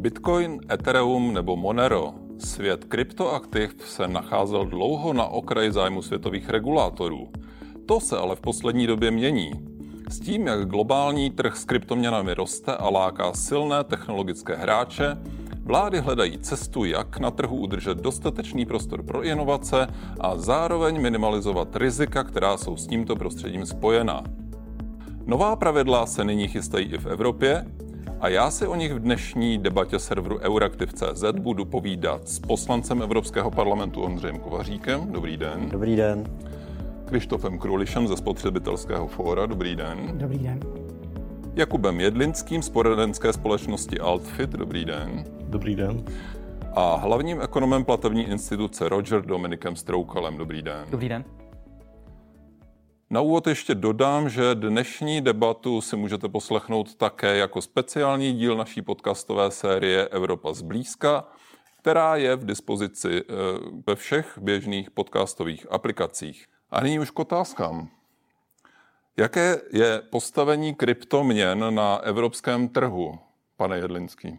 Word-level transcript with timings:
Bitcoin, 0.00 0.60
Ethereum 0.72 1.34
nebo 1.34 1.56
Monero, 1.56 2.14
svět 2.38 2.84
kryptoaktiv 2.84 3.74
se 3.84 4.08
nacházel 4.08 4.64
dlouho 4.64 5.12
na 5.12 5.24
okraji 5.24 5.72
zájmu 5.72 6.02
světových 6.02 6.48
regulátorů. 6.48 7.28
To 7.86 8.00
se 8.00 8.18
ale 8.18 8.36
v 8.36 8.40
poslední 8.40 8.86
době 8.86 9.10
mění. 9.10 9.50
S 10.10 10.20
tím, 10.20 10.46
jak 10.46 10.68
globální 10.68 11.30
trh 11.30 11.56
s 11.56 11.64
kryptoměnami 11.64 12.34
roste 12.34 12.76
a 12.76 12.88
láká 12.90 13.32
silné 13.32 13.84
technologické 13.84 14.56
hráče, 14.56 15.16
vlády 15.62 15.98
hledají 16.00 16.38
cestu, 16.38 16.84
jak 16.84 17.18
na 17.18 17.30
trhu 17.30 17.56
udržet 17.56 17.98
dostatečný 17.98 18.66
prostor 18.66 19.02
pro 19.02 19.22
inovace 19.22 19.86
a 20.20 20.36
zároveň 20.36 21.00
minimalizovat 21.00 21.76
rizika, 21.76 22.24
která 22.24 22.56
jsou 22.56 22.76
s 22.76 22.86
tímto 22.86 23.16
prostředím 23.16 23.66
spojená. 23.66 24.24
Nová 25.26 25.56
pravidla 25.56 26.06
se 26.06 26.24
nyní 26.24 26.48
chystají 26.48 26.86
i 26.86 26.98
v 26.98 27.06
Evropě 27.06 27.66
a 28.20 28.28
já 28.28 28.50
si 28.50 28.66
o 28.66 28.74
nich 28.74 28.92
v 28.92 28.98
dnešní 28.98 29.58
debatě 29.58 29.98
serveru 29.98 30.38
Euraktiv.cz 30.38 31.24
budu 31.38 31.64
povídat 31.64 32.28
s 32.28 32.38
poslancem 32.38 33.02
Evropského 33.02 33.50
parlamentu 33.50 34.02
Ondřejem 34.02 34.38
Kovaříkem. 34.38 35.12
Dobrý 35.12 35.36
den. 35.36 35.68
Dobrý 35.68 35.96
den. 35.96 36.24
Krištofem 37.04 37.58
Krulišem 37.58 38.08
ze 38.08 38.16
Spotřebitelského 38.16 39.08
fóra. 39.08 39.46
Dobrý 39.46 39.76
den. 39.76 39.98
Dobrý 40.12 40.38
den. 40.38 40.60
Jakubem 41.54 42.00
Jedlinským 42.00 42.62
z 42.62 42.68
poradenské 42.68 43.32
společnosti 43.32 44.00
Altfit. 44.00 44.50
Dobrý 44.50 44.84
den. 44.84 45.24
Dobrý 45.40 45.76
den. 45.76 46.04
A 46.74 46.96
hlavním 46.96 47.40
ekonomem 47.40 47.84
platební 47.84 48.22
instituce 48.22 48.88
Roger 48.88 49.22
Dominikem 49.22 49.76
Stroukalem. 49.76 50.36
Dobrý 50.36 50.62
den. 50.62 50.84
Dobrý 50.90 51.08
den. 51.08 51.24
Na 53.12 53.20
úvod 53.20 53.46
ještě 53.46 53.74
dodám, 53.74 54.28
že 54.28 54.54
dnešní 54.54 55.20
debatu 55.20 55.80
si 55.80 55.96
můžete 55.96 56.28
poslechnout 56.28 56.94
také 56.94 57.36
jako 57.36 57.62
speciální 57.62 58.32
díl 58.32 58.56
naší 58.56 58.82
podcastové 58.82 59.50
série 59.50 60.08
Evropa 60.08 60.52
zblízka, 60.52 61.28
která 61.78 62.16
je 62.16 62.36
v 62.36 62.44
dispozici 62.44 63.20
eh, 63.20 63.34
ve 63.86 63.96
všech 63.96 64.38
běžných 64.38 64.90
podcastových 64.90 65.66
aplikacích. 65.70 66.46
A 66.70 66.80
nyní 66.80 66.98
už 66.98 67.10
k 67.10 67.18
otázkám. 67.18 67.88
Jaké 69.16 69.60
je 69.72 70.02
postavení 70.10 70.74
kryptoměn 70.74 71.74
na 71.74 71.96
evropském 71.96 72.68
trhu, 72.68 73.18
pane 73.56 73.76
Jedlinský? 73.76 74.38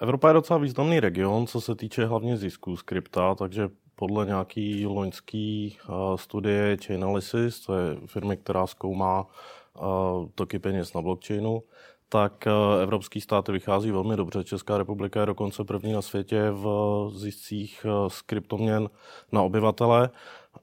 Evropa 0.00 0.28
je 0.28 0.34
docela 0.34 0.58
významný 0.58 1.00
region, 1.00 1.46
co 1.46 1.60
se 1.60 1.74
týče 1.74 2.06
hlavně 2.06 2.36
zisků 2.36 2.76
z 2.76 2.82
krypta, 2.82 3.34
takže 3.34 3.68
podle 4.02 4.26
nějaký 4.26 4.86
loňský 4.86 5.76
uh, 5.88 6.16
studie 6.16 6.76
Chainalysis, 6.86 7.60
to 7.60 7.74
je 7.74 7.96
firmy, 8.06 8.36
která 8.36 8.66
zkoumá 8.66 9.26
uh, 9.26 9.86
toky 10.34 10.58
peněz 10.58 10.94
na 10.94 11.02
blockchainu, 11.02 11.62
tak 12.08 12.44
uh, 12.46 12.82
evropský 12.82 13.20
státy 13.20 13.52
vychází 13.52 13.90
velmi 13.90 14.16
dobře. 14.16 14.44
Česká 14.44 14.78
republika 14.78 15.20
je 15.20 15.26
dokonce 15.26 15.64
první 15.64 15.92
na 15.92 16.02
světě 16.02 16.50
v 16.50 16.66
ziscích 17.14 17.86
z 18.08 18.22
kryptoměn 18.22 18.90
na 19.32 19.42
obyvatele. 19.42 20.10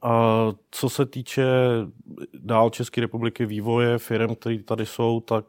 A 0.02 0.45
co 0.72 0.90
se 0.90 1.06
týče 1.06 1.45
dál 2.34 2.70
České 2.70 3.02
republiky 3.02 3.45
vývoje 3.45 3.98
firm, 3.98 4.36
které 4.36 4.64
tady 4.64 4.86
jsou, 4.86 5.20
tak 5.20 5.45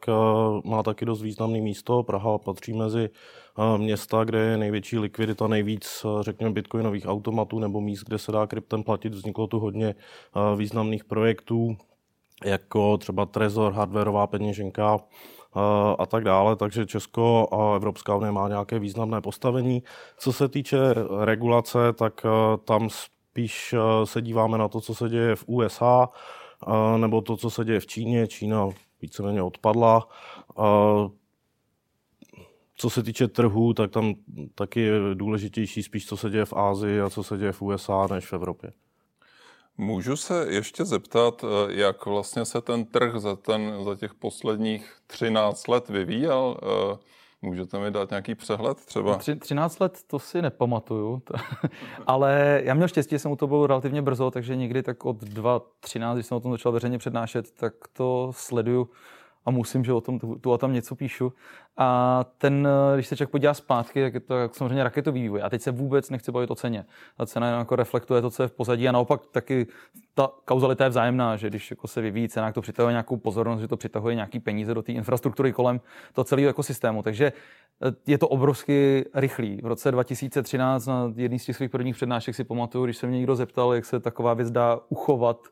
má 0.65 0.83
taky 0.83 1.05
dost 1.05 1.23
významné 1.23 1.61
místo. 1.61 2.03
Praha 2.03 2.39
patří 2.39 2.73
mezi 2.73 3.11
města, 3.77 4.25
kde 4.25 4.39
je 4.39 4.57
největší 4.57 4.99
likvidita, 4.99 5.47
nejvíc, 5.47 6.07
řekněme, 6.21 6.53
bitcoinových 6.53 7.09
automatů 7.09 7.59
nebo 7.59 7.81
míst, 7.81 8.05
kde 8.05 8.19
se 8.19 8.33
dá 8.33 8.47
kryptem 8.47 8.83
platit. 8.83 9.15
Vzniklo 9.15 9.47
tu 9.47 9.59
hodně 9.59 9.95
významných 10.57 11.05
projektů, 11.05 11.77
jako 12.45 12.99
třeba 12.99 13.27
Trezor, 13.27 13.73
hardwareová 13.73 14.27
peněženka, 14.27 14.99
a 15.99 16.07
tak 16.07 16.25
dále, 16.25 16.57
takže 16.57 16.87
Česko 16.87 17.49
a 17.53 17.77
Evropská 17.77 18.17
unie 18.17 18.33
má 18.33 18.49
nějaké 18.49 18.79
významné 18.79 19.21
postavení. 19.21 19.83
Co 20.19 20.33
se 20.33 20.49
týče 20.49 20.79
regulace, 21.25 21.79
tak 21.93 22.27
tam 22.65 22.89
spíš 23.31 23.75
se 24.05 24.23
díváme 24.23 24.59
na 24.59 24.69
to, 24.69 24.81
co 24.81 24.95
se 24.95 25.09
děje 25.09 25.37
v 25.37 25.45
USA, 25.47 26.09
nebo 26.97 27.21
to, 27.21 27.37
co 27.37 27.51
se 27.51 27.65
děje 27.65 27.81
v 27.81 27.87
Číně. 27.87 28.27
Čína 28.27 28.69
víceméně 29.03 29.43
odpadla. 29.43 30.09
Co 32.77 32.91
se 32.91 33.03
týče 33.03 33.29
trhů, 33.29 33.75
tak 33.75 33.91
tam 33.91 34.15
taky 34.55 34.81
je 34.81 35.15
důležitější 35.15 35.83
spíš, 35.83 36.07
co 36.07 36.17
se 36.17 36.31
děje 36.31 36.45
v 36.45 36.53
Ázii 36.53 37.01
a 37.01 37.11
co 37.11 37.23
se 37.23 37.39
děje 37.39 37.53
v 37.53 37.63
USA, 37.63 38.07
než 38.11 38.27
v 38.27 38.33
Evropě. 38.33 38.73
Můžu 39.77 40.17
se 40.17 40.47
ještě 40.49 40.85
zeptat, 40.85 41.45
eh, 41.45 41.73
jak 41.73 42.07
vlastně 42.07 42.45
se 42.45 42.61
ten 42.61 42.85
trh 42.85 43.21
za, 43.21 43.37
ten, 43.37 43.85
za 43.85 43.95
těch 43.97 44.15
posledních 44.15 44.97
13 45.07 45.69
let 45.69 45.89
vyvíjel? 45.89 46.57
Můžete 47.43 47.79
mi 47.79 47.91
dát 47.91 48.11
nějaký 48.11 48.35
přehled 48.35 48.79
třeba? 48.79 49.17
Tři, 49.17 49.37
13 49.37 49.79
let 49.79 49.99
to 50.07 50.19
si 50.19 50.43
nepamatuju, 50.43 51.23
ale 52.07 52.61
já 52.65 52.75
měl 52.75 52.89
štěstí, 52.89 53.15
že 53.15 53.19
jsem 53.19 53.31
u 53.31 53.37
toho 53.37 53.49
byl 53.49 53.67
relativně 53.67 54.03
brzo, 54.03 54.31
takže 54.31 54.57
někdy 54.57 54.83
tak 54.83 55.05
od 55.05 55.23
2.13, 55.23 56.15
když 56.15 56.27
jsem 56.27 56.37
o 56.37 56.41
tom 56.41 56.53
začal 56.53 56.73
veřejně 56.73 56.99
přednášet, 56.99 57.51
tak 57.51 57.75
to 57.93 58.31
sleduju 58.35 58.91
a 59.45 59.51
musím, 59.51 59.85
že 59.85 59.93
o 59.93 60.01
tom 60.01 60.19
tu, 60.19 60.39
tu 60.39 60.53
a 60.53 60.59
tam 60.59 60.73
něco 60.73 60.97
píšu. 60.97 61.33
A 61.77 62.25
ten, 62.39 62.69
když 62.95 63.07
se 63.07 63.17
člověk 63.17 63.31
podívá 63.31 63.55
zpátky, 63.55 64.03
tak 64.03 64.15
je 64.15 64.21
to 64.21 64.39
jak 64.39 64.55
samozřejmě 64.55 64.85
raketový 64.85 65.23
vývoj. 65.23 65.43
A 65.43 65.51
teď 65.51 65.63
se 65.63 65.71
vůbec 65.71 66.11
nechci 66.11 66.33
bavit 66.33 66.51
o 66.51 66.55
ceně. 66.55 66.85
Ta 67.17 67.27
cena 67.27 67.59
jako 67.59 67.77
reflektuje 67.77 68.23
to, 68.23 68.31
co 68.31 68.43
je 68.43 68.49
v 68.49 68.53
pozadí 68.53 68.89
a 68.89 68.93
naopak 68.93 69.27
taky 69.27 69.67
ta 70.15 70.31
kauzalita 70.45 70.85
je 70.85 70.91
vzájemná, 70.91 71.37
že 71.37 71.49
když 71.49 71.71
jako 71.71 71.89
se 71.89 72.01
vyvíjí 72.01 72.29
cena, 72.29 72.53
to 72.53 72.61
přitahuje 72.61 72.93
nějakou 72.93 73.17
pozornost, 73.17 73.61
že 73.61 73.69
to 73.69 73.77
přitahuje 73.77 74.15
nějaký 74.15 74.41
peníze 74.41 74.75
do 74.75 74.83
té 74.83 74.93
infrastruktury 74.93 75.53
kolem 75.53 75.81
toho 76.13 76.25
celého 76.25 76.51
ekosystému. 76.51 77.03
Takže 77.03 77.33
je 78.07 78.19
to 78.19 78.29
obrovsky 78.29 79.05
rychlý. 79.15 79.61
V 79.63 79.67
roce 79.67 79.93
2013 79.93 80.87
na 80.87 81.13
jedný 81.17 81.39
z 81.39 81.45
těch 81.45 81.57
svých 81.57 81.71
prvních 81.71 81.95
přednášek 81.95 82.35
si 82.35 82.45
pamatuju, 82.45 82.85
když 82.85 82.97
se 82.97 83.07
mě 83.07 83.19
někdo 83.19 83.37
zeptal, 83.37 83.75
jak 83.75 83.85
se 83.85 84.01
taková 84.01 84.35
věc 84.35 84.51
dá 84.51 84.81
uchovat, 84.89 85.49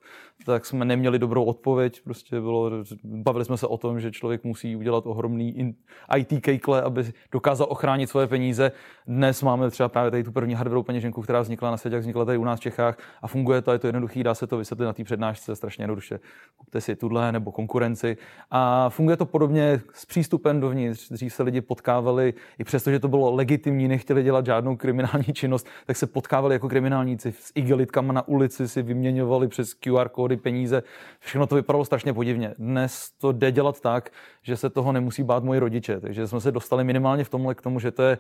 tak 0.47 0.67
jsme 0.67 0.85
neměli 0.85 1.19
dobrou 1.19 1.45
odpověď. 1.45 2.01
Prostě 2.05 2.41
bylo, 2.41 2.71
bavili 3.05 3.45
jsme 3.45 3.57
se 3.57 3.67
o 3.67 3.79
tom, 3.79 4.01
že 4.01 4.11
člověk 4.11 4.45
musí 4.45 4.77
udělat 4.77 5.07
ohromný 5.07 5.75
IT 6.17 6.41
kejkle, 6.41 6.83
aby 6.83 7.13
dokázal 7.33 7.67
ochránit 7.71 8.07
svoje 8.07 8.27
peníze. 8.27 8.73
Dnes 9.07 9.43
máme 9.43 9.71
třeba 9.71 9.89
právě 9.89 10.11
tady 10.11 10.25
tu 10.25 10.33
první 10.33 10.55
hardwareovou 10.55 10.83
peněženku, 10.83 11.23
která 11.23 11.41
vznikla 11.41 11.71
na 11.71 11.77
světě, 11.77 11.95
jak 11.95 12.01
vznikla 12.01 12.25
tady 12.25 12.39
u 12.39 12.45
nás 12.45 12.61
v 12.61 12.63
Čechách 12.63 12.99
a 13.23 13.29
funguje 13.29 13.63
to, 13.63 13.73
je 13.73 13.79
to 13.79 13.87
jednoduchý, 13.87 14.23
dá 14.23 14.35
se 14.35 14.47
to 14.47 14.59
vysvětlit 14.59 14.87
na 14.87 14.93
té 14.93 15.05
přednášce 15.05 15.57
strašně 15.57 15.83
jednoduše. 15.83 16.21
Kupte 16.57 16.81
si 16.81 16.97
tuhle 16.97 17.33
nebo 17.33 17.53
konkurenci. 17.53 18.17
A 18.51 18.91
funguje 18.91 19.17
to 19.17 19.27
podobně 19.27 19.81
s 19.95 20.07
přístupem 20.07 20.61
dovnitř. 20.61 21.09
Dřív 21.09 21.35
se 21.35 21.43
lidi 21.43 21.61
potkávali, 21.61 22.35
i 22.59 22.65
přesto, 22.65 22.91
že 22.91 22.99
to 22.99 23.09
bylo 23.09 23.35
legitimní, 23.35 23.89
nechtěli 23.89 24.23
dělat 24.23 24.47
žádnou 24.47 24.77
kriminální 24.77 25.33
činnost, 25.33 25.67
tak 25.87 25.97
se 25.97 26.07
potkávali 26.07 26.55
jako 26.55 26.69
kriminálníci 26.69 27.33
s 27.33 27.53
igelitkama 27.55 28.13
na 28.13 28.29
ulici, 28.29 28.69
si 28.69 28.83
vyměňovali 28.83 29.49
přes 29.49 29.75
QR 29.75 30.09
kódy 30.09 30.37
peníze. 30.37 30.83
Všechno 31.21 31.47
to 31.47 31.55
vypadalo 31.55 31.85
strašně 31.85 32.13
podivně. 32.13 32.55
Dnes 32.59 33.11
to 33.11 33.33
jde 33.33 33.53
dělat 33.53 33.81
tak, 33.81 34.11
že 34.43 34.57
se 34.57 34.71
toho 34.71 34.93
nemusí 34.93 35.23
bát 35.23 35.45
moji 35.45 35.61
rodiče. 35.61 35.98
Takže 36.01 36.27
jsme 36.27 36.41
se 36.41 36.53
dostali 36.53 36.85
minimálně 36.85 37.25
v 37.25 37.29
tomhle 37.29 37.55
k 37.55 37.63
tomu, 37.63 37.81
že 37.81 37.91
to 37.91 38.03
je 38.03 38.19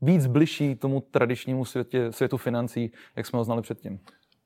víc 0.00 0.26
bližší 0.26 0.74
tomu 0.74 1.00
tradičnímu 1.10 1.64
světě, 1.64 2.12
světu 2.12 2.36
financí, 2.36 2.92
jak 3.16 3.26
jsme 3.26 3.36
ho 3.36 3.44
znali 3.44 3.62
předtím. 3.62 4.00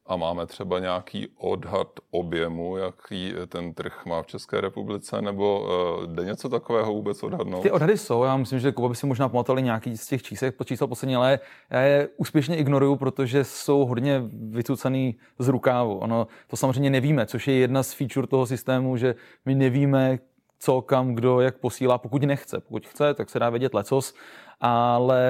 A 0.06 0.16
máme 0.16 0.46
třeba 0.46 0.78
nějaký 0.78 1.28
odhad 1.38 1.88
objemu, 2.10 2.76
jaký 2.76 3.32
ten 3.48 3.74
trh 3.74 4.06
má 4.06 4.22
v 4.22 4.26
České 4.26 4.60
republice, 4.60 5.22
nebo 5.22 5.60
uh, 5.60 6.14
jde 6.14 6.24
něco 6.24 6.48
takového 6.48 6.92
vůbec 6.92 7.22
odhadnout? 7.22 7.62
Ty 7.62 7.70
odhady 7.70 7.98
jsou, 7.98 8.24
já 8.24 8.36
myslím, 8.36 8.58
že 8.58 8.72
Kuba 8.72 8.88
by 8.88 8.94
si 8.94 9.06
možná 9.06 9.28
pamatovali 9.28 9.62
nějaký 9.62 9.96
z 9.96 10.06
těch 10.06 10.22
čísel, 10.22 10.50
čísel 10.64 10.86
poslední, 10.86 11.16
ale 11.16 11.38
já 11.70 11.80
je 11.80 12.08
úspěšně 12.16 12.56
ignoruju, 12.56 12.96
protože 12.96 13.44
jsou 13.44 13.86
hodně 13.86 14.22
vycucený 14.32 15.16
z 15.38 15.48
rukávu. 15.48 15.98
Ono, 15.98 16.26
to 16.46 16.56
samozřejmě 16.56 16.90
nevíme, 16.90 17.26
což 17.26 17.48
je 17.48 17.54
jedna 17.54 17.82
z 17.82 17.92
feature 17.92 18.26
toho 18.26 18.46
systému, 18.46 18.96
že 18.96 19.14
my 19.44 19.54
nevíme, 19.54 20.18
co, 20.64 20.82
kam, 20.82 21.14
kdo, 21.14 21.40
jak 21.40 21.58
posílá, 21.58 21.98
pokud 21.98 22.22
nechce. 22.22 22.60
Pokud 22.60 22.86
chce, 22.86 23.14
tak 23.14 23.30
se 23.30 23.38
dá 23.38 23.50
vědět 23.50 23.74
lecos, 23.74 24.14
ale 24.60 25.22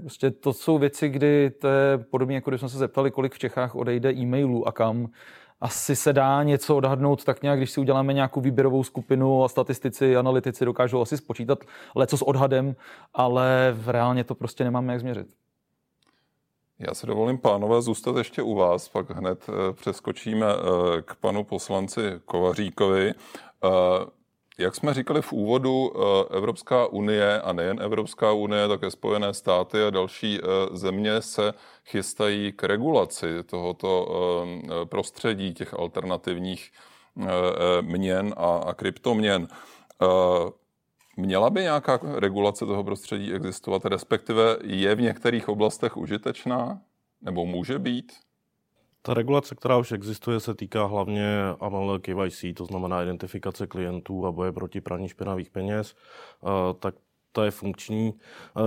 prostě 0.00 0.30
to 0.30 0.52
jsou 0.52 0.78
věci, 0.78 1.08
kdy 1.08 1.50
to 1.50 1.68
je 1.68 1.98
podobně, 1.98 2.34
jako 2.34 2.50
když 2.50 2.60
jsme 2.60 2.68
se 2.68 2.78
zeptali, 2.78 3.10
kolik 3.10 3.34
v 3.34 3.38
Čechách 3.38 3.74
odejde 3.74 4.12
e-mailů 4.12 4.68
a 4.68 4.72
kam. 4.72 5.08
Asi 5.60 5.96
se 5.96 6.12
dá 6.12 6.42
něco 6.42 6.76
odhadnout 6.76 7.24
tak 7.24 7.42
nějak, 7.42 7.58
když 7.58 7.70
si 7.70 7.80
uděláme 7.80 8.12
nějakou 8.12 8.40
výběrovou 8.40 8.84
skupinu 8.84 9.44
a 9.44 9.48
statistici, 9.48 10.16
analytici 10.16 10.64
dokážou 10.64 11.00
asi 11.00 11.16
spočítat 11.16 11.58
leco 11.94 12.16
s 12.16 12.22
odhadem, 12.22 12.76
ale 13.14 13.74
v 13.76 13.88
reálně 13.88 14.24
to 14.24 14.34
prostě 14.34 14.64
nemáme 14.64 14.92
jak 14.92 15.00
změřit. 15.00 15.26
Já 16.78 16.94
si 16.94 17.06
dovolím, 17.06 17.38
pánové, 17.38 17.82
zůstat 17.82 18.16
ještě 18.16 18.42
u 18.42 18.54
vás, 18.54 18.88
pak 18.88 19.10
hned 19.10 19.46
eh, 19.48 19.72
přeskočíme 19.72 20.46
eh, 20.46 21.02
k 21.02 21.14
panu 21.14 21.44
poslanci 21.44 22.20
Kovaříkovi. 22.24 23.14
Jak 24.62 24.74
jsme 24.74 24.94
říkali 24.94 25.22
v 25.22 25.32
úvodu, 25.32 25.92
eh, 25.94 26.36
Evropská 26.36 26.86
unie 26.86 27.40
a 27.40 27.52
nejen 27.52 27.82
Evropská 27.82 28.32
unie, 28.32 28.68
také 28.68 28.90
Spojené 28.90 29.34
státy 29.34 29.82
a 29.82 29.90
další 29.90 30.38
eh, 30.38 30.76
země 30.76 31.22
se 31.22 31.54
chystají 31.84 32.52
k 32.52 32.64
regulaci 32.64 33.26
tohoto 33.46 34.06
eh, 34.06 34.86
prostředí 34.86 35.54
těch 35.54 35.74
alternativních 35.74 36.70
měn 37.80 38.34
a 38.36 38.74
kryptoměn. 38.74 39.48
Měla 41.16 41.50
by 41.50 41.60
nějaká 41.60 42.00
regulace 42.02 42.66
toho 42.66 42.84
prostředí 42.84 43.32
existovat, 43.32 43.84
respektive 43.84 44.56
je 44.64 44.94
v 44.94 45.00
některých 45.00 45.48
oblastech 45.48 45.96
užitečná, 45.96 46.80
nebo 47.20 47.46
může 47.46 47.78
být? 47.78 48.12
Ta 49.02 49.14
regulace, 49.14 49.54
která 49.54 49.76
už 49.76 49.92
existuje, 49.92 50.40
se 50.40 50.54
týká 50.54 50.84
hlavně 50.84 51.38
AML 51.60 51.98
KYC, 51.98 52.44
to 52.56 52.66
znamená 52.66 53.02
identifikace 53.02 53.66
klientů 53.66 54.26
a 54.26 54.32
boje 54.32 54.52
proti 54.52 54.80
praní 54.80 55.08
špinavých 55.08 55.50
peněz. 55.50 55.94
Tak 56.78 56.94
ta 57.32 57.44
je 57.44 57.50
funkční. 57.50 58.14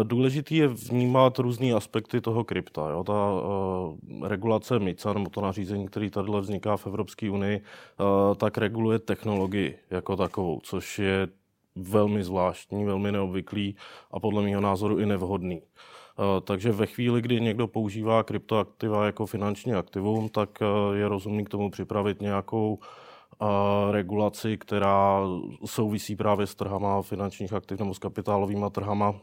Důležitý 0.04 0.56
je 0.56 0.68
vnímat 0.68 1.40
různé 1.40 1.74
aspekty 1.74 2.22
toho 2.22 2.44
krypta. 2.44 2.90
Jo? 2.90 3.04
Ta 3.04 3.34
uh, 3.34 4.28
regulace 4.28 4.80
MICA, 4.80 5.14
nebo 5.14 5.30
to 5.30 5.42
nařízení, 5.42 5.88
který 5.88 6.10
tady 6.10 6.32
vzniká 6.40 6.78
v 6.78 6.88
Evropské 6.88 7.32
unii, 7.32 7.62
uh, 8.00 8.36
tak 8.36 8.58
reguluje 8.58 9.00
technologii 9.00 9.80
jako 9.90 10.16
takovou, 10.16 10.60
což 10.64 11.00
je 11.00 11.28
velmi 11.76 12.24
zvláštní, 12.24 12.86
velmi 12.86 13.12
neobvyklý 13.12 13.76
a 14.12 14.20
podle 14.20 14.42
mého 14.42 14.62
názoru 14.62 15.00
i 15.00 15.06
nevhodný. 15.06 15.62
Eh, 15.62 15.95
takže 16.44 16.72
ve 16.72 16.86
chvíli, 16.86 17.22
kdy 17.22 17.42
někdo 17.42 17.68
používá 17.68 18.24
kryptoaktiva 18.24 19.06
jako 19.06 19.26
finanční 19.26 19.74
aktivum, 19.74 20.30
tak 20.30 20.50
eh, 20.62 20.98
je 20.98 21.08
rozumný 21.08 21.46
k 21.46 21.50
tomu 21.50 21.70
připravit 21.70 22.22
nějakou 22.22 22.80
eh, 22.80 23.46
regulaci, 23.92 24.58
která 24.58 25.20
souvisí 25.66 26.16
právě 26.16 26.48
s 26.48 26.56
trhama 26.56 27.02
finančních 27.02 27.54
aktiv 27.54 27.80
nebo 27.80 27.94
s 27.94 28.00
kapitálovými 28.00 28.66
trhama. 28.72 29.16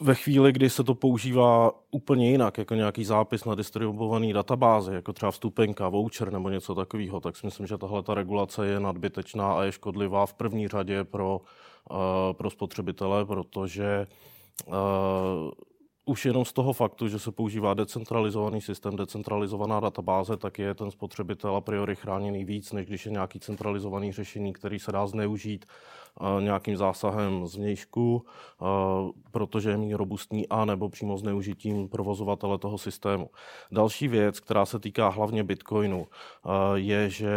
Ve 0.00 0.14
chvíli, 0.14 0.52
kdy 0.52 0.70
se 0.70 0.84
to 0.84 0.94
používá 0.94 1.70
úplně 1.90 2.30
jinak, 2.30 2.58
jako 2.58 2.74
nějaký 2.74 3.04
zápis 3.04 3.44
na 3.44 3.54
distribuovaný 3.54 4.32
databázi, 4.32 4.94
jako 4.94 5.12
třeba 5.12 5.30
vstupenka, 5.30 5.88
voucher 5.88 6.32
nebo 6.32 6.50
něco 6.50 6.74
takového, 6.74 7.20
tak 7.20 7.36
si 7.36 7.46
myslím, 7.46 7.66
že 7.66 7.78
tahle 7.78 8.02
ta 8.02 8.14
regulace 8.14 8.66
je 8.66 8.80
nadbytečná 8.80 9.52
a 9.52 9.62
je 9.62 9.72
škodlivá 9.72 10.26
v 10.26 10.34
první 10.34 10.68
řadě 10.68 11.04
pro 11.04 11.40
Eh, 11.40 11.63
pro 12.32 12.50
spotřebitele, 12.50 13.24
protože 13.24 14.06
eh, 14.66 14.72
už 16.04 16.24
jenom 16.24 16.44
z 16.44 16.52
toho 16.52 16.72
faktu, 16.72 17.08
že 17.08 17.18
se 17.18 17.32
používá 17.32 17.74
decentralizovaný 17.74 18.60
systém, 18.60 18.96
decentralizovaná 18.96 19.80
databáze, 19.80 20.36
tak 20.36 20.58
je 20.58 20.74
ten 20.74 20.90
spotřebitel 20.90 21.56
a 21.56 21.60
priori 21.60 21.96
chráněný 21.96 22.44
víc, 22.44 22.72
než 22.72 22.86
když 22.86 23.06
je 23.06 23.12
nějaký 23.12 23.40
centralizovaný 23.40 24.12
řešení, 24.12 24.52
který 24.52 24.78
se 24.78 24.92
dá 24.92 25.06
zneužít 25.06 25.66
nějakým 26.40 26.76
zásahem 26.76 27.46
zvnějšku, 27.46 28.26
protože 29.30 29.70
je 29.70 29.76
méně 29.76 29.96
robustní 29.96 30.48
a 30.48 30.64
nebo 30.64 30.88
přímo 30.88 31.18
zneužitím 31.18 31.88
provozovatele 31.88 32.58
toho 32.58 32.78
systému. 32.78 33.30
Další 33.72 34.08
věc, 34.08 34.40
která 34.40 34.66
se 34.66 34.78
týká 34.78 35.08
hlavně 35.08 35.44
Bitcoinu, 35.44 36.06
je, 36.74 37.10
že 37.10 37.30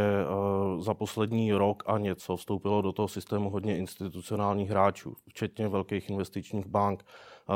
za 0.79 0.93
poslední 0.93 1.53
rok 1.53 1.83
a 1.85 1.97
něco 1.97 2.35
vstoupilo 2.35 2.81
do 2.81 2.91
toho 2.91 3.07
systému 3.07 3.49
hodně 3.49 3.77
institucionálních 3.77 4.69
hráčů, 4.69 5.15
včetně 5.29 5.67
velkých 5.67 6.09
investičních 6.09 6.67
bank, 6.67 7.05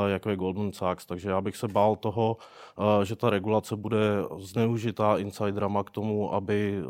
jako 0.08 0.30
je 0.30 0.36
Goldman 0.36 0.72
Sachs. 0.72 1.06
Takže 1.06 1.30
já 1.30 1.42
bych 1.42 1.58
se 1.58 1.68
bál 1.68 1.96
toho, 1.96 2.38
že 3.04 3.16
ta 3.16 3.30
regulace 3.30 3.76
bude 3.76 4.00
zneužitá 4.40 5.18
insiderama 5.18 5.84
k 5.84 5.90
tomu, 5.90 6.34
aby 6.34 6.78
e, 6.78 6.84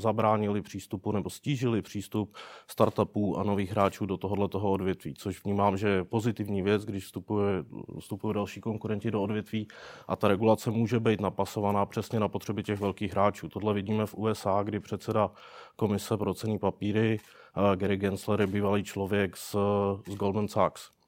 zabránili 0.00 0.62
přístupu 0.62 1.12
nebo 1.12 1.30
stížili 1.30 1.82
přístup 1.82 2.36
startupů 2.70 3.38
a 3.38 3.42
nových 3.42 3.70
hráčů 3.70 4.06
do 4.06 4.16
tohohle 4.16 4.48
toho 4.48 4.70
odvětví, 4.70 5.14
což 5.14 5.44
vnímám, 5.44 5.76
že 5.76 5.88
je 5.88 6.04
pozitivní 6.04 6.62
věc, 6.62 6.84
když 6.84 7.04
vstupuje, 7.04 7.64
vstupují 7.98 8.34
další 8.34 8.60
konkurenti 8.60 9.10
do 9.10 9.22
odvětví 9.22 9.68
a 10.08 10.16
ta 10.16 10.28
regulace 10.28 10.70
může 10.70 11.00
být 11.00 11.20
napasovaná 11.20 11.86
přesně 11.86 12.20
na 12.20 12.28
potřeby 12.28 12.62
těch 12.62 12.80
velkých 12.80 13.12
hráčů. 13.12 13.48
Tohle 13.48 13.74
vidíme 13.74 14.06
v 14.06 14.14
USA, 14.14 14.62
kdy 14.62 14.80
předseda 14.80 15.30
Komise 15.76 16.16
pro 16.16 16.34
cený 16.34 16.58
papíry 16.58 17.18
Gary 17.76 17.96
Gensler 17.96 18.40
je 18.40 18.46
bývalý 18.46 18.84
člověk 18.84 19.36
z, 19.36 19.56
z 20.08 20.14
Goldman 20.14 20.48
Sachs. 20.48 21.01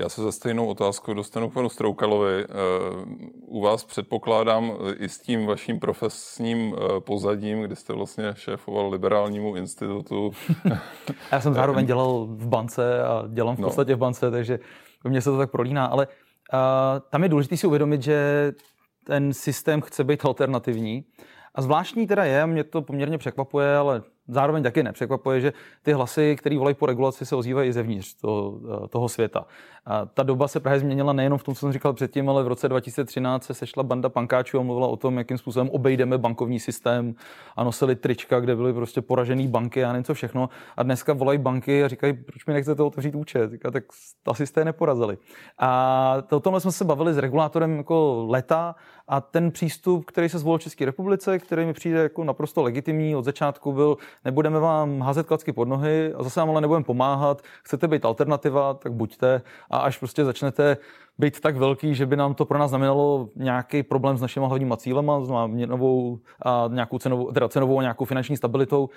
Já 0.00 0.08
se 0.08 0.22
za 0.22 0.32
stejnou 0.32 0.66
otázkou 0.66 1.14
dostanu 1.14 1.50
k 1.50 1.54
panu 1.54 1.68
Stroukalovi. 1.68 2.44
Eh, 2.44 2.46
u 3.40 3.60
vás 3.60 3.84
předpokládám 3.84 4.72
i 4.98 5.08
s 5.08 5.18
tím 5.18 5.46
vaším 5.46 5.80
profesním 5.80 6.74
eh, 6.74 7.00
pozadím, 7.00 7.62
kdy 7.62 7.76
jste 7.76 7.92
vlastně 7.92 8.32
šéfoval 8.34 8.90
liberálnímu 8.90 9.56
institutu. 9.56 10.32
Já 11.32 11.40
jsem 11.40 11.54
zároveň 11.54 11.86
dělal 11.86 12.26
v 12.30 12.48
bance 12.48 13.04
a 13.04 13.24
dělám 13.28 13.56
v 13.56 13.58
no. 13.58 13.68
podstatě 13.68 13.92
no. 13.92 13.96
v 13.96 14.00
bance, 14.00 14.30
takže 14.30 14.58
mně 15.04 15.20
se 15.20 15.30
to 15.30 15.38
tak 15.38 15.50
prolíná. 15.50 15.86
Ale 15.86 16.06
uh, 16.06 16.60
tam 17.10 17.22
je 17.22 17.28
důležité 17.28 17.56
si 17.56 17.66
uvědomit, 17.66 18.02
že 18.02 18.52
ten 19.06 19.32
systém 19.32 19.80
chce 19.80 20.04
být 20.04 20.24
alternativní. 20.24 21.04
A 21.54 21.62
zvláštní 21.62 22.06
teda 22.06 22.24
je, 22.24 22.46
mě 22.46 22.64
to 22.64 22.82
poměrně 22.82 23.18
překvapuje, 23.18 23.76
ale 23.76 24.02
zároveň 24.28 24.62
taky 24.62 24.82
nepřekvapuje, 24.82 25.40
že 25.40 25.52
ty 25.82 25.92
hlasy, 25.92 26.36
které 26.36 26.58
volají 26.58 26.74
po 26.74 26.86
regulaci, 26.86 27.26
se 27.26 27.36
ozývají 27.36 27.68
i 27.68 27.72
zevnitř 27.72 28.14
toho, 28.14 28.60
toho 28.88 29.08
světa. 29.08 29.46
A 29.86 30.06
ta 30.06 30.22
doba 30.22 30.48
se 30.48 30.60
právě 30.60 30.80
změnila 30.80 31.12
nejenom 31.12 31.38
v 31.38 31.44
tom, 31.44 31.54
co 31.54 31.60
jsem 31.60 31.72
říkal 31.72 31.92
předtím, 31.92 32.28
ale 32.28 32.42
v 32.42 32.48
roce 32.48 32.68
2013 32.68 33.44
se 33.44 33.54
sešla 33.54 33.82
banda 33.82 34.08
pankáčů 34.08 34.58
a 34.58 34.62
mluvila 34.62 34.86
o 34.86 34.96
tom, 34.96 35.18
jakým 35.18 35.38
způsobem 35.38 35.70
obejdeme 35.70 36.18
bankovní 36.18 36.60
systém 36.60 37.14
a 37.56 37.64
nosili 37.64 37.96
trička, 37.96 38.40
kde 38.40 38.56
byly 38.56 38.72
prostě 38.72 39.02
poražené 39.02 39.48
banky 39.48 39.84
a 39.84 39.92
nevím 39.92 40.04
co 40.04 40.14
všechno. 40.14 40.48
A 40.76 40.82
dneska 40.82 41.12
volají 41.12 41.38
banky 41.38 41.84
a 41.84 41.88
říkají, 41.88 42.12
proč 42.12 42.46
mi 42.46 42.54
nechcete 42.54 42.82
otevřít 42.82 43.14
účet? 43.14 43.50
Říká, 43.50 43.70
tak 43.70 43.84
asi 44.26 44.46
jste 44.46 44.64
neporazili. 44.64 45.18
A 45.58 46.22
o 46.30 46.40
tomhle 46.40 46.60
jsme 46.60 46.72
se 46.72 46.84
bavili 46.84 47.14
s 47.14 47.18
regulátorem 47.18 47.76
jako 47.76 48.26
leta 48.28 48.74
a 49.08 49.20
ten 49.20 49.50
přístup, 49.50 50.04
který 50.04 50.28
se 50.28 50.38
zvolil 50.38 50.58
v 50.58 50.62
České 50.62 50.84
republice, 50.84 51.38
který 51.38 51.66
mi 51.66 51.72
přijde 51.72 52.02
jako 52.02 52.24
naprosto 52.24 52.62
legitimní 52.62 53.16
od 53.16 53.24
začátku, 53.24 53.72
byl, 53.72 53.96
nebudeme 54.24 54.60
vám 54.60 55.00
házet 55.00 55.26
klacky 55.26 55.52
pod 55.52 55.68
nohy 55.68 56.14
a 56.14 56.22
zase 56.22 56.40
vám 56.40 56.50
ale 56.50 56.60
nebudeme 56.60 56.84
pomáhat, 56.84 57.42
chcete 57.62 57.88
být 57.88 58.04
alternativa, 58.04 58.74
tak 58.74 58.92
buďte. 58.92 59.42
A 59.70 59.78
až 59.78 59.98
prostě 59.98 60.24
začnete 60.24 60.76
být 61.18 61.40
tak 61.40 61.56
velký, 61.56 61.94
že 61.94 62.06
by 62.06 62.16
nám 62.16 62.34
to 62.34 62.44
pro 62.44 62.58
nás 62.58 62.70
znamenalo 62.70 63.28
nějaký 63.36 63.82
problém 63.82 64.16
s 64.16 64.20
našimi 64.20 64.46
hlavníma 64.46 64.76
cílema, 64.76 65.20
s 65.20 65.30
měnovou 65.46 66.18
a 66.42 66.68
nějakou 66.72 66.98
cenovou, 66.98 67.32
teda 67.32 67.48
cenovou 67.48 67.78
a 67.78 67.82
nějakou 67.82 68.04
finanční 68.04 68.36
stabilitou, 68.36 68.88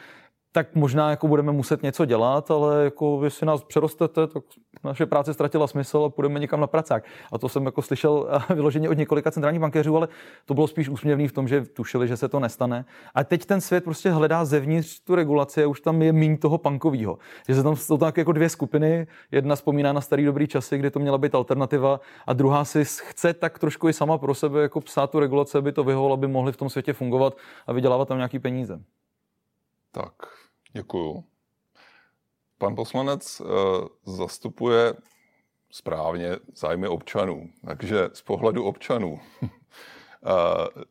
tak 0.52 0.76
možná 0.76 1.10
jako 1.10 1.28
budeme 1.28 1.52
muset 1.52 1.84
něco 1.84 2.06
dělat, 2.06 2.52
ale 2.52 2.84
jako 2.84 3.22
jestli 3.24 3.46
nás 3.46 3.64
přerostete, 3.64 4.28
tak 4.28 4.44
naše 4.84 5.06
práce 5.06 5.34
ztratila 5.34 5.68
smysl 5.68 5.98
a 5.98 6.10
půjdeme 6.10 6.40
někam 6.40 6.60
na 6.60 6.68
pracák. 6.68 7.04
A 7.32 7.38
to 7.38 7.50
jsem 7.50 7.66
jako 7.66 7.82
slyšel 7.82 8.28
vyloženě 8.56 8.90
od 8.90 8.98
několika 8.98 9.32
centrálních 9.32 9.62
bankéřů, 9.62 9.98
ale 9.98 10.08
to 10.46 10.54
bylo 10.54 10.68
spíš 10.68 10.90
úsměvný 10.90 11.28
v 11.28 11.32
tom, 11.32 11.48
že 11.48 11.62
tušili, 11.62 12.08
že 12.08 12.18
se 12.18 12.30
to 12.30 12.40
nestane. 12.40 12.86
A 13.16 13.24
teď 13.24 13.46
ten 13.46 13.62
svět 13.62 13.84
prostě 13.84 14.12
hledá 14.12 14.46
zevnitř 14.46 15.00
tu 15.00 15.16
regulaci 15.16 15.64
a 15.64 15.68
už 15.68 15.82
tam 15.82 16.02
je 16.02 16.14
míň 16.14 16.38
toho 16.38 16.58
pankového. 16.58 17.18
Že 17.48 17.56
se 17.56 17.64
tam 17.64 17.76
jsou 17.76 17.98
tak 17.98 18.18
jako 18.18 18.32
dvě 18.32 18.50
skupiny. 18.50 19.08
Jedna 19.32 19.56
vzpomíná 19.56 19.94
na 19.94 20.02
starý 20.02 20.26
dobrý 20.26 20.48
časy, 20.48 20.78
kdy 20.78 20.92
to 20.92 21.00
měla 21.00 21.18
být 21.18 21.36
alternativa, 21.36 22.00
a 22.28 22.34
druhá 22.34 22.66
si 22.66 22.86
chce 22.86 23.34
tak 23.34 23.60
trošku 23.60 23.90
i 23.90 23.94
sama 23.94 24.18
pro 24.18 24.36
sebe 24.36 24.62
jako 24.62 24.82
psát 24.82 25.12
tu 25.12 25.20
regulaci, 25.20 25.58
aby 25.58 25.72
to 25.72 25.84
vyhovovalo, 25.84 26.14
aby 26.14 26.28
mohli 26.28 26.52
v 26.52 26.58
tom 26.58 26.70
světě 26.70 26.94
fungovat 26.94 27.38
a 27.68 27.74
vydělávat 27.74 28.08
tam 28.08 28.18
nějaký 28.18 28.40
peníze. 28.40 28.80
Tak, 29.92 30.14
Děkuju. 30.78 31.24
Pan 32.58 32.76
poslanec 32.76 33.42
uh, 33.42 33.48
zastupuje 34.16 34.94
správně 35.72 36.36
zájmy 36.56 36.88
občanů. 36.88 37.50
Takže 37.68 38.10
z 38.14 38.22
pohledu 38.22 38.64
občanů, 38.64 39.20
uh, 39.42 39.50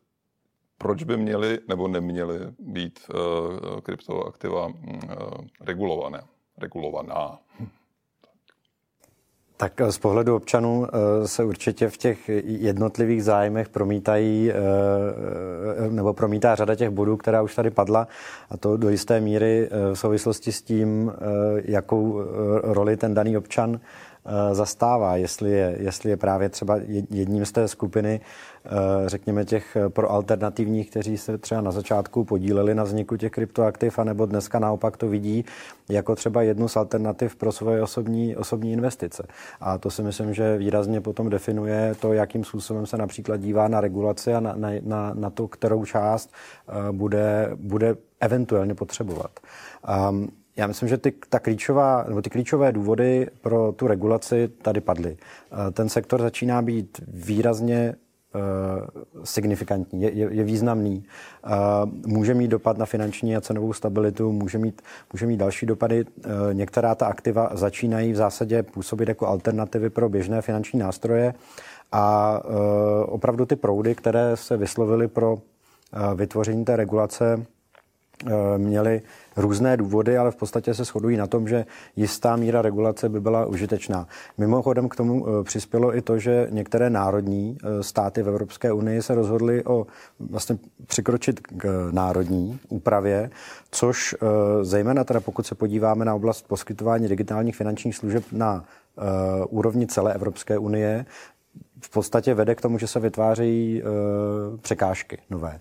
proč 0.77 1.03
by 1.03 1.17
měli 1.17 1.59
nebo 1.67 1.87
neměli 1.87 2.39
být 2.59 2.99
uh, 3.09 3.79
kryptoaktiva 3.79 4.65
uh, 4.65 4.73
regulované, 5.61 6.21
regulovaná? 6.57 7.39
Tak 9.57 9.81
eh, 9.81 9.91
z 9.91 9.97
pohledu 9.97 10.35
občanů 10.35 10.87
eh, 10.87 11.27
se 11.27 11.43
určitě 11.43 11.89
v 11.89 11.97
těch 11.97 12.29
jednotlivých 12.43 13.23
zájmech 13.23 13.69
promítají, 13.69 14.51
eh, 14.51 15.89
nebo 15.89 16.13
promítá 16.13 16.55
řada 16.55 16.75
těch 16.75 16.89
bodů, 16.89 17.17
která 17.17 17.41
už 17.41 17.55
tady 17.55 17.69
padla, 17.69 18.07
a 18.49 18.57
to 18.57 18.77
do 18.77 18.89
jisté 18.89 19.21
míry 19.21 19.69
v 19.93 19.95
souvislosti 19.95 20.51
s 20.51 20.61
tím, 20.61 21.11
jakou 21.63 22.21
roli 22.63 22.97
ten 22.97 23.13
daný 23.13 23.37
občan 23.37 23.79
zastává, 24.51 25.15
jestli 25.15 25.51
je, 25.51 25.75
jestli 25.79 26.09
je 26.09 26.17
právě 26.17 26.49
třeba 26.49 26.79
jedním 27.09 27.45
z 27.45 27.51
té 27.51 27.67
skupiny, 27.67 28.21
eh, 28.65 28.69
řekněme 29.05 29.45
těch 29.45 29.77
proalternativních, 29.89 30.89
kteří 30.89 31.17
se 31.17 31.37
třeba 31.37 31.61
na 31.61 31.71
začátku 31.71 32.23
podíleli 32.23 32.75
na 32.75 32.83
vzniku 32.83 33.17
těch 33.17 33.31
kryptoaktiv, 33.31 33.99
anebo 33.99 34.25
dneska 34.25 34.59
naopak 34.59 34.97
to 34.97 35.07
vidí 35.07 35.45
jako 35.89 36.15
třeba 36.15 36.41
jednu 36.41 36.67
z 36.67 36.77
alternativ 36.77 37.35
pro 37.35 37.51
svoje 37.51 37.83
osobní, 37.83 38.35
osobní 38.35 38.71
investice. 38.73 39.27
A 39.59 39.77
to 39.77 39.91
si 39.91 40.03
myslím, 40.03 40.33
že 40.33 40.57
výrazně 40.57 41.01
potom 41.01 41.29
definuje 41.29 41.95
to, 41.99 42.13
jakým 42.13 42.43
způsobem 42.43 42.85
se 42.85 42.97
například 42.97 43.37
dívá 43.37 43.67
na 43.67 43.81
regulaci 43.81 44.33
a 44.33 44.39
na, 44.39 44.53
na, 44.55 44.69
na, 44.81 45.13
na 45.13 45.29
to, 45.29 45.47
kterou 45.47 45.85
část 45.85 46.33
eh, 46.67 46.91
bude, 46.91 47.49
bude 47.55 47.95
eventuálně 48.19 48.75
potřebovat. 48.75 49.31
Um, 50.09 50.29
já 50.57 50.67
myslím, 50.67 50.89
že 50.89 50.97
ty, 50.97 51.13
ta 51.29 51.39
klíčová, 51.39 52.05
nebo 52.07 52.21
ty 52.21 52.29
klíčové 52.29 52.71
důvody 52.71 53.27
pro 53.41 53.71
tu 53.71 53.87
regulaci 53.87 54.47
tady 54.47 54.81
padly. 54.81 55.17
Eh, 55.17 55.71
ten 55.71 55.89
sektor 55.89 56.21
začíná 56.21 56.61
být 56.61 57.01
výrazně 57.07 57.95
signifikantní, 59.23 60.01
je, 60.01 60.11
je, 60.11 60.27
je 60.31 60.43
významný. 60.43 61.03
Může 62.05 62.33
mít 62.33 62.47
dopad 62.47 62.77
na 62.77 62.85
finanční 62.85 63.35
a 63.35 63.41
cenovou 63.41 63.73
stabilitu, 63.73 64.31
může 64.31 64.57
mít, 64.57 64.81
může 65.13 65.25
mít 65.25 65.37
další 65.37 65.65
dopady. 65.65 66.05
Některá 66.53 66.95
ta 66.95 67.05
aktiva 67.05 67.49
začínají 67.53 68.13
v 68.13 68.15
zásadě 68.15 68.63
působit 68.63 69.09
jako 69.09 69.27
alternativy 69.27 69.89
pro 69.89 70.09
běžné 70.09 70.41
finanční 70.41 70.79
nástroje 70.79 71.33
a 71.91 72.39
opravdu 73.05 73.45
ty 73.45 73.55
proudy, 73.55 73.95
které 73.95 74.37
se 74.37 74.57
vyslovily 74.57 75.07
pro 75.07 75.37
vytvoření 76.15 76.65
té 76.65 76.75
regulace, 76.75 77.37
Eh, 77.37 77.56
měli 78.57 79.01
různé 79.37 79.77
důvody, 79.77 80.17
ale 80.17 80.31
v 80.31 80.35
podstatě 80.35 80.73
se 80.73 80.83
shodují 80.83 81.17
na 81.17 81.27
tom, 81.27 81.47
že 81.47 81.65
jistá 81.95 82.35
míra 82.35 82.61
regulace 82.61 83.09
by 83.09 83.19
byla 83.21 83.45
užitečná. 83.45 84.07
Mimochodem 84.37 84.89
k 84.89 84.95
tomu 84.95 85.25
eh, 85.27 85.43
přispělo 85.43 85.97
i 85.97 86.01
to, 86.01 86.19
že 86.19 86.47
některé 86.51 86.89
národní 86.89 87.57
eh, 87.63 87.83
státy 87.83 88.23
v 88.23 88.29
Evropské 88.29 88.71
unii 88.71 89.01
se 89.01 89.15
rozhodly 89.15 89.63
o 89.65 89.87
vlastně 90.19 90.57
přikročit 90.87 91.39
k 91.39 91.89
národní 91.91 92.59
úpravě, 92.69 93.29
což 93.71 94.15
zejména 94.61 95.03
teda 95.03 95.19
pokud 95.19 95.45
se 95.45 95.55
podíváme 95.55 96.05
na 96.05 96.15
oblast 96.15 96.47
poskytování 96.47 97.07
digitálních 97.07 97.55
finančních 97.55 97.95
služeb 97.95 98.23
na 98.31 98.63
úrovni 99.49 99.87
celé 99.87 100.13
Evropské 100.13 100.57
unie, 100.57 101.05
v 101.81 101.89
podstatě 101.89 102.33
vede 102.33 102.55
k 102.55 102.61
tomu, 102.61 102.77
že 102.77 102.87
se 102.87 102.99
vytvářejí 102.99 103.83
překážky 104.61 105.17
nové. 105.29 105.59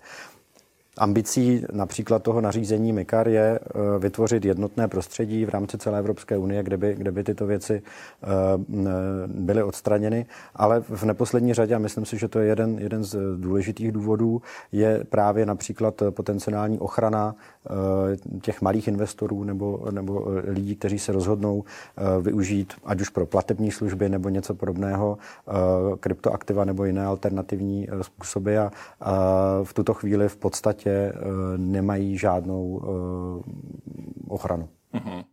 Ambicí 0.98 1.64
například 1.72 2.22
toho 2.22 2.40
nařízení 2.40 2.92
MIKAR 2.92 3.28
je 3.28 3.58
eh, 3.58 3.98
vytvořit 3.98 4.44
jednotné 4.44 4.88
prostředí 4.88 5.44
v 5.44 5.48
rámci 5.48 5.78
celé 5.78 5.98
Evropské 5.98 6.38
unie, 6.38 6.62
kde 6.62 6.76
by, 6.76 6.94
kde 6.94 7.12
by 7.12 7.24
tyto 7.24 7.46
věci 7.46 7.82
eh, 7.82 8.26
byly 9.26 9.62
odstraněny. 9.62 10.26
Ale 10.54 10.80
v 10.80 11.02
neposlední 11.02 11.54
řadě, 11.54 11.74
a 11.74 11.78
myslím 11.78 12.04
si, 12.04 12.18
že 12.18 12.28
to 12.28 12.38
je 12.38 12.46
jeden, 12.46 12.78
jeden 12.78 13.04
z 13.04 13.18
důležitých 13.36 13.92
důvodů, 13.92 14.42
je 14.72 15.04
právě 15.04 15.46
například 15.46 16.02
potenciální 16.10 16.78
ochrana 16.78 17.34
eh, 17.34 17.70
těch 18.40 18.62
malých 18.62 18.88
investorů 18.88 19.44
nebo, 19.44 19.86
nebo 19.90 20.26
lidí, 20.44 20.76
kteří 20.76 20.98
se 20.98 21.12
rozhodnou 21.12 21.64
využít, 22.20 22.74
ať 22.84 23.00
už 23.00 23.08
pro 23.08 23.26
platební 23.26 23.70
služby 23.70 24.08
nebo 24.08 24.28
něco 24.28 24.54
podobného, 24.54 25.18
kryptoaktiva 26.00 26.64
nebo 26.64 26.84
jiné 26.84 27.04
alternativní 27.04 27.88
způsoby. 28.02 28.56
A 28.58 28.70
v 29.64 29.74
tuto 29.74 29.94
chvíli 29.94 30.28
v 30.28 30.36
podstatě 30.36 30.85
podstatě 30.86 31.12
eh, 31.14 31.58
nemají 31.58 32.18
žádnou 32.18 32.82
eh, 32.82 32.88
ochranu. 34.28 34.68
Mm-hmm. 34.94 35.24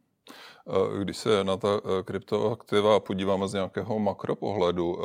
Když 1.02 1.18
se 1.18 1.44
na 1.44 1.58
ta 1.58 1.68
kryptoaktiva 2.06 3.00
podíváme 3.00 3.48
z 3.48 3.54
nějakého 3.54 4.00
makropohledu, 4.00 4.98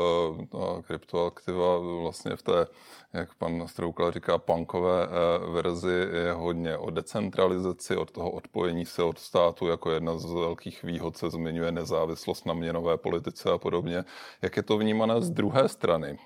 ta 0.49 0.83
kryptoaktiva 0.83 1.79
vlastně 2.03 2.37
v 2.37 2.43
té, 2.43 2.67
jak 3.13 3.35
pan 3.35 3.69
Stroukal 3.69 4.13
říká, 4.13 4.39
punkové 4.39 5.09
verzi 5.53 6.07
je 6.13 6.33
hodně 6.33 6.77
o 6.77 6.91
decentralizaci, 6.91 7.97
od 7.97 8.11
toho 8.11 8.31
odpojení 8.31 8.85
se 8.87 9.03
od 9.03 9.19
státu, 9.19 9.67
jako 9.67 9.91
jedna 9.91 10.19
z 10.19 10.33
velkých 10.33 10.83
výhod 10.83 11.17
se 11.17 11.31
zmiňuje 11.31 11.73
nezávislost 11.73 12.47
na 12.47 12.55
měnové 12.55 12.97
politice 12.97 13.51
a 13.51 13.59
podobně. 13.59 14.05
Jak 14.43 14.57
je 14.57 14.63
to 14.63 14.79
vnímané 14.79 15.21
z 15.21 15.31
druhé 15.31 15.69
strany? 15.69 16.19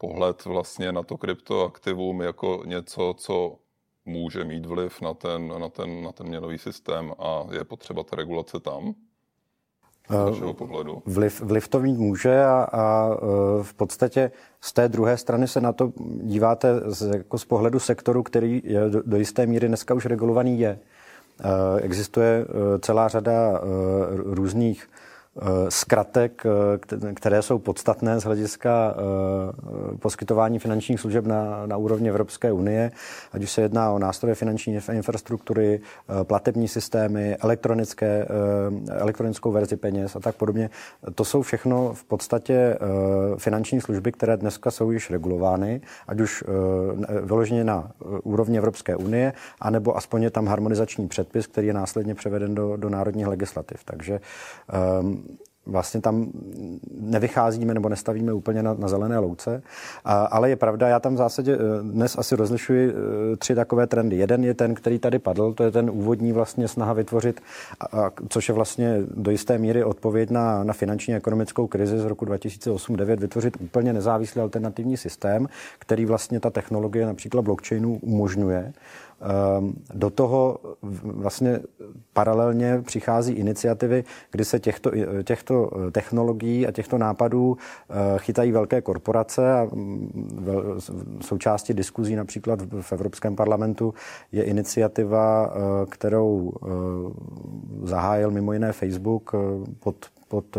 Pohled 0.00 0.44
vlastně 0.44 0.92
na 0.92 1.02
to 1.02 1.16
kryptoaktivum 1.16 2.20
jako 2.20 2.62
něco, 2.66 3.14
co 3.18 3.56
může 4.04 4.44
mít 4.44 4.66
vliv 4.66 5.00
na 5.00 5.14
ten, 5.14 5.60
na 5.60 5.68
ten, 5.68 6.02
na 6.02 6.12
ten 6.12 6.26
měnový 6.26 6.58
systém 6.58 7.12
a 7.18 7.46
je 7.52 7.64
potřeba 7.64 8.02
ta 8.02 8.16
regulace 8.16 8.60
tam? 8.60 8.94
Z 10.10 10.52
pohledu. 10.52 11.02
Vliv, 11.06 11.40
vliv 11.40 11.68
to 11.68 11.80
mít 11.80 11.98
může 11.98 12.44
a, 12.44 12.68
a 12.72 13.10
e, 13.12 13.62
v 13.62 13.74
podstatě 13.74 14.30
z 14.60 14.72
té 14.72 14.88
druhé 14.88 15.16
strany 15.16 15.48
se 15.48 15.60
na 15.60 15.72
to 15.72 15.92
díváte 16.22 16.80
z, 16.86 17.14
jako 17.14 17.38
z 17.38 17.44
pohledu 17.44 17.78
sektoru, 17.78 18.22
který 18.22 18.62
je 18.64 18.88
do, 18.88 19.02
do 19.02 19.16
jisté 19.16 19.46
míry 19.46 19.68
dneska 19.68 19.94
už 19.94 20.06
regulovaný 20.06 20.60
je. 20.60 20.68
E, 20.68 21.80
existuje 21.80 22.46
celá 22.80 23.08
řada 23.08 23.60
různých 24.10 24.88
Eh, 24.88 25.09
zkratek, 25.68 26.46
eh, 26.46 27.14
které 27.14 27.42
jsou 27.42 27.58
podstatné 27.58 28.20
z 28.20 28.24
hlediska 28.24 28.94
eh, 28.94 29.96
poskytování 29.96 30.58
finančních 30.58 31.00
služeb 31.00 31.26
na, 31.26 31.66
na 31.66 31.76
úrovni 31.76 32.08
Evropské 32.08 32.52
unie, 32.52 32.90
ať 33.32 33.42
už 33.42 33.50
se 33.50 33.62
jedná 33.62 33.92
o 33.92 33.98
nástroje 33.98 34.34
finanční 34.34 34.78
infrastruktury, 34.92 35.80
platební 36.22 36.68
systémy, 36.68 37.36
elektronické, 37.36 38.26
elektronickou 38.90 39.52
verzi 39.52 39.76
peněz 39.76 40.16
a 40.16 40.20
tak 40.20 40.36
podobně. 40.36 40.70
To 41.14 41.24
jsou 41.24 41.42
všechno 41.42 41.94
v 41.94 42.04
podstatě 42.04 42.78
finanční 43.38 43.80
služby, 43.80 44.12
které 44.12 44.36
dneska 44.36 44.70
jsou 44.70 44.90
již 44.90 45.10
regulovány, 45.10 45.80
ať 46.08 46.20
už 46.20 46.44
vyloženě 47.22 47.64
na 47.64 47.90
úrovni 48.22 48.58
Evropské 48.58 48.96
unie, 48.96 49.32
anebo 49.60 49.96
aspoň 49.96 50.22
je 50.22 50.30
tam 50.30 50.46
harmonizační 50.46 51.08
předpis, 51.08 51.46
který 51.46 51.66
je 51.66 51.74
následně 51.74 52.14
převeden 52.14 52.54
do, 52.54 52.76
do 52.76 52.88
národních 52.88 53.26
legislativ. 53.26 53.84
Takže 53.84 54.20
um, 55.00 55.20
vlastně 55.66 56.00
tam 56.00 56.30
nevycházíme 57.00 57.74
nebo 57.74 57.88
nestavíme 57.88 58.32
úplně 58.32 58.62
na, 58.62 58.74
na 58.74 58.88
zelené 58.88 59.18
louce. 59.18 59.62
A, 60.04 60.24
ale 60.24 60.50
je 60.50 60.56
pravda, 60.56 60.88
já 60.88 61.00
tam 61.00 61.14
v 61.14 61.16
zásadě 61.16 61.54
eh, 61.54 61.82
dnes 61.82 62.18
asi 62.18 62.36
rozlišuji 62.36 62.90
eh, 62.90 63.36
tři 63.36 63.54
takové 63.54 63.86
trendy. 63.86 64.16
Jeden 64.16 64.44
je 64.44 64.54
ten, 64.54 64.74
který 64.74 64.98
tady 64.98 65.18
padl, 65.18 65.52
to 65.52 65.64
je 65.64 65.70
ten 65.70 65.90
úvodní 65.90 66.32
vlastně 66.32 66.68
snaha 66.68 66.92
vytvořit, 66.92 67.40
a, 67.80 67.84
a, 67.84 68.10
což 68.28 68.48
je 68.48 68.54
vlastně 68.54 68.96
do 69.14 69.30
jisté 69.30 69.58
míry 69.58 69.84
odpověď 69.84 70.30
na, 70.30 70.64
na 70.64 70.72
finanční 70.72 71.14
a 71.14 71.16
ekonomickou 71.16 71.66
krizi 71.66 71.98
z 71.98 72.04
roku 72.04 72.24
2008-2009, 72.24 73.16
vytvořit 73.20 73.56
úplně 73.60 73.92
nezávislý 73.92 74.40
alternativní 74.40 74.96
systém, 74.96 75.48
který 75.78 76.04
vlastně 76.04 76.40
ta 76.40 76.50
technologie 76.50 77.06
například 77.06 77.42
blockchainu 77.42 77.98
umožňuje. 78.02 78.72
Ehm, 79.20 79.72
do 79.94 80.10
toho 80.10 80.58
vlastně 81.02 81.60
paralelně 82.12 82.82
přichází 82.86 83.32
iniciativy, 83.32 84.04
kdy 84.30 84.44
se 84.44 84.60
těchto, 84.60 84.90
těchto 85.24 85.70
technologií 85.92 86.66
a 86.66 86.72
těchto 86.72 86.98
nápadů 86.98 87.56
eh, 87.56 87.94
chytají 88.18 88.52
velké 88.52 88.80
korporace 88.80 89.52
a 89.52 89.64
mm, 89.64 91.20
součástí 91.20 91.74
diskuzí 91.74 92.16
například 92.16 92.60
v 92.80 92.92
Evropském 92.92 93.36
parlamentu 93.36 93.94
je 94.32 94.42
iniciativa, 94.42 95.52
eh, 95.52 95.86
kterou 95.86 96.52
eh, 96.52 96.66
zahájil 97.86 98.30
mimo 98.30 98.52
jiné 98.52 98.72
Facebook 98.72 99.32
pod 99.80 99.96
pod 100.30 100.56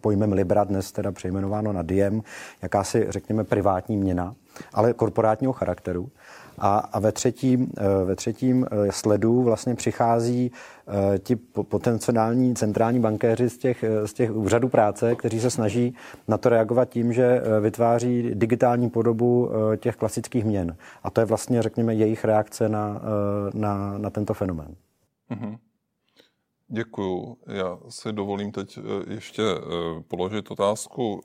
pojmem 0.00 0.32
Libra, 0.32 0.64
dnes 0.64 0.92
teda 0.92 1.12
přejmenováno 1.12 1.72
na 1.72 1.82
Diem, 1.82 2.22
jakási, 2.62 3.06
řekněme, 3.08 3.44
privátní 3.44 3.96
měna, 3.96 4.34
ale 4.74 4.92
korporátního 4.92 5.52
charakteru. 5.52 6.08
A, 6.58 6.78
a 6.78 6.98
ve, 7.00 7.12
třetím, 7.12 7.72
eh, 7.78 8.04
ve 8.04 8.16
třetím 8.16 8.66
eh, 8.70 8.92
sledu 8.92 9.42
vlastně 9.42 9.74
přichází 9.74 10.52
eh, 11.14 11.18
ti 11.18 11.36
potenciální 11.62 12.54
centrální 12.54 13.00
bankéři 13.00 13.50
z 13.50 13.58
těch, 13.58 13.84
z 14.04 14.12
těch 14.12 14.30
úřadů 14.30 14.68
práce, 14.68 15.14
kteří 15.14 15.40
se 15.40 15.50
snaží 15.50 15.94
na 16.28 16.38
to 16.38 16.48
reagovat 16.48 16.88
tím, 16.88 17.12
že 17.12 17.42
vytváří 17.60 18.30
digitální 18.34 18.90
podobu 18.90 19.50
těch 19.76 19.96
klasických 19.96 20.44
měn. 20.44 20.76
A 21.02 21.10
to 21.10 21.20
je 21.20 21.24
vlastně, 21.24 21.62
řekněme, 21.62 21.94
jejich 21.94 22.24
reakce 22.24 22.68
na, 22.68 23.02
na, 23.54 23.98
na 23.98 24.10
tento 24.10 24.34
fenomén. 24.34 24.76
Mm-hmm. 25.30 25.58
Děkuju. 26.68 27.36
Já 27.46 27.78
si 27.88 28.12
dovolím 28.12 28.52
teď 28.52 28.78
ještě 29.08 29.42
položit 30.08 30.50
otázku 30.50 31.20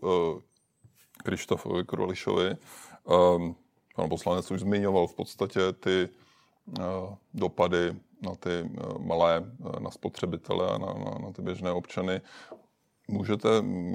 Krištofovi 1.24 1.84
Krolišovi. 1.84 2.50
Ehm, 2.50 3.56
Pan 3.96 4.10
poslanec 4.10 4.52
už 4.52 4.60
zmiňoval 4.60 5.08
v 5.08 5.16
podstatě 5.16 5.60
ty 5.74 6.10
uh, 6.80 6.86
dopady 7.34 7.96
na 8.22 8.36
ty 8.36 8.62
uh, 8.62 8.98
malé, 8.98 9.40
uh, 9.40 9.80
na 9.80 9.92
spotřebitele 9.92 10.70
a 10.70 10.78
na, 10.78 10.94
na, 10.94 11.18
na 11.20 11.32
ty 11.32 11.42
běžné 11.42 11.72
občany. 11.72 12.22
Můžete 13.08 13.50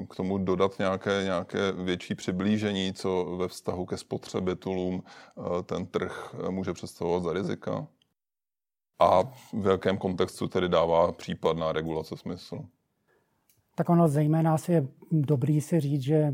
k 0.09 0.15
tomu 0.15 0.37
dodat 0.37 0.79
nějaké, 0.79 1.23
nějaké 1.23 1.71
větší 1.71 2.15
přiblížení, 2.15 2.93
co 2.93 3.25
ve 3.25 3.47
vztahu 3.47 3.85
ke 3.85 3.97
spotřebitelům 3.97 5.03
ten 5.63 5.85
trh 5.85 6.35
může 6.49 6.73
představovat 6.73 7.23
za 7.23 7.33
rizika? 7.33 7.87
A 8.99 9.23
v 9.53 9.67
jakém 9.71 9.97
kontextu 9.97 10.47
tedy 10.47 10.69
dává 10.69 11.11
případná 11.11 11.71
regulace 11.71 12.17
smysl? 12.17 12.59
Tak 13.75 13.89
ono 13.89 14.07
zejména 14.07 14.53
asi 14.53 14.71
je 14.71 14.87
dobrý 15.11 15.61
si 15.61 15.79
říct, 15.79 16.01
že 16.01 16.33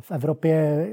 v 0.00 0.10
Evropě 0.10 0.86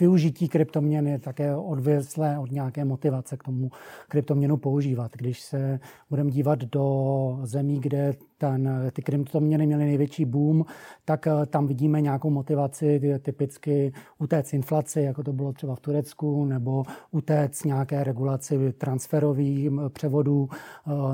využití 0.00 0.48
kryptoměn 0.48 1.06
je 1.06 1.18
také 1.18 1.56
odvěslé 1.56 2.38
od 2.38 2.50
nějaké 2.50 2.84
motivace 2.84 3.36
k 3.36 3.42
tomu 3.42 3.70
kryptoměnu 4.08 4.56
používat. 4.56 5.12
Když 5.16 5.40
se 5.40 5.80
budeme 6.10 6.30
dívat 6.30 6.58
do 6.58 7.38
zemí, 7.42 7.80
kde 7.80 8.14
ten, 8.38 8.90
ty 8.92 9.02
kryptoměny 9.02 9.66
měly 9.66 9.84
největší 9.84 10.24
boom, 10.24 10.64
tak 11.04 11.28
tam 11.46 11.66
vidíme 11.66 12.00
nějakou 12.00 12.30
motivaci 12.30 13.18
typicky 13.22 13.92
utéct 14.18 14.54
inflaci, 14.54 15.00
jako 15.00 15.22
to 15.22 15.32
bylo 15.32 15.52
třeba 15.52 15.74
v 15.74 15.80
Turecku, 15.80 16.44
nebo 16.44 16.84
utéct 17.10 17.64
nějaké 17.64 18.04
regulaci 18.04 18.72
transferových 18.72 19.70
převodů, 19.88 20.48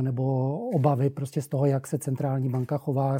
nebo 0.00 0.58
obavy 0.68 1.10
prostě 1.10 1.42
z 1.42 1.48
toho, 1.48 1.66
jak 1.66 1.86
se 1.86 1.98
centrální 1.98 2.48
banka 2.48 2.78
chová, 2.78 3.18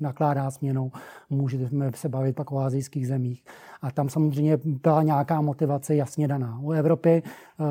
nakládá 0.00 0.50
směnou. 0.50 0.90
Můžeme 1.30 1.90
se 1.94 2.08
bavit 2.08 2.36
pak 2.36 2.52
o 2.52 2.58
azijských 2.58 3.06
zemích. 3.06 3.44
A 3.82 3.90
tam 3.90 4.08
samozřejmě 4.08 4.58
byla 4.64 5.02
nějaká 5.02 5.40
motivace 5.40 5.96
jasně 5.96 6.28
daná. 6.28 6.60
U 6.62 6.72
Evropy, 6.72 7.22
eh, 7.22 7.64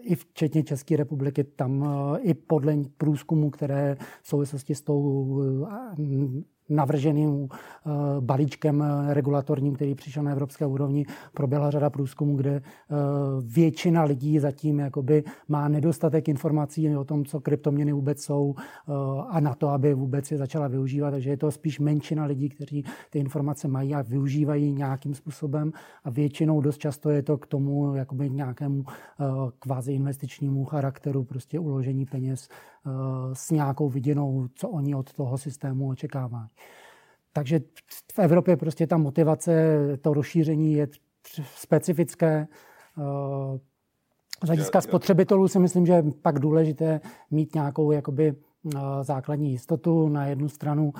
i 0.00 0.14
včetně 0.14 0.62
České 0.62 0.96
republiky, 0.96 1.44
tam 1.44 1.84
eh, 1.84 2.18
i 2.20 2.34
podle 2.34 2.76
průzkumů, 2.96 3.50
které 3.50 3.96
v 4.22 4.28
souvislosti 4.28 4.74
s 4.74 4.82
tou 4.82 5.01
eh, 5.68 6.42
navrženým 6.68 7.48
eh, 7.50 7.90
balíčkem 8.20 8.84
regulatorním, 9.08 9.74
který 9.74 9.94
přišel 9.94 10.22
na 10.22 10.32
evropské 10.32 10.66
úrovni, 10.66 11.06
proběhla 11.34 11.70
řada 11.70 11.90
průzkumů, 11.90 12.36
kde 12.36 12.50
eh, 12.50 12.62
většina 13.44 14.02
lidí 14.02 14.38
zatím 14.38 14.78
jakoby 14.78 15.24
má 15.48 15.68
nedostatek 15.68 16.28
informací 16.28 16.96
o 16.96 17.04
tom, 17.04 17.24
co 17.24 17.40
kryptoměny 17.40 17.92
vůbec 17.92 18.22
jsou 18.22 18.54
a 19.28 19.40
na 19.40 19.54
to, 19.54 19.68
aby 19.68 19.94
vůbec 19.94 20.30
je 20.30 20.38
začala 20.38 20.68
využívat. 20.68 21.10
Takže 21.10 21.30
je 21.30 21.36
to 21.36 21.50
spíš 21.50 21.80
menšina 21.80 22.24
lidí, 22.24 22.48
kteří 22.48 22.84
ty 23.10 23.18
informace 23.18 23.68
mají 23.68 23.94
a 23.94 24.02
využívají 24.02 24.72
nějakým 24.72 25.14
způsobem 25.14 25.72
a 26.04 26.10
většinou 26.10 26.60
dost 26.60 26.78
často 26.78 27.10
je 27.10 27.22
to 27.22 27.38
k 27.38 27.46
tomu 27.46 27.94
jakoby 27.94 28.30
nějakému 28.30 28.84
kvázi 29.58 29.92
investičnímu 29.92 30.64
charakteru, 30.64 31.24
prostě 31.24 31.58
uložení 31.58 32.06
peněz 32.06 32.48
s 33.32 33.50
nějakou 33.50 33.88
viděnou, 33.88 34.48
co 34.54 34.68
oni 34.68 34.94
od 34.94 35.12
toho 35.12 35.38
systému 35.38 35.88
očekávají. 35.88 36.48
Takže 37.32 37.60
v 38.12 38.18
Evropě 38.18 38.56
prostě 38.56 38.86
ta 38.86 38.96
motivace, 38.96 39.78
to 40.00 40.14
rozšíření 40.14 40.72
je 40.72 40.88
specifické. 41.54 42.46
Z 44.44 44.46
hlediska 44.46 44.80
spotřebitelů 44.80 45.48
si 45.48 45.58
myslím, 45.58 45.86
že 45.86 45.92
je 45.92 46.02
pak 46.22 46.38
důležité 46.38 47.00
mít 47.30 47.54
nějakou 47.54 47.92
jakoby 47.92 48.34
základní 49.02 49.50
jistotu 49.50 50.08
na 50.08 50.26
jednu 50.26 50.48
stranu 50.48 50.92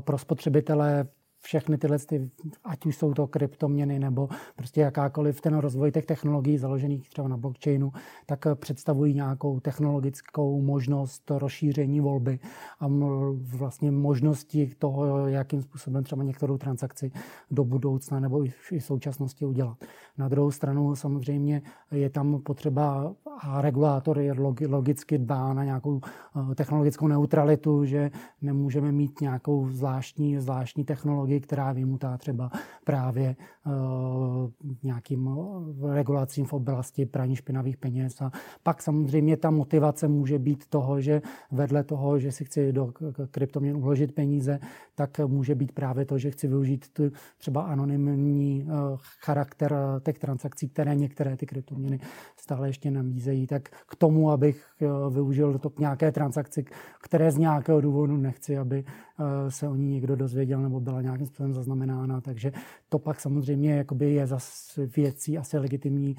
pro 0.00 0.18
spotřebitele 0.18 1.08
všechny 1.40 1.78
tyhle, 1.78 1.98
ty, 1.98 2.30
ať 2.64 2.86
už 2.86 2.96
jsou 2.96 3.14
to 3.14 3.26
kryptoměny 3.26 3.98
nebo 3.98 4.28
prostě 4.56 4.80
jakákoliv 4.80 5.40
ten 5.40 5.56
rozvoj 5.56 5.92
těch 5.92 6.06
technologií 6.06 6.58
založených 6.58 7.08
třeba 7.08 7.28
na 7.28 7.36
blockchainu, 7.36 7.92
tak 8.26 8.46
představují 8.54 9.14
nějakou 9.14 9.60
technologickou 9.60 10.62
možnost 10.62 11.30
rozšíření 11.30 12.00
volby 12.00 12.38
a 12.80 12.86
vlastně 13.56 13.90
možnosti 13.90 14.70
toho, 14.78 15.28
jakým 15.28 15.62
způsobem 15.62 16.04
třeba 16.04 16.22
některou 16.22 16.58
transakci 16.58 17.12
do 17.50 17.64
budoucna 17.64 18.20
nebo 18.20 18.44
i 18.44 18.48
v 18.48 18.72
současnosti 18.78 19.46
udělat. 19.46 19.76
Na 20.18 20.28
druhou 20.28 20.50
stranu 20.50 20.96
samozřejmě 20.96 21.62
je 21.90 22.10
tam 22.10 22.42
potřeba 22.42 23.14
a 23.40 23.60
regulátor 23.60 24.18
je 24.18 24.34
logicky 24.68 25.18
dbá 25.18 25.54
na 25.54 25.64
nějakou 25.64 26.00
eh, 26.04 26.54
technologickou 26.54 27.08
neutralitu, 27.08 27.84
že 27.84 28.10
nemůžeme 28.42 28.92
mít 28.92 29.20
nějakou 29.20 29.68
zvláštní, 29.68 30.40
zvláštní 30.40 30.84
technologii, 30.84 31.35
která 31.40 31.68
je 31.68 31.74
vymutá 31.74 32.16
třeba 32.16 32.50
právě 32.84 33.36
uh, 33.66 33.72
nějakým 34.82 35.28
eh, 35.28 35.94
regulacím 35.94 36.44
v 36.44 36.52
oblasti 36.52 37.06
praní 37.06 37.36
špinavých 37.36 37.76
peněz. 37.76 38.22
A 38.22 38.30
pak 38.62 38.82
samozřejmě 38.82 39.36
ta 39.36 39.50
motivace 39.50 40.08
může 40.08 40.38
být 40.38 40.66
toho, 40.66 41.00
že 41.00 41.22
vedle 41.50 41.84
toho, 41.84 42.18
že 42.18 42.32
si 42.32 42.44
chci 42.44 42.72
do 42.72 42.92
kryptoměn 43.30 43.76
uložit 43.76 44.14
peníze, 44.14 44.58
tak 44.94 45.18
může 45.26 45.54
být 45.54 45.72
právě 45.72 46.04
to, 46.04 46.18
že 46.18 46.30
chci 46.30 46.48
využít 46.48 46.88
tu 46.92 47.10
třeba 47.38 47.62
anonymní 47.62 48.64
uh, 48.64 48.98
charakter 49.24 49.74
těch 50.02 50.18
transakcí, 50.18 50.68
které 50.68 50.94
některé 50.94 51.36
ty 51.36 51.46
kryptoměny 51.46 52.00
stále 52.36 52.68
ještě 52.68 52.90
nabízejí, 52.90 53.46
tak 53.46 53.68
k 53.68 53.96
tomu, 53.96 54.30
abych 54.30 54.66
využil 55.10 55.58
to 55.58 55.70
k 55.70 55.78
nějaké 55.78 56.12
transakci, 56.12 56.64
které 57.02 57.32
z 57.32 57.38
nějakého 57.38 57.80
důvodu 57.80 58.16
nechci, 58.16 58.58
aby 58.58 58.84
se 59.48 59.68
o 59.68 59.74
ní 59.74 59.86
někdo 59.86 60.16
dozvěděl 60.16 60.62
nebo 60.62 60.80
byla 60.80 61.02
nějakým 61.16 61.26
způsobem 61.26 61.52
zaznamenána. 61.52 62.20
Takže 62.20 62.52
to 62.88 62.98
pak 62.98 63.20
samozřejmě 63.20 63.74
jakoby 63.74 64.12
je 64.12 64.26
zase 64.26 64.86
věcí 64.86 65.38
asi 65.38 65.58
legitimní 65.58 66.16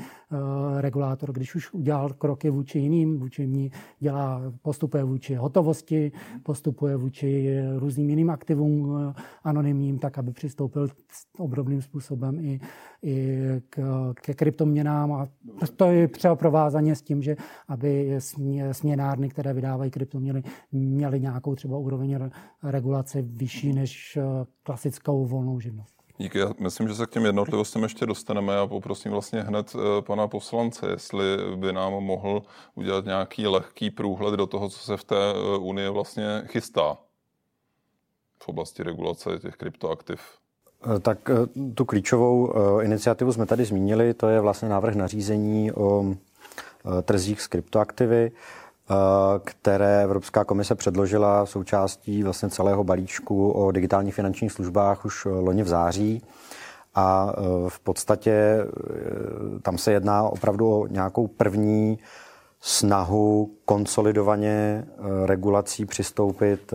regulátor, 0.78 1.32
když 1.32 1.56
už 1.56 1.74
udělal 1.74 2.10
kroky 2.10 2.50
vůči 2.50 2.80
jiným, 2.80 3.20
vůči 3.20 3.48
ní 3.48 3.72
dělá, 4.00 4.42
postupuje 4.62 5.04
vůči 5.04 5.36
hotovosti, 5.36 6.12
postupuje 6.44 6.96
vůči 6.98 7.60
různým 7.78 8.10
jiným 8.10 8.30
aktivům 8.30 8.98
anonymním, 9.44 10.00
tak 10.00 10.18
aby 10.18 10.32
přistoupil 10.32 10.88
obdobným 11.38 11.82
způsobem 11.82 12.40
i, 12.40 12.60
i 13.04 13.38
k, 13.70 14.14
ke 14.22 14.34
kryptoměnám 14.34 15.12
a 15.12 15.28
to 15.76 15.86
je 15.86 16.08
třeba 16.08 16.36
provázaně 16.36 16.96
s 16.96 17.02
tím, 17.02 17.22
že 17.22 17.36
aby 17.68 18.18
směnárny, 18.72 19.30
které 19.30 19.54
vydávají 19.54 19.92
kryptoměny, 19.92 20.44
měly 20.72 21.20
nějakou 21.20 21.56
třeba 21.56 21.78
úroveň 21.78 22.30
regulace 22.64 23.22
vyšší 23.22 23.74
než 23.74 24.18
eh, 24.18 24.46
klasickou 24.68 25.26
volnou 25.26 25.60
živnost. 25.60 25.96
Díky, 26.18 26.40
já 26.40 26.50
myslím, 26.60 26.88
že 26.88 26.96
se 26.96 27.06
k 27.06 27.10
těm 27.10 27.26
jednotlivostem 27.26 27.84
ještě 27.84 28.06
dostaneme. 28.06 28.54
Já 28.54 28.68
poprosím 28.68 29.12
vlastně 29.12 29.42
hned 29.42 29.76
eh, 29.76 30.02
pana 30.02 30.28
poslance, 30.28 30.90
jestli 30.90 31.26
by 31.56 31.74
nám 31.74 31.94
mohl 31.94 32.42
udělat 32.76 33.06
nějaký 33.06 33.48
lehký 33.48 33.92
průhled 33.92 34.36
do 34.36 34.48
toho, 34.48 34.70
co 34.70 34.80
se 34.80 34.98
v 34.98 35.04
té 35.04 35.16
eh, 35.16 35.58
unii 35.58 35.90
vlastně 35.90 36.44
chystá 36.46 36.98
v 38.44 38.48
oblasti 38.48 38.84
regulace 38.84 39.40
těch 39.40 39.56
kryptoaktiv. 39.56 40.22
Tak 41.02 41.30
tu 41.76 41.86
klíčovou 41.86 42.54
iniciativu 42.82 43.34
jsme 43.34 43.46
tady 43.46 43.66
zmínili, 43.66 44.14
to 44.14 44.30
je 44.30 44.40
vlastně 44.40 44.70
návrh 44.70 44.96
nařízení 44.96 45.72
o 45.72 46.16
trzích 47.04 47.42
s 47.42 47.48
kryptoaktivy. 47.48 48.32
Eh, 48.90 49.40
které 49.44 50.04
Evropská 50.04 50.44
komise 50.44 50.76
předložila 50.76 51.46
součástí 51.46 52.24
vlastně 52.24 52.50
celého 52.50 52.84
balíčku 52.84 53.52
o 53.52 53.72
digitálních 53.72 54.16
finančních 54.16 54.52
službách 54.52 55.06
už 55.06 55.26
eh, 55.26 55.30
loni 55.30 55.64
v 55.64 55.68
září. 55.68 56.22
A 56.96 57.34
eh, 57.34 57.42
v 57.70 57.80
podstatě 57.80 58.66
tam 59.62 59.78
se 59.78 59.92
jedná 59.92 60.24
opravdu 60.24 60.72
o 60.72 60.88
nějakou 60.88 61.28
první 61.28 62.00
snahu 62.62 63.52
konsolidovaně 63.66 64.88
regulací 65.26 65.86
přistoupit 65.86 66.74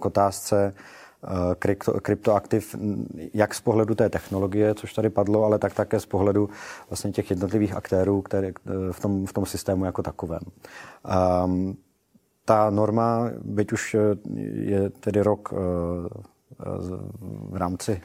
k 0.00 0.06
otázce 0.06 0.74
krypto, 1.58 2.00
kryptoaktiv 2.00 2.76
jak 3.34 3.54
z 3.54 3.60
pohledu 3.60 3.94
té 3.94 4.08
technologie, 4.08 4.74
což 4.74 4.92
tady 4.92 5.10
padlo, 5.10 5.44
ale 5.44 5.58
tak 5.58 5.74
také 5.74 6.00
z 6.00 6.06
pohledu 6.06 6.50
vlastně 6.90 7.12
těch 7.12 7.30
jednotlivých 7.30 7.74
aktérů 7.74 8.22
které, 8.22 8.48
eh, 8.48 8.92
v, 8.92 9.00
tom, 9.00 9.26
v 9.26 9.32
tom 9.32 9.46
systému 9.46 9.84
jako 9.84 10.02
takovém. 10.02 10.40
Um, 11.44 11.76
ta 12.44 12.70
norma, 12.70 13.30
byť 13.42 13.72
už 13.72 13.94
eh, 13.94 13.98
je 14.52 14.90
tedy 14.90 15.20
rok 15.20 15.54
v 17.50 17.56
rámci 17.56 18.00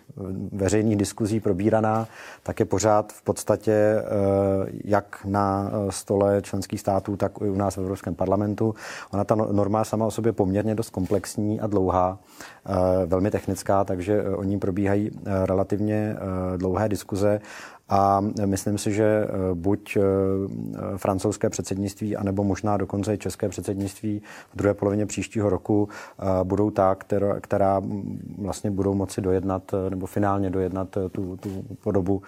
veřejných 0.51 0.95
diskuzí 0.95 1.39
probíraná, 1.39 2.08
tak 2.43 2.60
je 2.60 2.65
pořád 2.65 3.13
v 3.13 3.21
podstatě 3.21 3.71
eh, 3.71 4.03
jak 4.84 5.25
na 5.25 5.71
stole 5.89 6.41
členských 6.41 6.79
států, 6.79 7.17
tak 7.17 7.31
i 7.45 7.49
u 7.49 7.55
nás 7.55 7.75
v 7.75 7.79
Evropském 7.79 8.15
parlamentu. 8.15 8.75
Ona 9.12 9.23
ta 9.23 9.36
no-, 9.36 9.47
norma 9.51 9.84
sama 9.84 10.05
o 10.05 10.12
sobě 10.12 10.31
poměrně 10.31 10.75
dost 10.75 10.89
komplexní 10.89 11.60
a 11.60 11.67
dlouhá, 11.67 12.19
eh, 12.65 13.05
velmi 13.05 13.31
technická, 13.31 13.84
takže 13.84 14.23
o 14.23 14.43
ní 14.43 14.60
probíhají 14.60 15.12
eh, 15.12 15.45
relativně 15.45 16.15
dlouhé 16.58 16.89
diskuze 16.89 17.41
a 17.89 18.21
myslím 18.45 18.78
si, 18.78 18.93
že 18.93 19.04
eh, 19.04 19.28
buď 19.54 19.98
eh, 19.98 20.02
francouzské 20.98 21.50
předsednictví, 21.50 22.15
anebo 22.15 22.43
možná 22.43 22.78
dokonce 22.78 23.13
i 23.13 23.17
české 23.17 23.50
předsednictví 23.50 24.21
v 24.54 24.58
druhé 24.58 24.74
polovině 24.74 25.06
příštího 25.06 25.50
roku 25.50 25.89
eh, 25.89 26.24
budou 26.43 26.69
ta, 26.71 26.95
která, 26.95 27.39
která 27.39 27.82
vlastně 28.38 28.71
budou 28.71 28.93
moci 28.93 29.21
dojednat 29.21 29.71
nebo 29.89 30.06
finálně 30.06 30.50
dojednat 30.50 30.98
tu, 31.12 31.38
tu 31.38 31.65
podobu 31.84 32.21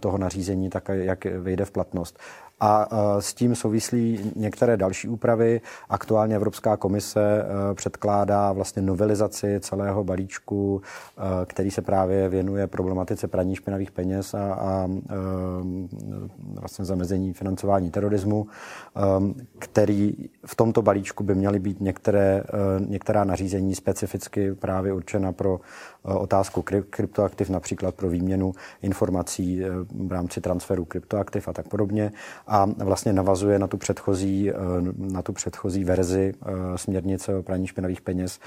toho 0.00 0.18
nařízení, 0.18 0.70
tak 0.70 0.88
jak 0.88 1.24
vyjde 1.24 1.64
v 1.64 1.70
platnost. 1.70 2.18
A 2.60 2.88
s 3.18 3.34
tím 3.34 3.54
souvislí 3.54 4.32
některé 4.36 4.76
další 4.76 5.08
úpravy. 5.08 5.60
Aktuálně 5.88 6.36
Evropská 6.36 6.76
komise 6.76 7.44
předkládá 7.74 8.52
vlastně 8.52 8.82
novelizaci 8.82 9.60
celého 9.60 10.04
balíčku, 10.04 10.82
který 11.46 11.70
se 11.70 11.82
právě 11.82 12.28
věnuje 12.28 12.66
problematice 12.66 13.28
praní 13.28 13.56
špinavých 13.56 13.90
peněz 13.90 14.34
a, 14.34 14.54
a 14.54 14.88
vlastně 16.60 16.84
zamezení 16.84 17.32
financování 17.32 17.90
terorismu, 17.90 18.46
který 19.58 20.14
v 20.46 20.54
tomto 20.56 20.82
balíčku 20.82 21.24
by 21.24 21.34
měly 21.34 21.58
být 21.58 21.80
některé, 21.80 22.42
některá 22.78 23.24
nařízení 23.24 23.74
specificky 23.74 24.54
právě 24.54 24.92
určena 24.92 25.32
pro 25.32 25.60
otázku 26.02 26.62
kryptoaktiv, 26.90 27.50
například 27.50 27.94
pro 27.94 28.08
výměnu 28.08 28.52
informací 28.82 29.62
v 30.06 30.12
rámci 30.12 30.40
transferu 30.40 30.84
kryptoaktiv 30.84 31.48
a 31.48 31.52
tak 31.52 31.68
podobně. 31.68 32.12
A 32.48 32.64
vlastně 32.84 33.12
navazuje 33.12 33.58
na 33.58 33.66
tu 33.66 33.76
předchozí, 33.76 34.50
na 34.96 35.22
tu 35.22 35.32
předchozí 35.32 35.84
verzi 35.84 36.34
směrnice 36.76 37.36
o 37.36 37.42
praní 37.42 37.66
špinavých 37.66 38.00
peněz, 38.00 38.40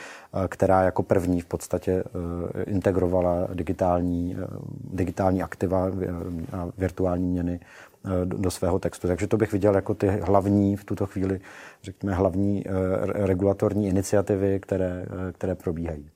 která 0.47 0.83
jako 0.83 1.03
první 1.03 1.41
v 1.41 1.45
podstatě 1.45 2.03
integrovala 2.65 3.47
digitální, 3.53 4.35
digitální 4.93 5.43
aktiva 5.43 5.87
a 6.53 6.67
virtuální 6.77 7.27
měny 7.27 7.59
Eh, 8.05 8.25
do 8.25 8.51
svého 8.51 8.79
textu. 8.79 9.07
Takže 9.07 9.27
to 9.27 9.37
bych 9.37 9.51
viděl 9.51 9.75
jako 9.75 9.93
ty 9.93 10.07
hlavní 10.07 10.75
v 10.75 10.83
tuto 10.83 11.05
chvíli, 11.05 11.41
řekněme, 11.83 12.13
hlavní 12.15 12.63
eh, 12.67 12.71
regulatorní 13.05 13.87
iniciativy, 13.87 14.59
které, 14.59 15.05
eh, 15.05 15.31
které 15.31 15.55
probíhají. 15.55 16.09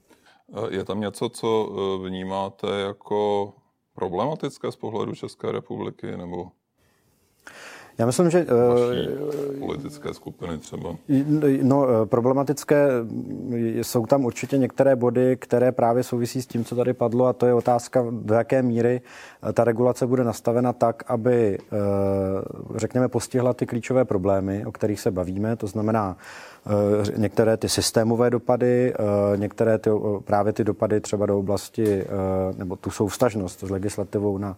Je 0.69 0.83
tam 0.83 0.99
něco, 0.99 1.29
co 1.29 1.69
vnímáte 2.03 2.67
jako 2.67 3.53
problematické 3.93 4.71
z 4.71 4.75
pohledu 4.75 5.15
České 5.15 5.51
republiky, 5.51 6.17
nebo 6.17 6.51
já 7.97 8.05
myslím, 8.05 8.29
že... 8.29 8.45
Uh, 8.45 9.59
politické 9.59 10.13
skupiny 10.13 10.57
třeba. 10.57 10.95
No, 11.61 11.87
problematické 12.05 12.87
jsou 13.75 14.05
tam 14.05 14.25
určitě 14.25 14.57
některé 14.57 14.95
body, 14.95 15.37
které 15.37 15.71
právě 15.71 16.03
souvisí 16.03 16.41
s 16.41 16.47
tím, 16.47 16.65
co 16.65 16.75
tady 16.75 16.93
padlo, 16.93 17.25
a 17.25 17.33
to 17.33 17.45
je 17.45 17.53
otázka, 17.53 18.05
do 18.11 18.33
jaké 18.33 18.61
míry 18.61 19.01
ta 19.53 19.63
regulace 19.63 20.07
bude 20.07 20.23
nastavena 20.23 20.73
tak, 20.73 21.03
aby, 21.07 21.57
řekněme, 22.75 23.07
postihla 23.07 23.53
ty 23.53 23.65
klíčové 23.65 24.05
problémy, 24.05 24.65
o 24.65 24.71
kterých 24.71 24.99
se 24.99 25.11
bavíme, 25.11 25.55
to 25.55 25.67
znamená 25.67 26.17
některé 27.17 27.57
ty 27.57 27.69
systémové 27.69 28.29
dopady, 28.29 28.93
některé 29.35 29.77
ty, 29.77 29.89
právě 30.25 30.53
ty 30.53 30.63
dopady 30.63 31.01
třeba 31.01 31.25
do 31.25 31.39
oblasti, 31.39 32.05
nebo 32.57 32.75
tu 32.75 32.89
soustažnost 32.91 33.59
s 33.59 33.69
legislativou 33.69 34.37
na, 34.37 34.57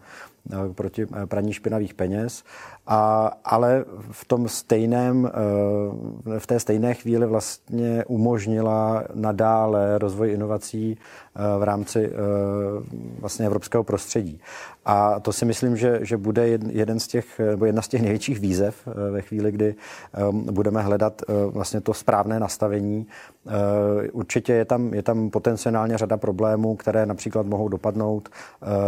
proti 0.75 1.05
praní 1.25 1.53
špinavých 1.53 1.93
peněz 1.93 2.43
a, 2.87 3.31
ale 3.45 3.85
v 4.11 4.25
tom 4.25 4.49
stejném, 4.49 5.31
eh, 6.35 6.39
v 6.39 6.47
té 6.47 6.59
stejné 6.59 6.93
chvíli 6.93 7.25
vlastně 7.25 8.05
umožnila 8.07 9.03
nadále 9.13 9.97
rozvoj 9.97 10.31
inovací 10.31 10.97
eh, 10.97 11.59
v 11.59 11.63
rámci 11.63 12.05
eh, 12.05 12.11
vlastně 13.19 13.45
evropského 13.45 13.83
prostředí. 13.83 14.39
A 14.85 15.19
to 15.19 15.33
si 15.33 15.45
myslím, 15.45 15.77
že, 15.77 15.99
že 16.01 16.17
bude 16.17 16.47
jeden 16.69 16.99
z 16.99 17.07
těch, 17.07 17.39
nebo 17.39 17.65
jedna 17.65 17.81
z 17.81 17.87
těch 17.87 18.01
největších 18.01 18.39
výzev 18.39 18.87
ve 19.11 19.21
chvíli, 19.21 19.51
kdy 19.51 19.75
budeme 20.31 20.81
hledat 20.81 21.21
vlastně 21.47 21.81
to 21.81 21.93
správné 21.97 22.39
nastavení. 22.39 23.07
Určitě 24.12 24.53
je 24.53 24.65
tam, 24.65 24.93
je 24.93 25.03
tam 25.03 25.29
potenciálně 25.29 25.97
řada 25.97 26.17
problémů, 26.17 26.75
které 26.75 27.05
například 27.05 27.45
mohou 27.45 27.69
dopadnout 27.69 28.29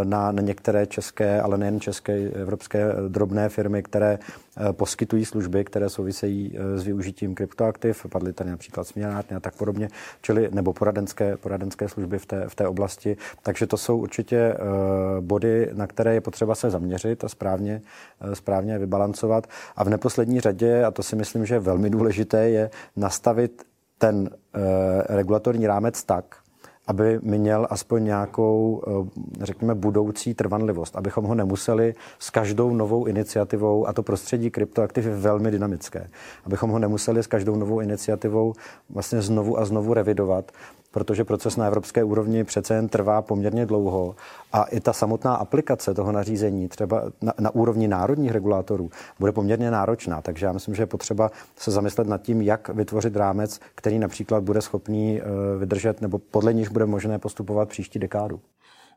na, 0.04 0.32
na 0.32 0.42
některé 0.42 0.86
české, 0.86 1.42
ale 1.42 1.58
nejen 1.58 1.80
české, 1.80 2.14
evropské 2.30 2.94
drobné 3.08 3.50
firmy, 3.50 3.84
které 3.84 4.20
eh, 4.20 4.74
poskytují 4.74 5.26
služby, 5.26 5.64
které 5.66 5.90
souvisejí 5.90 6.54
eh, 6.56 6.80
s 6.80 6.84
využitím 6.84 7.36
kryptoaktiv. 7.36 8.06
Padly 8.10 8.34
tady 8.34 8.50
například 8.50 8.88
směnárny 8.88 9.38
a 9.38 9.40
tak 9.40 9.56
podobně, 9.56 9.90
čili 10.22 10.50
nebo 10.52 10.74
poradenské, 10.74 11.38
poradenské 11.38 11.90
služby 11.90 12.20
v 12.20 12.26
té, 12.26 12.50
v 12.50 12.56
té 12.56 12.68
oblasti. 12.68 13.18
Takže 13.44 13.68
to 13.68 13.78
jsou 13.78 13.98
určitě 13.98 14.38
eh, 14.38 14.58
body, 15.22 15.70
na 15.74 15.88
které 15.88 16.14
je 16.14 16.22
potřeba 16.22 16.56
se 16.56 16.70
zaměřit 16.70 17.24
a 17.24 17.30
správně, 17.30 17.82
správně 18.34 18.80
vybalancovat. 18.80 19.48
A 19.76 19.84
v 19.84 19.90
neposlední 19.90 20.40
řadě, 20.40 20.86
a 20.86 20.92
to 20.92 21.04
si 21.04 21.16
myslím, 21.16 21.46
že 21.46 21.56
je 21.56 21.60
velmi 21.60 21.90
důležité, 21.90 22.50
je 22.50 22.70
nastavit 23.00 23.64
ten 23.98 24.30
regulatorní 25.10 25.68
rámec 25.68 26.04
tak, 26.04 26.36
aby 26.90 27.20
měl 27.22 27.68
aspoň 27.70 28.04
nějakou, 28.04 28.82
eh, 28.88 29.46
řekněme, 29.46 29.76
budoucí 29.76 30.34
trvanlivost, 30.34 30.96
abychom 30.96 31.26
ho 31.26 31.36
nemuseli 31.36 31.96
s 32.20 32.30
každou 32.30 32.74
novou 32.74 33.06
iniciativou, 33.06 33.88
a 33.88 33.94
to 33.94 34.04
prostředí 34.04 34.52
kryptoaktiv 34.52 35.06
je 35.06 35.16
velmi 35.16 35.52
dynamické, 35.52 36.10
abychom 36.46 36.70
ho 36.70 36.80
nemuseli 36.80 37.24
s 37.24 37.28
každou 37.28 37.56
novou 37.56 37.80
iniciativou 37.80 38.54
vlastně 38.90 39.22
znovu 39.22 39.60
a 39.60 39.66
znovu 39.66 39.94
revidovat, 39.94 40.52
protože 40.92 41.24
proces 41.24 41.58
na 41.58 41.66
evropské 41.66 42.04
úrovni 42.04 42.44
přece 42.44 42.74
jen 42.74 42.90
trvá 42.90 43.22
poměrně 43.22 43.66
dlouho 43.66 44.16
a 44.54 44.64
i 44.64 44.80
ta 44.80 44.94
samotná 44.94 45.36
aplikace 45.36 45.94
toho 45.94 46.12
nařízení 46.12 46.68
třeba 46.68 47.04
na, 47.22 47.34
na 47.40 47.56
úrovni 47.56 47.88
národních 47.88 48.32
regulátorů 48.32 48.90
bude 49.20 49.32
poměrně 49.32 49.72
náročná. 49.72 50.22
Takže 50.22 50.46
já 50.46 50.52
myslím, 50.52 50.76
že 50.76 50.82
je 50.82 50.88
potřeba 50.88 51.32
se 51.56 51.72
zamyslet 51.72 52.08
nad 52.08 52.22
tím, 52.22 52.42
jak 52.42 52.70
vytvořit 52.70 53.16
rámec, 53.16 53.60
který 53.76 54.00
například 54.00 54.44
bude 54.44 54.62
schopný 54.62 55.22
eh, 55.22 55.24
vydržet 55.60 56.02
nebo 56.02 56.18
podle 56.18 56.54
níž 56.54 56.68
bude 56.68 56.86
možné 56.86 57.20
postupovat 57.20 57.70
příští 57.70 58.00
dekádu. 58.00 58.40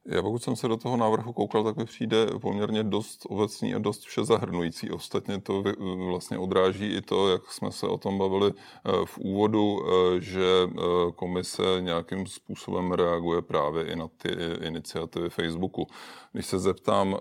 Já 0.06 0.22
pokud 0.22 0.42
jsem 0.42 0.56
se 0.56 0.68
do 0.68 0.76
toho 0.76 0.96
návrhu 0.96 1.32
koukal, 1.32 1.64
tak 1.64 1.76
mi 1.76 1.84
přijde 1.84 2.26
poměrně 2.40 2.82
dost 2.82 3.26
obecný 3.28 3.74
a 3.74 3.78
dost 3.78 4.02
vše 4.02 4.24
zahrnující. 4.24 4.90
Ostatně 4.90 5.40
to 5.40 5.62
vlastně 6.06 6.38
odráží 6.38 6.86
i 6.96 7.00
to, 7.00 7.28
jak 7.28 7.52
jsme 7.52 7.72
se 7.72 7.86
o 7.86 7.98
tom 7.98 8.18
bavili 8.18 8.52
eh, 8.52 8.90
v 9.04 9.18
úvodu, 9.18 9.82
eh, 9.82 10.20
že 10.20 10.46
eh, 10.66 10.80
komise 11.14 11.62
nějakým 11.80 12.26
způsobem 12.26 12.92
reaguje 12.92 13.42
právě 13.42 13.84
i 13.84 13.96
na 13.96 14.08
ty 14.08 14.28
iniciativy 14.66 15.30
Facebooku. 15.30 15.86
Když 16.32 16.46
se 16.46 16.58
zeptám 16.58 17.18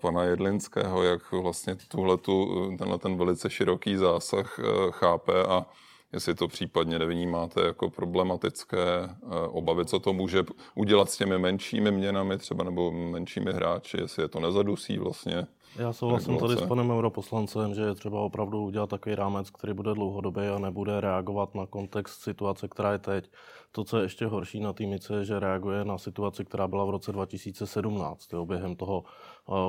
pana 0.00 0.22
Jedlinského, 0.22 1.02
jak 1.02 1.32
vlastně 1.32 1.76
tuhletu, 1.88 2.66
tenhle 2.78 2.98
ten 2.98 3.16
velice 3.16 3.50
široký 3.50 3.96
zásah 3.96 4.60
chápe 4.90 5.42
a 5.42 5.66
jestli 6.12 6.34
to 6.34 6.48
případně 6.48 6.98
nevnímáte 6.98 7.60
jako 7.60 7.90
problematické 7.90 8.84
eh, 9.02 9.16
obavy, 9.48 9.84
co 9.84 9.98
to 9.98 10.12
může 10.12 10.44
udělat 10.74 11.10
s 11.10 11.16
těmi 11.16 11.38
menšími 11.38 11.90
měnami 11.90 12.38
třeba 12.38 12.64
nebo 12.64 12.92
menšími 12.92 13.52
hráči, 13.52 14.00
jestli 14.00 14.22
je 14.22 14.28
to 14.28 14.40
nezadusí 14.40 14.98
vlastně. 14.98 15.46
Já 15.76 15.92
souhlasím 15.92 16.38
tady 16.38 16.56
s 16.56 16.62
panem 16.62 16.90
europoslancem, 16.90 17.74
že 17.74 17.82
je 17.82 17.94
třeba 17.94 18.20
opravdu 18.20 18.64
udělat 18.64 18.90
takový 18.90 19.14
rámec, 19.14 19.50
který 19.50 19.72
bude 19.72 19.94
dlouhodobý 19.94 20.40
a 20.40 20.58
nebude 20.58 21.00
reagovat 21.00 21.54
na 21.54 21.66
kontext 21.66 22.22
situace, 22.22 22.68
která 22.68 22.92
je 22.92 22.98
teď. 22.98 23.30
To, 23.72 23.84
co 23.84 23.96
je 23.96 24.04
ještě 24.04 24.26
horší 24.26 24.60
na 24.60 24.72
týmice, 24.72 25.14
je, 25.14 25.24
že 25.24 25.40
reaguje 25.40 25.84
na 25.84 25.98
situaci, 25.98 26.44
která 26.44 26.68
byla 26.68 26.84
v 26.84 26.90
roce 26.90 27.12
2017, 27.12 28.32
jo, 28.32 28.46
během 28.46 28.76
toho 28.76 29.04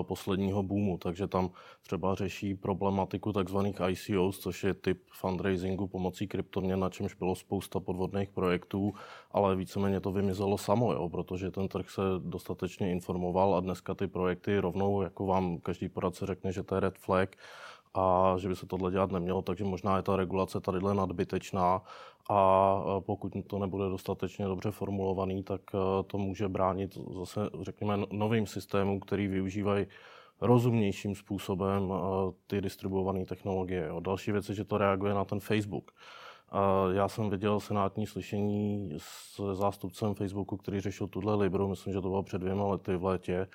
posledního 0.02 0.64
boomu, 0.64 0.98
takže 0.98 1.28
tam 1.28 1.50
třeba 1.82 2.16
řeší 2.16 2.56
problematiku 2.56 3.34
takzvaných 3.34 3.76
ICOs, 3.90 4.40
což 4.40 4.64
je 4.64 4.74
typ 4.74 5.02
fundraisingu 5.12 5.88
pomocí 5.88 6.28
kryptoměn, 6.28 6.80
na 6.80 6.90
čemž 6.90 7.14
bylo 7.14 7.36
spousta 7.36 7.80
podvodných 7.80 8.30
projektů, 8.30 8.94
ale 9.32 9.56
víceméně 9.56 10.00
to 10.00 10.12
vymizelo 10.12 10.58
samo, 10.58 10.94
jo, 10.94 11.10
protože 11.10 11.52
ten 11.52 11.68
trh 11.68 11.90
se 11.90 12.02
dostatečně 12.20 12.92
informoval 12.92 13.56
a 13.56 13.60
dneska 13.60 13.96
ty 13.96 14.08
projekty 14.08 14.60
rovnou, 14.60 15.02
jako 15.02 15.26
vám 15.26 15.58
každý 15.58 15.90
poradce 15.90 16.26
řekne, 16.26 16.52
že 16.52 16.64
to 16.64 16.76
je 16.76 16.82
red 16.82 16.98
flag, 16.98 17.36
a 17.94 18.36
že 18.38 18.50
by 18.50 18.56
se 18.56 18.66
tohle 18.66 18.92
dělat 18.92 19.12
nemělo, 19.12 19.42
takže 19.42 19.64
možná 19.64 19.98
je 19.98 20.04
ta 20.04 20.16
regulace 20.16 20.62
tadyhle 20.62 20.94
nadbytečná 20.94 21.82
a 22.30 22.80
pokud 23.00 23.34
to 23.48 23.60
nebude 23.60 23.90
dostatečně 23.90 24.46
dobře 24.46 24.72
formulovaný, 24.72 25.44
tak 25.44 25.62
e, 25.74 26.04
to 26.04 26.18
může 26.18 26.48
bránit 26.48 26.98
zase, 27.20 27.50
řekněme, 27.62 27.98
novým 28.12 28.48
systémům, 28.48 29.00
který 29.00 29.28
využívají 29.28 29.88
rozumnějším 30.42 31.16
způsobem 31.16 31.92
e, 31.92 31.96
ty 32.48 32.62
distribuované 32.62 33.26
technologie. 33.26 33.90
Další 34.00 34.32
věc 34.32 34.50
je, 34.50 34.56
že 34.56 34.66
to 34.66 34.78
reaguje 34.78 35.14
na 35.14 35.26
ten 35.26 35.40
Facebook. 35.40 35.92
Já 36.92 37.08
jsem 37.08 37.30
viděl 37.30 37.60
senátní 37.60 38.08
slyšení 38.08 38.94
s 38.98 39.54
zástupcem 39.54 40.14
Facebooku, 40.14 40.58
který 40.58 40.80
řešil 40.80 41.08
tuhle 41.08 41.36
Libru, 41.36 41.68
myslím, 41.68 41.94
že 41.94 42.02
to 42.02 42.10
bylo 42.10 42.24
před 42.24 42.42
dvěma 42.42 42.68
lety 42.68 42.96
v 42.96 43.06
létě, 43.06 43.48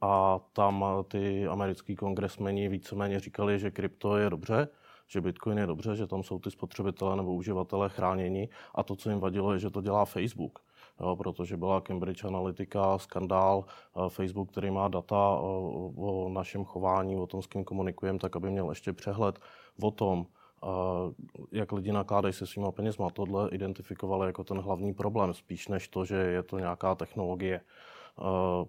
a 0.00 0.40
tam 0.52 0.84
ty 1.08 1.46
americký 1.46 1.96
kongresmeni 1.96 2.68
víceméně 2.68 3.20
říkali, 3.20 3.58
že 3.58 3.70
krypto 3.70 4.16
je 4.16 4.30
dobře, 4.30 4.68
že 5.06 5.20
Bitcoin 5.20 5.58
je 5.58 5.66
dobře, 5.66 5.96
že 5.96 6.06
tam 6.06 6.22
jsou 6.22 6.38
ty 6.38 6.50
spotřebitelé 6.50 7.16
nebo 7.16 7.34
uživatelé 7.34 7.88
chráněni 7.88 8.48
a 8.74 8.82
to, 8.82 8.96
co 8.96 9.10
jim 9.10 9.20
vadilo, 9.20 9.52
je, 9.52 9.58
že 9.58 9.70
to 9.70 9.80
dělá 9.80 10.04
Facebook. 10.04 10.58
Jo, 11.00 11.16
protože 11.16 11.56
byla 11.56 11.80
Cambridge 11.80 12.24
Analytica, 12.24 12.98
skandál, 12.98 13.64
Facebook, 14.08 14.50
který 14.50 14.70
má 14.70 14.88
data 14.88 15.16
o, 15.16 15.92
o 15.96 16.28
našem 16.28 16.64
chování, 16.64 17.16
o 17.16 17.26
tom, 17.26 17.42
s 17.42 17.46
kým 17.46 17.64
komunikujeme, 17.64 18.18
tak 18.18 18.36
aby 18.36 18.50
měl 18.50 18.68
ještě 18.68 18.92
přehled 18.92 19.38
o 19.82 19.90
tom, 19.90 20.26
jak 21.52 21.72
lidi 21.72 21.92
nakládají 21.92 22.34
se 22.34 22.46
svýma 22.46 22.72
penězma. 22.72 23.10
Tohle 23.10 23.48
identifikovali 23.50 24.26
jako 24.26 24.44
ten 24.44 24.58
hlavní 24.58 24.94
problém, 24.94 25.34
spíš 25.34 25.68
než 25.68 25.88
to, 25.88 26.04
že 26.04 26.16
je 26.16 26.42
to 26.42 26.58
nějaká 26.58 26.94
technologie. 26.94 27.60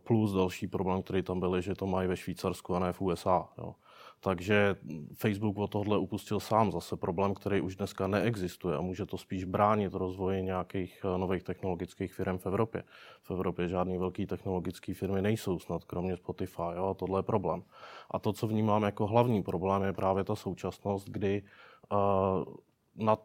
Plus 0.03 0.33
další 0.33 0.67
problém, 0.67 1.03
který 1.03 1.23
tam 1.23 1.39
byl, 1.39 1.61
že 1.61 1.75
to 1.75 1.87
mají 1.87 2.07
ve 2.07 2.17
Švýcarsku 2.17 2.75
a 2.75 2.79
ne 2.79 2.93
v 2.93 3.01
USA. 3.01 3.49
Jo. 3.57 3.75
Takže 4.19 4.75
Facebook 5.13 5.57
od 5.57 5.67
tohle 5.67 5.97
upustil 5.97 6.39
sám 6.39 6.71
zase 6.71 6.97
problém, 6.97 7.33
který 7.33 7.61
už 7.61 7.75
dneska 7.75 8.07
neexistuje 8.07 8.77
a 8.77 8.81
může 8.81 9.05
to 9.05 9.17
spíš 9.17 9.43
bránit 9.43 9.93
rozvoji 9.93 10.43
nějakých 10.43 11.05
eh, 11.05 11.17
nových 11.17 11.43
technologických 11.43 12.13
firm 12.13 12.37
v 12.37 12.45
Evropě. 12.45 12.83
V 13.21 13.31
Evropě 13.31 13.67
žádný 13.67 13.97
velký 13.97 14.25
technologické 14.25 14.93
firmy 14.93 15.21
nejsou, 15.21 15.59
snad 15.59 15.83
kromě 15.83 16.17
Spotify, 16.17 16.61
jo, 16.75 16.85
a 16.85 16.93
tohle 16.93 17.19
je 17.19 17.23
problém. 17.23 17.63
A 18.11 18.19
to, 18.19 18.33
co 18.33 18.47
vnímám 18.47 18.83
jako 18.83 19.07
hlavní 19.07 19.43
problém, 19.43 19.83
je 19.83 19.93
právě 19.93 20.23
ta 20.23 20.35
současnost, 20.35 21.09
kdy 21.09 21.43
uh, 21.91 22.55
na, 22.95 23.17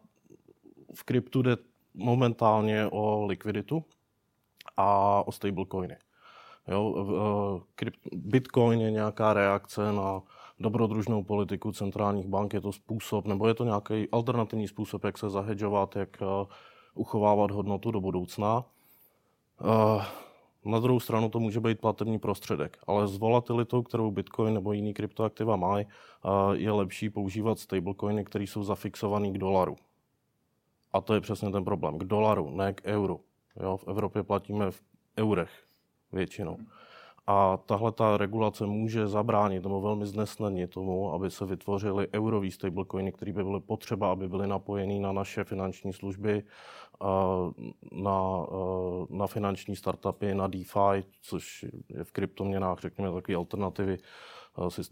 v 0.95 1.03
kryptu 1.03 1.41
jde 1.41 1.57
momentálně 1.93 2.87
o 2.87 3.25
likviditu 3.25 3.85
a 4.77 5.27
o 5.27 5.31
stablecoiny. 5.31 5.97
Jo, 6.67 7.61
Bitcoin 8.13 8.81
je 8.81 8.91
nějaká 8.91 9.33
reakce 9.33 9.91
na 9.91 10.21
dobrodružnou 10.59 11.23
politiku 11.23 11.71
centrálních 11.71 12.27
bank, 12.27 12.53
je 12.53 12.61
to 12.61 12.71
způsob, 12.71 13.25
nebo 13.25 13.47
je 13.47 13.53
to 13.53 13.63
nějaký 13.63 14.09
alternativní 14.11 14.67
způsob, 14.67 15.03
jak 15.03 15.17
se 15.17 15.29
zahedžovat, 15.29 15.95
jak 15.95 16.17
uh, 16.21 16.47
uchovávat 16.95 17.51
hodnotu 17.51 17.91
do 17.91 18.01
budoucna. 18.01 18.65
Uh, 19.61 20.03
na 20.65 20.79
druhou 20.79 20.99
stranu 20.99 21.29
to 21.29 21.39
může 21.39 21.59
být 21.59 21.79
platební 21.79 22.19
prostředek, 22.19 22.77
ale 22.87 23.07
s 23.07 23.17
volatilitou, 23.17 23.83
kterou 23.83 24.11
Bitcoin 24.11 24.53
nebo 24.53 24.73
jiný 24.73 24.93
kryptoaktiva 24.93 25.55
mají, 25.55 25.85
je 26.53 26.71
lepší 26.71 27.09
používat 27.09 27.59
stablecoiny, 27.59 28.25
které 28.25 28.43
jsou 28.43 28.63
zafixované 28.63 29.31
k 29.31 29.37
dolaru. 29.37 29.75
A 30.93 31.01
to 31.01 31.13
je 31.13 31.21
přesně 31.21 31.51
ten 31.51 31.65
problém. 31.65 31.99
K 31.99 32.03
dolaru, 32.03 32.49
ne 32.49 32.73
k 32.73 32.81
euru. 32.85 33.19
Jo, 33.63 33.77
v 33.77 33.87
Evropě 33.87 34.23
platíme 34.23 34.71
v 34.71 34.81
eurech 35.17 35.51
většinou. 36.13 36.57
A 37.27 37.57
tahle 37.57 37.91
ta 37.91 38.17
regulace 38.17 38.65
může 38.65 39.07
zabránit 39.07 39.63
nebo 39.63 39.81
velmi 39.81 40.05
znesnadnit 40.05 40.69
tomu, 40.69 41.13
aby 41.13 41.31
se 41.31 41.45
vytvořily 41.45 42.07
eurový 42.13 42.51
stablecoiny, 42.51 43.11
které 43.11 43.33
by 43.33 43.43
byly 43.43 43.59
potřeba, 43.59 44.11
aby 44.11 44.29
byly 44.29 44.47
napojeny 44.47 44.99
na 44.99 45.11
naše 45.11 45.43
finanční 45.43 45.93
služby, 45.93 46.43
na, 47.91 48.45
na 49.09 49.27
finanční 49.27 49.75
startupy, 49.75 50.35
na 50.35 50.47
DeFi, 50.47 51.03
což 51.21 51.65
je 51.89 52.03
v 52.03 52.11
kryptoměnách, 52.11 52.79
řekněme, 52.79 53.13
takové 53.13 53.35
alternativy. 53.35 53.97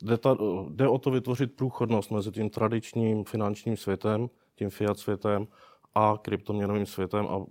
Jde, 0.02 0.18
ta, 0.18 0.38
jde 0.70 0.88
o 0.88 0.98
to 0.98 1.12
vytvořit 1.12 1.56
průchodnost 1.56 2.12
mezi 2.12 2.32
tím 2.32 2.50
tradičním 2.50 3.24
finančním 3.24 3.78
světem, 3.78 4.30
tím 4.56 4.70
fiat 4.70 5.00
světem 5.00 5.48
a 5.96 6.18
kryptoměnovým 6.22 6.86
světem 6.86 7.28
a 7.28 7.46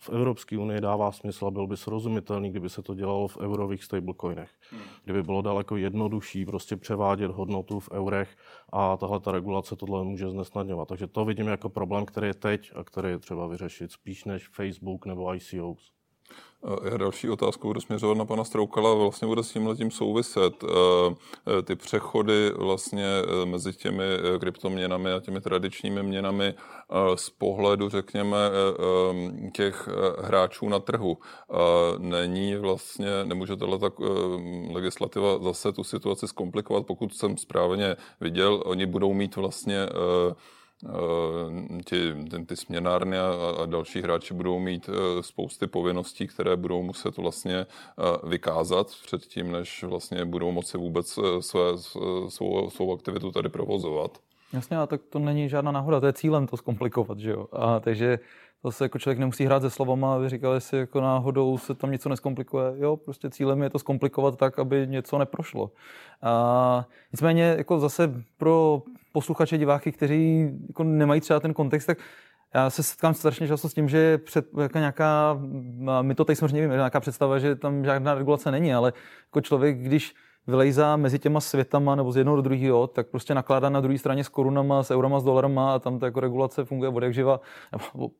v 0.00 0.10
Evropské 0.10 0.58
unii 0.58 0.80
dává 0.80 1.12
smysl 1.12 1.46
a 1.46 1.50
byl 1.50 1.66
by 1.66 1.76
srozumitelný, 1.76 2.50
kdyby 2.50 2.70
se 2.70 2.82
to 2.82 2.94
dělalo 2.94 3.28
v 3.28 3.36
eurových 3.36 3.84
stablecoinech. 3.84 4.50
Hmm. 4.70 4.80
Kdyby 5.04 5.22
bylo 5.22 5.42
daleko 5.42 5.76
jednodušší 5.76 6.46
prostě 6.46 6.76
převádět 6.76 7.30
hodnotu 7.30 7.80
v 7.80 7.90
eurech 7.92 8.36
a 8.72 8.96
tahle 8.96 9.20
ta 9.20 9.32
regulace 9.32 9.76
tohle 9.76 10.04
může 10.04 10.30
znesnadňovat. 10.30 10.88
Takže 10.88 11.06
to 11.06 11.24
vidím 11.24 11.46
jako 11.46 11.68
problém, 11.68 12.06
který 12.06 12.26
je 12.26 12.34
teď 12.34 12.72
a 12.74 12.84
který 12.84 13.08
je 13.08 13.18
třeba 13.18 13.46
vyřešit 13.46 13.92
spíš 13.92 14.24
než 14.24 14.48
Facebook 14.48 15.06
nebo 15.06 15.34
ICOs. 15.34 15.93
Já 16.90 16.96
další 16.96 17.30
otázku 17.30 17.66
budu 17.66 17.80
směřovat 17.80 18.18
na 18.18 18.24
pana 18.24 18.44
Stroukala, 18.44 18.94
vlastně 18.94 19.28
bude 19.28 19.42
s 19.42 19.52
tím 19.52 19.66
letím 19.66 19.90
souviset. 19.90 20.64
Ty 21.64 21.76
přechody 21.76 22.50
vlastně 22.56 23.06
mezi 23.44 23.72
těmi 23.72 24.04
kryptoměnami 24.40 25.12
a 25.12 25.20
těmi 25.20 25.40
tradičními 25.40 26.02
měnami 26.02 26.54
z 27.14 27.30
pohledu, 27.30 27.88
řekněme, 27.88 28.36
těch 29.52 29.88
hráčů 30.18 30.68
na 30.68 30.78
trhu. 30.78 31.18
Není 31.98 32.56
vlastně, 32.56 33.24
nemůže 33.24 33.56
tato 33.56 33.78
tak 33.78 33.92
legislativa 34.72 35.38
zase 35.38 35.72
tu 35.72 35.84
situaci 35.84 36.28
zkomplikovat, 36.28 36.86
pokud 36.86 37.14
jsem 37.14 37.36
správně 37.36 37.96
viděl, 38.20 38.62
oni 38.66 38.86
budou 38.86 39.14
mít 39.14 39.36
vlastně 39.36 39.88
Eh, 39.94 40.34
ti, 41.84 42.14
ty, 42.30 42.44
ty 42.44 42.56
směnárny 42.56 43.18
a, 43.18 43.32
a 43.62 43.66
další 43.66 44.02
hráči 44.02 44.34
budou 44.34 44.58
mít 44.58 44.88
eh, 44.88 45.22
spousty 45.22 45.66
povinností, 45.66 46.26
které 46.26 46.56
budou 46.56 46.82
muset 46.82 47.16
vlastně 47.16 47.56
eh, 47.56 48.28
vykázat 48.28 48.86
předtím, 49.06 49.52
než 49.52 49.84
vlastně 49.84 50.24
budou 50.24 50.52
moci 50.52 50.78
vůbec 50.78 51.18
své, 51.40 51.78
svou, 52.28 52.70
svou 52.70 52.94
aktivitu 52.94 53.30
tady 53.30 53.48
provozovat. 53.48 54.18
Jasně, 54.52 54.78
a 54.78 54.86
tak 54.86 55.00
to 55.10 55.18
není 55.18 55.48
žádná 55.48 55.72
náhoda, 55.72 56.00
to 56.00 56.06
je 56.06 56.12
cílem 56.12 56.46
to 56.46 56.56
zkomplikovat, 56.56 57.18
že 57.18 57.30
jo. 57.30 57.46
A 57.52 57.80
takže 57.80 58.18
zase 58.64 58.84
jako 58.84 58.98
člověk 58.98 59.18
nemusí 59.18 59.44
hrát 59.44 59.62
se 59.62 59.70
slovama, 59.70 60.14
aby 60.14 60.28
říkal, 60.28 60.54
jestli 60.54 60.78
jako 60.78 61.00
náhodou 61.00 61.58
se 61.58 61.74
tam 61.74 61.90
něco 61.90 62.08
neskomplikuje. 62.08 62.64
Jo, 62.76 62.96
prostě 62.96 63.30
cílem 63.30 63.62
je 63.62 63.70
to 63.70 63.78
zkomplikovat 63.78 64.36
tak, 64.36 64.58
aby 64.58 64.86
něco 64.86 65.18
neprošlo. 65.18 65.70
A 66.22 66.86
nicméně 67.12 67.54
jako 67.58 67.80
zase 67.80 68.24
pro 68.36 68.82
posluchače, 69.14 69.58
diváky, 69.58 69.92
kteří 69.92 70.50
jako 70.68 70.84
nemají 70.84 71.20
třeba 71.20 71.40
ten 71.40 71.54
kontext, 71.54 71.86
tak 71.86 71.98
já 72.54 72.70
se 72.70 72.82
setkám 72.82 73.14
strašně 73.14 73.48
často 73.48 73.68
s 73.68 73.74
tím, 73.74 73.88
že 73.88 74.18
před, 74.18 74.46
jako 74.60 74.78
nějaká, 74.78 75.38
my 76.02 76.14
to 76.14 76.24
tady 76.24 76.36
samozřejmě 76.36 76.60
víme, 76.60 76.74
nějaká 76.74 77.00
představa, 77.00 77.38
že 77.38 77.56
tam 77.56 77.84
žádná 77.84 78.14
regulace 78.14 78.50
není, 78.50 78.74
ale 78.74 78.92
jako 79.26 79.40
člověk, 79.40 79.78
když 79.78 80.14
vylejzá 80.46 80.96
mezi 80.96 81.18
těma 81.18 81.40
světama 81.40 81.94
nebo 81.94 82.12
z 82.12 82.16
jednoho 82.16 82.36
do 82.36 82.42
druhého, 82.42 82.86
tak 82.86 83.06
prostě 83.06 83.34
nakládá 83.34 83.68
na 83.68 83.80
druhé 83.80 83.98
straně 83.98 84.24
s 84.24 84.28
korunama, 84.28 84.82
s 84.82 84.90
eurama, 84.90 85.20
s 85.20 85.24
dolarama 85.24 85.74
a 85.74 85.78
tam 85.78 85.98
ta 85.98 86.06
jako 86.06 86.20
regulace 86.20 86.64
funguje 86.64 86.90
od 86.90 87.02
jak 87.02 87.14
živa. 87.14 87.40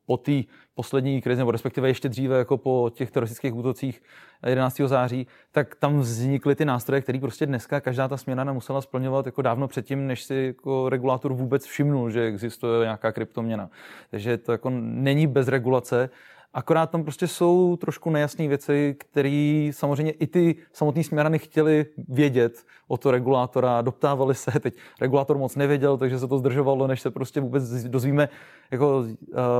Po 0.05 0.17
té 0.17 0.41
poslední 0.75 1.21
krizi, 1.21 1.39
nebo 1.39 1.51
respektive 1.51 1.87
ještě 1.87 2.09
dříve 2.09 2.37
jako 2.37 2.57
po 2.57 2.91
těch 2.93 3.11
teroristických 3.11 3.55
útocích 3.55 4.01
11. 4.45 4.81
září, 4.85 5.27
tak 5.51 5.75
tam 5.75 5.99
vznikly 5.99 6.55
ty 6.55 6.65
nástroje, 6.65 7.01
které 7.01 7.19
prostě 7.19 7.45
dneska 7.45 7.81
každá 7.81 8.07
ta 8.07 8.17
směna 8.17 8.53
musela 8.53 8.81
splňovat 8.81 9.25
jako 9.25 9.41
dávno 9.41 9.67
předtím, 9.67 10.07
než 10.07 10.23
si 10.23 10.35
jako 10.35 10.89
regulátor 10.89 11.33
vůbec 11.33 11.65
všimnul, 11.65 12.09
že 12.09 12.25
existuje 12.25 12.83
nějaká 12.83 13.11
kryptoměna. 13.11 13.69
Takže 14.11 14.37
to 14.37 14.51
jako 14.51 14.69
není 14.79 15.27
bez 15.27 15.47
regulace 15.47 16.09
Akorát 16.55 16.89
tam 16.89 17.03
prostě 17.03 17.27
jsou 17.27 17.77
trošku 17.77 18.09
nejasné 18.09 18.47
věci, 18.47 18.95
které 18.99 19.69
samozřejmě 19.71 20.11
i 20.11 20.27
ty 20.27 20.55
samotní 20.73 21.03
směrany 21.03 21.39
chtěli 21.39 21.85
vědět 22.07 22.65
o 22.87 22.97
to 22.97 23.11
regulátora, 23.11 23.81
doptávali 23.81 24.35
se, 24.35 24.59
teď 24.59 24.75
regulátor 25.01 25.37
moc 25.37 25.55
nevěděl, 25.55 25.97
takže 25.97 26.19
se 26.19 26.27
to 26.27 26.37
zdržovalo, 26.37 26.87
než 26.87 27.01
se 27.01 27.11
prostě 27.11 27.41
vůbec 27.41 27.83
dozvíme. 27.83 28.29
Jako 28.71 28.97
uh, 28.99 29.07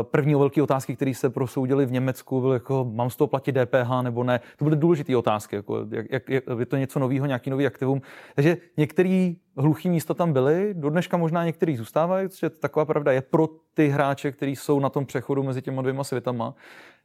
první 0.01 0.35
velké 0.35 0.63
otázky, 0.63 0.95
které 0.95 1.13
se 1.13 1.29
prosoudily 1.29 1.85
v 1.85 1.91
Německu, 1.91 2.41
byly 2.41 2.53
jako, 2.53 2.91
mám 2.93 3.09
z 3.09 3.15
toho 3.15 3.27
platit 3.27 3.51
DPH 3.51 4.01
nebo 4.01 4.23
ne. 4.23 4.39
To 4.57 4.65
byly 4.65 4.75
důležité 4.75 5.17
otázky, 5.17 5.55
jako, 5.55 5.85
jak, 5.91 6.05
jak, 6.29 6.43
je 6.59 6.65
to 6.65 6.77
něco 6.77 6.99
nového, 6.99 7.25
nějaký 7.25 7.49
nový 7.49 7.65
aktivum. 7.67 8.01
Takže 8.35 8.57
některé 8.77 9.33
hluchý 9.57 9.89
místa 9.89 10.13
tam 10.13 10.33
byly, 10.33 10.73
do 10.73 10.89
dneška 10.89 11.17
možná 11.17 11.45
některý 11.45 11.77
zůstávají, 11.77 12.27
protože 12.27 12.49
taková 12.49 12.85
pravda 12.85 13.11
je 13.11 13.21
pro 13.21 13.47
ty 13.73 13.87
hráče, 13.87 14.31
kteří 14.31 14.55
jsou 14.55 14.79
na 14.79 14.89
tom 14.89 15.05
přechodu 15.05 15.43
mezi 15.43 15.61
těma 15.61 15.81
dvěma 15.81 16.03
světama. 16.03 16.53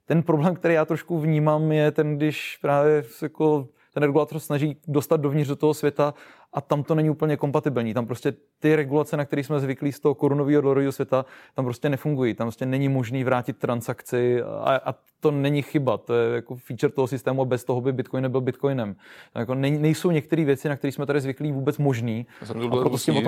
Ten 0.07 0.23
problém, 0.23 0.55
který 0.55 0.75
já 0.75 0.85
trošku 0.85 1.21
vnímám, 1.21 1.73
je 1.73 1.91
ten, 1.91 2.17
když 2.17 2.59
právě 2.63 3.05
jako 3.23 3.69
ten 3.95 4.03
regulator 4.03 4.39
snaží 4.39 4.77
dostat 4.89 5.21
dovnitř 5.21 5.49
do 5.49 5.57
toho 5.57 5.75
světa 5.75 6.15
a 6.53 6.61
tam 6.61 6.83
to 6.83 6.95
není 6.95 7.11
úplně 7.11 7.37
kompatibilní. 7.37 7.95
Tam 7.95 8.07
prostě 8.07 8.33
ty 8.59 8.77
regulace, 8.77 9.17
na 9.17 9.25
které 9.25 9.45
jsme 9.45 9.61
zvyklí 9.61 9.93
z 9.93 10.01
toho 10.01 10.15
korunového 10.15 10.63
dolarového 10.63 10.93
světa, 10.93 11.25
tam 11.55 11.65
prostě 11.65 11.89
nefungují. 11.89 12.35
Tam 12.35 12.47
prostě 12.47 12.67
není 12.67 12.89
možný 12.89 13.25
vrátit 13.25 13.59
transakci 13.59 14.43
a, 14.43 14.81
a 14.85 14.95
to 15.21 15.31
není 15.31 15.63
chyba. 15.63 15.99
To 15.99 16.15
je 16.15 16.35
jako 16.35 16.57
feature 16.57 16.93
toho 16.93 17.07
systému 17.07 17.43
a 17.43 17.45
bez 17.45 17.65
toho 17.65 17.81
by 17.81 17.93
Bitcoin 17.93 18.23
nebyl 18.23 18.41
Bitcoinem. 18.41 18.97
Jako 19.35 19.55
nej, 19.55 19.79
nejsou 19.79 20.11
některé 20.11 20.45
věci, 20.45 20.69
na 20.69 20.77
které 20.77 20.93
jsme 20.93 21.07
tady 21.07 21.21
zvyklí 21.21 21.53
vůbec 21.53 21.79
možný. 21.79 22.27
Já 22.41 22.47
jsem 22.47 22.61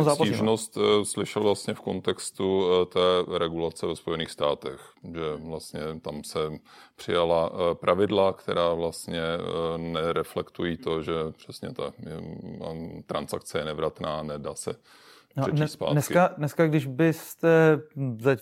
a 0.08 0.14
stížnost 0.14 0.76
uh, 0.76 0.82
slyšel 1.02 1.42
vlastně 1.42 1.74
v 1.74 1.80
kontextu 1.80 2.58
uh, 2.58 2.84
té 2.84 3.38
regulace 3.38 3.86
ve 3.86 3.96
Spojených 3.96 4.30
státech, 4.30 4.80
že 5.04 5.20
vlastně 5.48 5.80
tam 6.02 6.24
se 6.24 6.38
přijala 6.96 7.50
uh, 7.50 7.58
pravidla, 7.74 8.32
která 8.32 8.74
vlastně 8.74 9.22
nereflektují 9.76 10.76
to, 10.76 11.02
že 11.02 11.12
přesně 11.36 11.68
ta 11.74 11.92
transakce 13.12 13.58
je 13.58 13.64
nevratná, 13.64 14.22
nedá 14.22 14.54
se 14.54 14.74
no, 15.36 15.68
zpátky. 15.68 15.92
Dneska, 15.92 16.34
dneska, 16.36 16.66
když 16.66 16.86
byste 16.86 17.80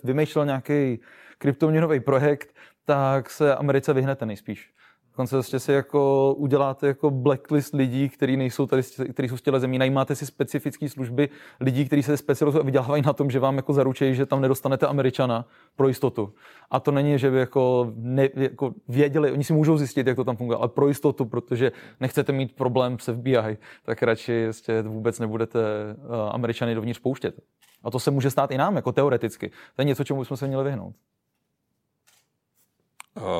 vymýšlel 0.04 0.46
nějaký 0.46 1.00
kryptoměnový 1.38 2.00
projekt, 2.00 2.54
tak 2.85 3.30
se 3.30 3.54
Americe 3.56 3.92
vyhnete 3.92 4.26
nejspíš. 4.26 4.72
Dokonce 5.12 5.37
prostě 5.37 5.61
si 5.61 5.73
jako 5.73 6.35
uděláte 6.35 6.87
jako 6.87 7.11
blacklist 7.11 7.75
lidí, 7.75 8.09
kteří 8.09 8.37
nejsou 8.37 8.66
tady, 8.66 8.83
kteří 9.12 9.29
jsou 9.29 9.37
z 9.37 9.42
těle 9.42 9.61
zemí, 9.61 9.79
najímáte 9.79 10.14
si 10.14 10.27
specifické 10.27 10.88
služby 10.88 11.29
lidí, 11.61 11.85
kteří 11.85 12.03
se 12.03 12.16
specializují 12.16 12.62
a 12.62 12.64
vydělávají 12.64 13.03
na 13.07 13.12
tom, 13.12 13.31
že 13.31 13.38
vám 13.38 13.57
jako 13.57 13.73
zaručí, 13.73 14.14
že 14.14 14.27
tam 14.27 14.40
nedostanete 14.40 14.87
Američana 14.87 15.46
pro 15.77 15.88
jistotu. 15.88 16.33
A 16.70 16.81
to 16.81 16.90
není, 16.90 17.18
že 17.18 17.31
by 17.31 17.38
jako, 17.38 17.92
ne, 17.96 18.29
jako 18.35 18.75
věděli, 18.88 19.33
oni 19.33 19.44
si 19.44 19.53
můžou 19.53 19.79
zjistit, 19.79 20.07
jak 20.07 20.16
to 20.16 20.25
tam 20.25 20.37
funguje, 20.37 20.59
ale 20.59 20.68
pro 20.68 20.88
jistotu, 20.88 21.25
protože 21.25 21.73
nechcete 22.01 22.33
mít 22.33 22.57
problém 22.57 22.99
se 22.99 23.14
FBI, 23.14 23.59
tak 23.85 24.03
radši 24.03 24.33
ještě 24.33 24.83
vůbec 24.83 25.18
nebudete 25.18 25.61
uh, 25.61 26.14
Američany 26.31 26.75
dovnitř 26.75 27.01
pouštět. 27.01 27.40
A 27.83 27.90
to 27.90 27.99
se 27.99 28.11
může 28.11 28.31
stát 28.31 28.51
i 28.51 28.59
nám, 28.59 28.77
jako 28.77 28.92
teoreticky. 28.92 29.49
To 29.49 29.83
je 29.83 29.85
něco, 29.85 30.05
čemu 30.05 30.25
jsme 30.25 30.37
se 30.37 30.46
měli 30.46 30.64
vyhnout. 30.64 30.94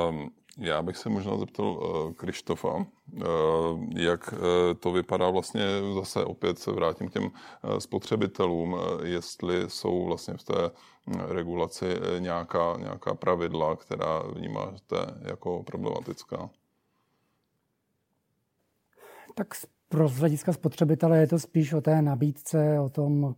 Um, 0.09 0.31
já 0.59 0.83
bych 0.83 0.97
se 0.97 1.09
možná 1.09 1.37
zeptal 1.37 1.67
uh, 1.67 2.13
Krištofa, 2.13 2.75
uh, 2.75 2.85
jak 3.97 4.33
uh, 4.33 4.39
to 4.81 4.93
vypadá 4.93 5.31
vlastně 5.31 5.63
zase 5.95 6.25
opět 6.25 6.59
se 6.59 6.73
vrátím 6.73 7.09
k 7.09 7.13
těm 7.13 7.25
uh, 7.25 7.31
spotřebitelům, 7.79 8.73
uh, 8.73 8.81
jestli 9.03 9.71
jsou 9.71 10.05
vlastně 10.05 10.35
v 10.35 10.45
té 10.45 10.71
uh, 10.71 11.33
regulaci 11.33 11.87
uh, 11.87 12.21
nějaká, 12.21 12.77
nějaká 12.79 13.15
pravidla, 13.15 13.77
která 13.77 14.23
vnímáte 14.23 14.97
jako 15.23 15.63
problematická. 15.63 16.51
Tak 19.35 19.47
pro 19.89 20.09
z 20.09 20.19
hlediska 20.19 20.53
spotřebitele 20.53 21.19
je 21.19 21.27
to 21.27 21.39
spíš 21.39 21.73
o 21.73 21.81
té 21.81 22.03
nabídce, 22.03 22.81
o 22.81 22.89
tom, 22.89 23.35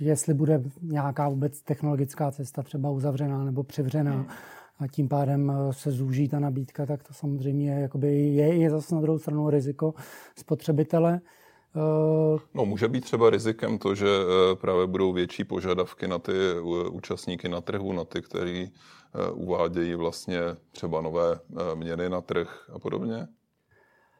jestli 0.00 0.34
bude 0.34 0.62
nějaká 0.82 1.28
vůbec 1.28 1.62
technologická 1.62 2.30
cesta 2.30 2.62
třeba 2.62 2.90
uzavřená 2.90 3.44
nebo 3.44 3.62
přivřená. 3.62 4.12
Hmm 4.12 4.26
a 4.78 4.86
tím 4.86 5.08
pádem 5.08 5.50
eh, 5.50 5.72
se 5.72 5.90
zúží 5.90 6.28
ta 6.28 6.38
nabídka, 6.38 6.86
tak 6.86 7.02
to 7.02 7.14
samozřejmě 7.14 7.70
jakoby 7.70 8.16
je, 8.16 8.54
je 8.54 8.70
zase 8.70 8.94
na 8.94 9.00
druhou 9.00 9.18
stranu 9.18 9.50
riziko 9.50 9.94
spotřebitele. 10.38 11.20
No, 12.54 12.64
může 12.64 12.88
být 12.88 13.04
třeba 13.04 13.30
rizikem 13.30 13.78
to, 13.78 13.94
že 13.94 14.06
právě 14.54 14.86
budou 14.86 15.12
větší 15.12 15.44
požadavky 15.44 16.08
na 16.08 16.18
ty 16.18 16.32
účastníky 16.90 17.48
na 17.48 17.60
trhu, 17.60 17.92
na 17.92 18.04
ty, 18.04 18.22
kteří 18.22 18.72
uvádějí 19.32 19.94
vlastně 19.94 20.40
třeba 20.72 21.00
nové 21.00 21.38
měny 21.74 22.08
na 22.08 22.20
trh 22.20 22.70
a 22.74 22.78
podobně? 22.78 23.26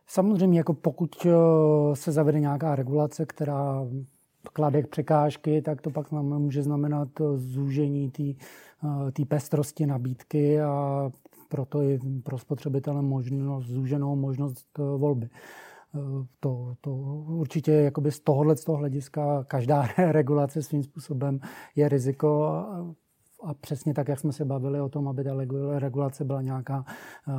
Samozřejmě, 0.07 0.59
jako 0.59 0.75
pokud 0.75 1.27
se 1.95 2.12
zavede 2.12 2.40
nějaká 2.40 2.77
regulace, 2.77 3.27
která 3.27 3.87
kladek 4.53 4.88
překážky, 4.88 5.62
tak 5.62 5.83
to 5.83 5.90
pak 5.90 6.11
může 6.11 6.62
znamenat 6.62 7.09
zúžení 7.37 8.11
té 8.11 8.23
pestrosti 9.29 9.87
nabídky 9.87 10.61
a 10.61 11.11
proto 11.49 11.81
je 11.81 11.99
pro 12.23 12.38
spotřebitele 12.38 13.03
možnost, 13.03 13.66
zúženou 13.66 14.16
možnost 14.16 14.68
eh, 14.79 14.83
volby. 14.83 15.29
Eh, 15.94 15.99
to, 16.40 16.75
to 16.81 16.90
určitě 17.27 17.73
jakoby 17.73 18.11
z 18.11 18.20
tohohle 18.20 18.57
z 18.57 18.64
toho 18.64 18.79
hlediska 18.79 19.44
každá 19.44 19.87
regulace 19.99 20.62
svým 20.62 20.83
způsobem 20.83 21.40
je 21.77 21.88
riziko 21.88 22.44
a 23.44 23.55
přesně 23.55 23.94
tak, 23.94 24.09
jak 24.09 24.18
jsme 24.20 24.33
se 24.33 24.44
bavili 24.44 24.81
o 24.81 24.88
tom, 24.88 25.09
aby 25.09 25.25
ta 25.25 25.31
regulace 25.79 26.25
byla 26.25 26.42
nějaká 26.42 26.85
uh, 27.29 27.35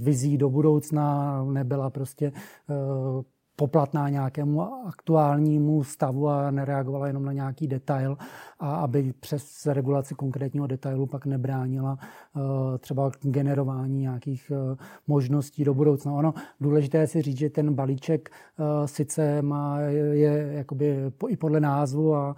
vizí 0.00 0.38
do 0.38 0.50
budoucna, 0.50 1.44
nebyla 1.44 1.90
prostě 1.90 2.32
uh, 2.68 3.22
poplatná 3.56 4.08
nějakému 4.08 4.62
aktuálnímu 4.86 5.84
stavu 5.84 6.28
a 6.28 6.50
nereagovala 6.50 7.06
jenom 7.06 7.24
na 7.24 7.32
nějaký 7.32 7.66
detail 7.66 8.16
a 8.58 8.74
aby 8.74 9.12
přes 9.20 9.66
regulaci 9.66 10.14
konkrétního 10.14 10.66
detailu 10.66 11.06
pak 11.06 11.26
nebránila 11.26 11.98
eh, 12.00 12.78
třeba 12.78 13.10
generování 13.20 14.00
nějakých 14.00 14.52
eh, 14.54 14.76
možností 15.06 15.64
do 15.64 15.74
budoucna. 15.74 16.12
Ono 16.12 16.34
důležité 16.60 16.98
je 16.98 17.06
si 17.06 17.22
říct, 17.22 17.38
že 17.38 17.50
ten 17.50 17.74
balíček 17.74 18.30
eh, 18.30 18.88
sice 18.88 19.42
má, 19.42 19.80
je 19.80 20.48
jakoby 20.52 21.12
i 21.28 21.36
podle 21.36 21.60
názvu 21.60 22.14
a 22.14 22.36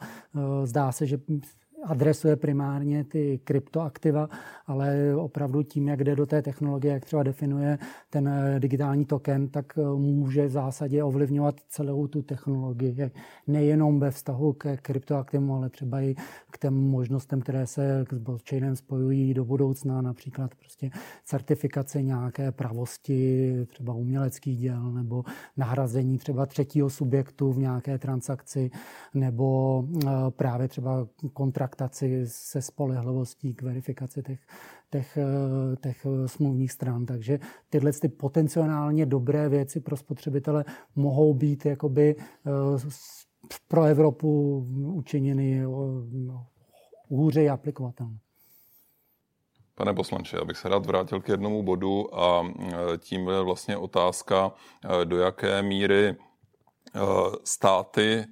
zdá 0.64 0.92
se, 0.92 1.07
že 1.07 1.18
adresuje 1.85 2.37
primárně 2.37 3.05
ty 3.05 3.40
kryptoaktiva, 3.44 4.29
ale 4.66 5.16
opravdu 5.16 5.62
tím, 5.62 5.88
jak 5.88 6.05
jde 6.05 6.16
do 6.16 6.27
té 6.27 6.42
technologie, 6.42 6.94
jak 6.94 7.05
třeba 7.05 7.23
definuje 7.23 7.79
ten 8.11 8.29
eh, 8.29 8.61
digitální 8.61 9.05
token, 9.05 9.49
tak 9.49 9.79
eh, 9.79 9.83
může 9.83 10.47
v 10.47 10.51
zásadě 10.51 11.03
ovlivňovat 11.03 11.55
celou 11.68 12.07
tu 12.07 12.23
technologii. 12.23 13.11
Nejenom 13.47 14.01
ve 14.01 14.11
vztahu 14.11 14.53
ke 14.53 14.77
kryptoaktivům, 14.77 15.53
ale 15.53 15.70
třeba 15.70 16.01
i 16.01 16.14
k 16.51 16.59
těm 16.59 16.75
možnostem, 16.75 17.40
které 17.40 17.66
se 17.66 18.05
s 18.12 18.18
blockchainem 18.18 18.77
spojují 18.77 19.35
do 19.35 19.44
budoucna, 19.44 20.03
například 20.03 20.55
prostě 20.55 20.90
certifikace 21.25 22.03
nějaké 22.03 22.53
pravosti, 22.53 23.53
třeba 23.66 23.94
uměleckých 23.94 24.59
děl, 24.59 24.92
nebo 24.92 25.25
nahrazení 25.57 26.18
třeba 26.18 26.47
třetího 26.47 26.90
subjektu 26.90 27.53
v 27.53 27.59
nějaké 27.59 27.99
transakci, 27.99 28.70
nebo 29.14 29.85
eh, 30.07 30.09
právě 30.31 30.68
třeba 30.68 31.07
kontrakt 31.33 31.73
kontaktaci 31.74 32.26
se 32.26 32.62
spolehlivostí 32.62 33.54
k 33.54 33.62
verifikaci 33.62 34.22
těch, 34.22 34.40
těch, 34.90 35.16
eh, 35.16 35.76
těch 35.76 36.06
eh, 36.06 36.28
smluvních 36.28 36.72
stran. 36.72 37.06
Takže 37.06 37.38
tyhle 37.70 37.92
ty 37.92 38.08
potenciálně 38.08 39.06
dobré 39.06 39.48
věci 39.48 39.80
pro 39.80 39.96
spotřebitele 39.96 40.64
mohou 40.96 41.34
být 41.34 41.66
jakoby 41.66 42.16
eh, 42.16 42.90
pro 43.68 43.84
Evropu 43.84 44.58
učiněny 44.94 45.62
no, 46.12 46.46
hůře 47.08 47.48
aplikovatelné. 47.48 48.18
Pane 49.74 49.94
poslanče, 49.94 50.37
já 50.37 50.44
bych 50.44 50.56
se 50.56 50.68
rád 50.68 50.87
vrátil 50.87 51.20
k 51.20 51.28
jednomu 51.28 51.62
bodu 51.62 52.18
a 52.18 52.52
tím 52.98 53.28
je 53.28 53.40
vlastně 53.42 53.76
otázka, 53.76 54.52
do 55.04 55.18
jaké 55.18 55.62
míry 55.62 56.16
státy 57.44 58.24
Eh, 58.24 58.26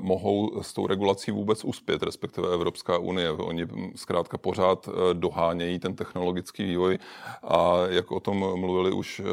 mohou 0.00 0.62
s 0.62 0.72
tou 0.72 0.86
regulací 0.86 1.30
vůbec 1.30 1.64
uspět, 1.64 2.02
respektive 2.02 2.54
Evropská 2.54 2.98
unie. 2.98 3.30
Oni 3.30 3.66
zkrátka 3.94 4.38
pořád 4.38 4.88
eh, 4.88 5.14
dohánějí 5.14 5.78
ten 5.78 5.96
technologický 5.96 6.64
vývoj 6.64 6.98
a 7.42 7.76
jak 7.88 8.10
o 8.10 8.20
tom 8.20 8.60
mluvili 8.60 8.92
už 8.92 9.20
eh, 9.20 9.24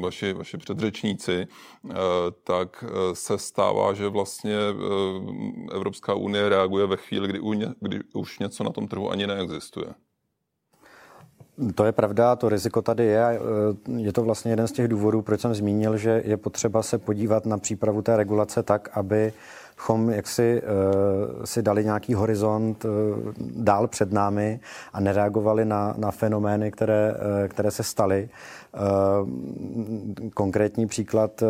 vaši, 0.00 0.32
vaši 0.32 0.56
předřečníci, 0.56 1.46
tak 2.44 2.84
se 3.12 3.38
stává, 3.38 3.94
že 3.94 4.08
vlastně 4.08 4.56
Evropská 5.72 6.14
unie 6.14 6.48
reaguje 6.48 6.86
ve 6.86 6.96
chvíli, 6.96 7.28
kdy 7.80 8.00
už 8.14 8.38
něco 8.38 8.64
na 8.64 8.70
tom 8.70 8.88
trhu 8.88 9.10
ani 9.10 9.26
neexistuje. 9.26 9.86
To 11.74 11.84
je 11.84 11.92
pravda, 11.92 12.36
to 12.36 12.48
riziko 12.48 12.82
tady 12.82 13.04
je. 13.04 13.40
Je 13.96 14.12
to 14.12 14.22
vlastně 14.22 14.52
jeden 14.52 14.68
z 14.68 14.72
těch 14.72 14.88
důvodů, 14.88 15.22
proč 15.22 15.40
jsem 15.40 15.54
zmínil, 15.54 15.96
že 15.96 16.22
je 16.24 16.36
potřeba 16.36 16.82
se 16.82 16.98
podívat 16.98 17.46
na 17.46 17.58
přípravu 17.58 18.02
té 18.02 18.16
regulace 18.16 18.62
tak, 18.62 18.88
aby 18.92 19.32
chom 19.76 20.10
jaksi 20.10 20.62
uh, 20.62 21.44
si 21.44 21.62
dali 21.62 21.84
nějaký 21.84 22.14
horizont 22.14 22.84
uh, 22.84 22.90
dál 23.56 23.88
před 23.88 24.12
námi 24.12 24.60
a 24.92 25.00
nereagovali 25.00 25.64
na, 25.64 25.94
na 25.96 26.10
fenomény, 26.10 26.70
které, 26.70 27.14
které 27.48 27.70
se 27.70 27.82
staly. 27.82 28.28
Konkrétní 30.34 30.86
příklad 30.86 31.42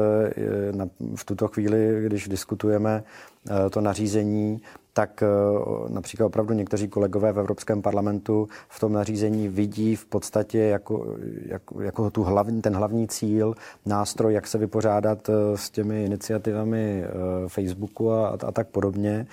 v 1.14 1.24
tuto 1.24 1.48
chvíli, 1.48 2.04
když 2.06 2.28
diskutujeme 2.28 3.04
to 3.70 3.80
nařízení, 3.80 4.60
tak 4.94 5.22
eh, 5.22 5.26
například 5.88 6.26
opravdu 6.26 6.54
někteří 6.54 6.88
kolegové 6.88 7.32
v 7.32 7.38
Evropském 7.38 7.82
parlamentu 7.82 8.48
v 8.68 8.80
tom 8.80 8.92
nařízení 8.92 9.48
vidí 9.48 9.96
v 9.96 10.06
podstatě 10.06 10.58
jako, 10.58 11.16
jako, 11.46 11.80
jako 11.80 12.10
tu 12.10 12.22
hlavní, 12.22 12.62
ten 12.62 12.76
hlavní 12.76 13.08
cíl, 13.08 13.54
nástroj, 13.86 14.32
jak 14.34 14.46
se 14.46 14.58
vypořádat 14.58 15.28
eh, 15.28 15.56
s 15.56 15.70
těmi 15.70 16.04
iniciativami 16.04 17.04
eh, 17.04 17.08
Facebooku 17.48 18.12
a, 18.12 18.28
a 18.28 18.52
tak 18.52 18.68
podobně. 18.68 19.26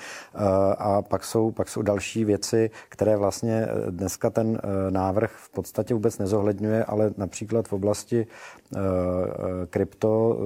A 0.77 1.01
pak 1.01 1.23
jsou, 1.23 1.51
pak 1.51 1.69
jsou 1.69 1.81
další 1.81 2.25
věci, 2.25 2.69
které 2.89 3.17
vlastně 3.17 3.67
dneska 3.89 4.29
ten 4.29 4.59
návrh 4.89 5.31
v 5.31 5.49
podstatě 5.49 5.93
vůbec 5.93 6.17
nezohledňuje, 6.17 6.85
ale 6.85 7.11
například 7.17 7.67
v 7.67 7.73
oblasti 7.73 8.27
krypto 9.69 10.37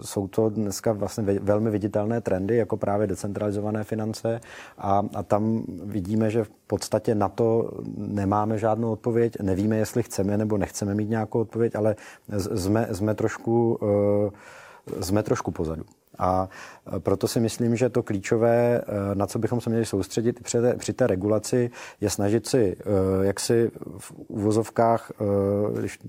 jsou 0.00 0.28
to 0.28 0.48
dneska 0.48 0.92
vlastně 0.92 1.22
velmi 1.40 1.70
viditelné 1.70 2.20
trendy, 2.20 2.56
jako 2.56 2.76
právě 2.76 3.06
decentralizované 3.06 3.84
finance, 3.84 4.40
a, 4.78 5.02
a 5.14 5.22
tam 5.22 5.62
vidíme, 5.84 6.30
že 6.30 6.44
v 6.44 6.50
podstatě 6.50 7.14
na 7.14 7.28
to 7.28 7.70
nemáme 7.96 8.58
žádnou 8.58 8.92
odpověď, 8.92 9.36
nevíme, 9.42 9.76
jestli 9.76 10.02
chceme 10.02 10.38
nebo 10.38 10.58
nechceme 10.58 10.94
mít 10.94 11.10
nějakou 11.10 11.40
odpověď, 11.40 11.74
ale 11.74 11.96
jsme, 12.38 12.88
jsme 12.92 13.14
trošku, 13.14 13.78
eh, 13.82 15.02
jsme 15.02 15.22
trošku 15.22 15.50
pozadu. 15.50 15.84
A 16.18 16.48
e, 16.96 17.00
proto 17.00 17.28
si 17.28 17.40
myslím, 17.40 17.76
že 17.76 17.88
to 17.88 18.02
klíčové, 18.02 18.78
e, 18.78 19.14
na 19.14 19.26
co 19.26 19.38
bychom 19.38 19.60
se 19.60 19.70
měli 19.70 19.84
soustředit 19.84 20.42
při 20.42 20.60
té, 20.60 20.74
při 20.74 20.92
té 20.92 21.06
regulaci, 21.06 21.70
je 22.00 22.10
snažit 22.10 22.46
si, 22.46 22.76
e, 22.80 23.26
jak 23.26 23.40
si 23.40 23.70
v 23.98 24.12
uvozovkách, 24.28 25.12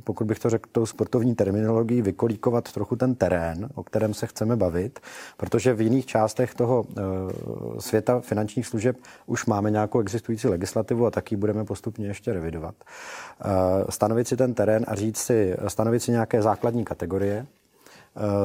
pokud 0.04 0.28
bych 0.28 0.40
to 0.40 0.50
řekl 0.50 0.70
tou 0.72 0.86
sportovní 0.86 1.36
terminologií, 1.36 2.02
vykolíkovat 2.02 2.72
trochu 2.72 2.96
ten 2.96 3.16
terén, 3.16 3.70
o 3.76 3.84
kterém 3.84 4.14
se 4.14 4.28
chceme 4.28 4.56
bavit, 4.56 5.00
protože 5.38 5.74
v 5.74 5.82
jiných 5.82 6.06
částech 6.06 6.56
toho 6.56 6.86
světa 7.80 8.20
finančních 8.20 8.68
služeb 8.68 8.98
už 9.26 9.46
máme 9.46 9.72
nějakou 9.72 10.00
existující 10.00 10.48
legislativu 10.48 11.06
a 11.06 11.12
taky 11.12 11.36
budeme 11.36 11.66
postupně 11.66 12.08
ještě 12.08 12.34
revidovat. 12.34 12.76
Stanovit 13.90 14.28
si 14.28 14.38
ten 14.38 14.54
terén 14.54 14.86
a 14.88 14.96
říct 14.96 15.18
si, 15.18 15.56
stanovit 15.68 16.04
si 16.04 16.12
nějaké 16.12 16.42
základní 16.42 16.86
kategorie, 16.86 17.46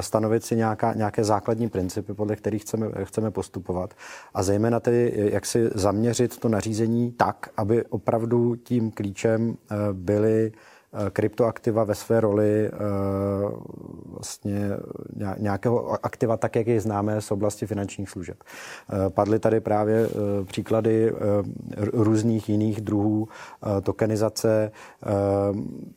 stanovit 0.01 0.45
si 0.45 0.57
nějaká, 0.57 0.95
nějaké 0.95 1.25
základní 1.25 1.69
principy, 1.69 2.15
podle 2.15 2.37
kterých 2.37 2.63
chceme, 2.63 2.87
chceme 3.05 3.31
postupovat. 3.31 3.95
A 4.35 4.43
zejména 4.43 4.81
tedy, 4.81 5.29
jak 5.33 5.47
si 5.47 5.71
zaměřit 5.75 6.39
to 6.39 6.49
nařízení 6.49 7.13
tak, 7.13 7.49
aby 7.57 7.85
opravdu 7.85 8.57
tím 8.57 8.91
klíčem 8.91 9.57
eh, 9.71 9.77
byly 9.93 10.53
Eh, 10.53 10.78
kryptoaktiva 11.13 11.85
ve 11.85 11.95
své 11.95 12.21
roli 12.21 12.67
eh, 12.67 12.71
vlastně 14.07 14.71
nějakého 15.39 16.05
aktiva, 16.07 16.37
tak 16.37 16.57
jak 16.57 16.67
je 16.67 16.81
známe 16.81 17.21
z 17.21 17.31
oblasti 17.31 17.67
finančních 17.67 18.11
služeb. 18.11 18.37
Eh, 18.43 19.11
padly 19.11 19.39
tady 19.39 19.61
právě 19.61 20.09
příklady 20.45 21.13
různých 21.77 22.49
jiných 22.49 22.81
druhů 22.81 23.29
tokenizace. 23.83 24.71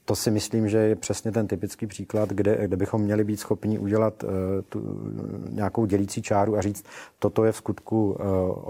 To 0.05 0.15
si 0.15 0.31
myslím, 0.31 0.69
že 0.69 0.77
je 0.77 0.95
přesně 0.95 1.31
ten 1.31 1.47
typický 1.47 1.87
příklad, 1.87 2.29
kde, 2.29 2.67
kde 2.67 2.77
bychom 2.77 3.01
měli 3.01 3.23
být 3.23 3.37
schopni 3.37 3.79
udělat 3.79 4.23
tu, 4.69 5.01
nějakou 5.49 5.85
dělící 5.85 6.21
čáru 6.21 6.57
a 6.57 6.61
říct, 6.61 6.85
toto 7.19 7.45
je 7.45 7.51
v 7.51 7.57
skutku 7.57 8.17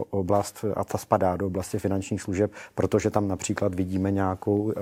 oblast 0.09 0.65
a 0.75 0.83
ta 0.83 0.97
spadá 0.97 1.35
do 1.35 1.47
oblasti 1.47 1.79
finančních 1.79 2.21
služeb, 2.21 2.51
protože 2.75 3.09
tam 3.09 3.27
například 3.27 3.75
vidíme 3.75 4.11
nějakou, 4.11 4.73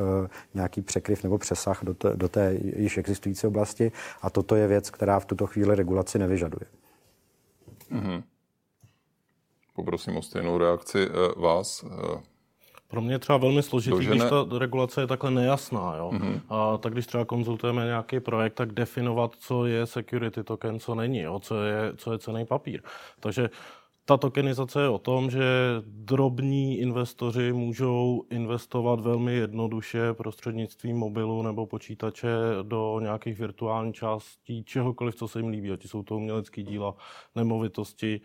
nějaký 0.54 0.82
překryv 0.82 1.24
nebo 1.30 1.38
přesah 1.38 1.84
do 1.84 1.94
té, 1.94 2.16
do 2.16 2.30
té 2.30 2.58
již 2.76 2.98
existující 2.98 3.48
oblasti 3.48 3.92
a 4.22 4.30
toto 4.30 4.56
je 4.56 4.68
věc, 4.68 4.90
která 4.90 5.20
v 5.20 5.26
tuto 5.26 5.48
chvíli 5.48 5.76
regulaci 5.76 6.20
nevyžaduje. 6.20 6.66
Mm-hmm. 7.92 8.24
Poprosím 9.76 10.18
o 10.18 10.22
stejnou 10.22 10.58
reakci 10.58 11.08
eh, 11.08 11.40
vás. 11.40 11.86
Eh. 11.86 12.22
Pro 12.88 13.02
mě 13.02 13.14
je 13.14 13.20
třeba 13.20 13.38
velmi 13.38 13.64
složitý, 13.64 13.96
Dožene... 13.96 14.16
když 14.16 14.30
ta 14.30 14.58
regulace 14.58 15.02
je 15.02 15.08
takhle 15.08 15.32
nejasná. 15.32 15.96
Jo? 15.98 16.12
Mm-hmm. 16.14 16.42
A 16.50 16.78
tak 16.78 16.94
když 16.94 17.08
třeba 17.08 17.26
konzultujeme 17.26 17.86
nějaký 17.86 18.20
projekt, 18.20 18.54
tak 18.54 18.74
definovat, 18.74 19.36
co 19.40 19.66
je 19.66 19.86
security 19.86 20.44
token, 20.44 20.80
co 20.80 20.96
není, 20.96 21.20
jo? 21.20 21.40
Co, 21.40 21.64
je, 21.64 21.94
co 21.98 22.12
je 22.12 22.20
cený 22.20 22.46
papír. 22.46 22.82
Takže 23.20 23.50
ta 24.10 24.18
tokenizace 24.18 24.82
je 24.82 24.90
o 24.90 25.00
tom, 25.00 25.30
že 25.30 25.44
drobní 25.86 26.78
investoři 26.78 27.54
můžou 27.54 28.24
investovat 28.30 29.00
velmi 29.00 29.34
jednoduše 29.34 30.14
prostřednictvím 30.14 30.98
mobilu 30.98 31.44
nebo 31.44 31.66
počítače 31.66 32.28
do 32.64 33.00
nějakých 33.00 33.40
virtuálních 33.40 33.96
částí 33.96 34.64
čehokoliv, 34.64 35.16
co 35.16 35.28
se 35.28 35.40
jim 35.40 35.48
líbí. 35.48 35.72
Ať 35.72 35.86
jsou 35.86 36.04
to 36.04 36.16
umělecké 36.16 36.64
díla, 36.64 36.96
nemovitosti, 37.36 38.22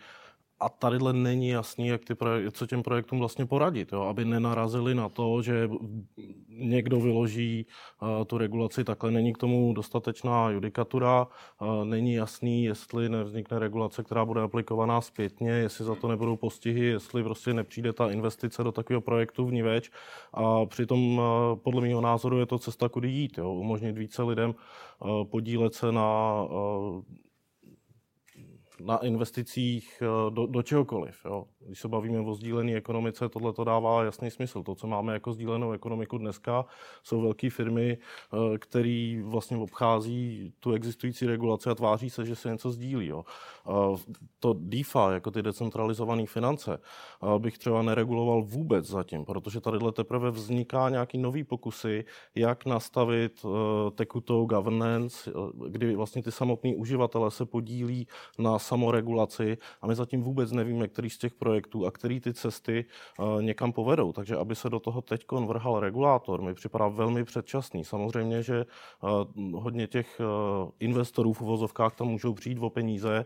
a 0.64 0.68
tadyhle 0.68 1.12
není 1.12 1.48
jasný, 1.48 1.86
jak 1.86 2.04
ty 2.04 2.14
projek- 2.14 2.50
co 2.50 2.66
těm 2.66 2.82
projektům 2.82 3.18
vlastně 3.18 3.46
poradit, 3.46 3.92
jo? 3.92 4.02
aby 4.02 4.24
nenarazili 4.24 4.94
na 4.94 5.08
to, 5.08 5.42
že 5.42 5.68
někdo 6.48 7.00
vyloží 7.00 7.66
uh, 8.02 8.24
tu 8.24 8.38
regulaci, 8.38 8.84
takhle 8.84 9.10
není 9.10 9.32
k 9.32 9.38
tomu 9.38 9.72
dostatečná 9.72 10.50
judikatura, 10.50 11.26
uh, 11.60 11.84
není 11.84 12.14
jasný, 12.14 12.64
jestli 12.64 13.08
nevznikne 13.08 13.58
regulace, 13.58 14.02
která 14.02 14.24
bude 14.24 14.40
aplikovaná 14.40 15.00
zpětně, 15.00 15.50
jestli 15.50 15.84
za 15.84 15.94
to 15.94 16.08
nebudou 16.08 16.36
postihy, 16.36 16.84
jestli 16.84 17.22
prostě 17.22 17.54
nepřijde 17.54 17.92
ta 17.92 18.10
investice 18.10 18.64
do 18.64 18.72
takového 18.72 19.00
projektu 19.00 19.46
v 19.46 19.52
ní 19.52 19.62
več. 19.62 19.90
A 20.32 20.66
přitom 20.66 21.18
uh, 21.18 21.24
podle 21.54 21.80
mého 21.80 22.00
názoru 22.00 22.38
je 22.38 22.46
to 22.46 22.58
cesta, 22.58 22.88
kudy 22.88 23.08
jít, 23.08 23.38
jo? 23.38 23.52
umožnit 23.52 23.98
více 23.98 24.22
lidem 24.22 24.54
podílet 25.30 25.74
se 25.74 25.92
na 25.92 26.40
na 28.84 28.96
investicích 28.96 30.02
eh, 30.02 30.30
do, 30.30 30.46
do 30.46 30.62
čehokoliv. 30.62 31.16
Jo. 31.24 31.44
Když 31.66 31.80
se 31.80 31.88
bavíme 31.88 32.20
o 32.20 32.34
sdílené 32.34 32.72
ekonomice, 32.72 33.28
tohle 33.28 33.52
to 33.52 33.64
dává 33.64 34.04
jasný 34.04 34.30
smysl. 34.30 34.62
To, 34.62 34.74
co 34.74 34.86
máme 34.86 35.12
jako 35.12 35.32
sdílenou 35.32 35.72
ekonomiku 35.72 36.18
dneska, 36.18 36.64
jsou 37.02 37.20
velké 37.20 37.50
firmy, 37.50 37.98
eh, 37.98 38.58
které 38.58 39.22
vlastně 39.24 39.56
obchází 39.56 40.52
tu 40.60 40.72
existující 40.72 41.26
regulaci 41.26 41.70
a 41.70 41.74
tváří 41.74 42.10
se, 42.10 42.24
že 42.24 42.36
se 42.36 42.48
něco 42.50 42.70
sdílí. 42.70 43.06
Jo. 43.06 43.24
To 44.40 44.52
DeFi, 44.58 44.98
jako 45.12 45.30
ty 45.30 45.42
decentralizované 45.42 46.26
finance, 46.26 46.78
eh, 46.78 47.38
bych 47.38 47.58
třeba 47.58 47.82
nereguloval 47.82 48.42
vůbec 48.42 48.86
zatím, 48.86 49.24
protože 49.24 49.60
tady 49.60 49.78
teprve 49.92 50.30
vzniká 50.30 50.88
nějaký 50.88 51.18
nový 51.18 51.44
pokusy, 51.44 52.04
jak 52.34 52.66
nastavit 52.66 53.46
tekutou 53.94 54.46
governance, 54.46 55.32
kdy 55.68 55.96
vlastně 55.96 56.22
ty 56.22 56.32
samotní 56.32 56.76
uživatelé 56.76 57.30
se 57.30 57.46
podílí 57.46 58.06
na 58.38 58.58
samoregulaci 58.74 59.58
a 59.82 59.86
my 59.86 59.94
zatím 59.94 60.22
vůbec 60.22 60.52
nevíme, 60.52 60.88
který 60.88 61.10
z 61.10 61.18
těch 61.18 61.34
projektů 61.34 61.86
a 61.86 61.90
který 61.90 62.20
ty 62.20 62.34
cesty 62.34 62.84
uh, 63.18 63.42
někam 63.42 63.72
povedou. 63.72 64.12
Takže 64.12 64.36
aby 64.36 64.54
se 64.54 64.70
do 64.70 64.80
toho 64.80 65.02
teď 65.02 65.24
vrhal 65.32 65.80
regulátor, 65.80 66.42
mi 66.42 66.54
připadá 66.54 66.88
velmi 66.88 67.24
předčasný. 67.24 67.84
Samozřejmě, 67.84 68.42
že 68.42 68.66
uh, 68.66 69.60
hodně 69.60 69.86
těch 69.86 70.20
uh, 70.20 70.70
investorů 70.80 71.32
v 71.32 71.40
uvozovkách 71.40 71.94
tam 71.94 72.08
můžou 72.08 72.34
přijít 72.34 72.58
o 72.58 72.70
peníze, 72.70 73.24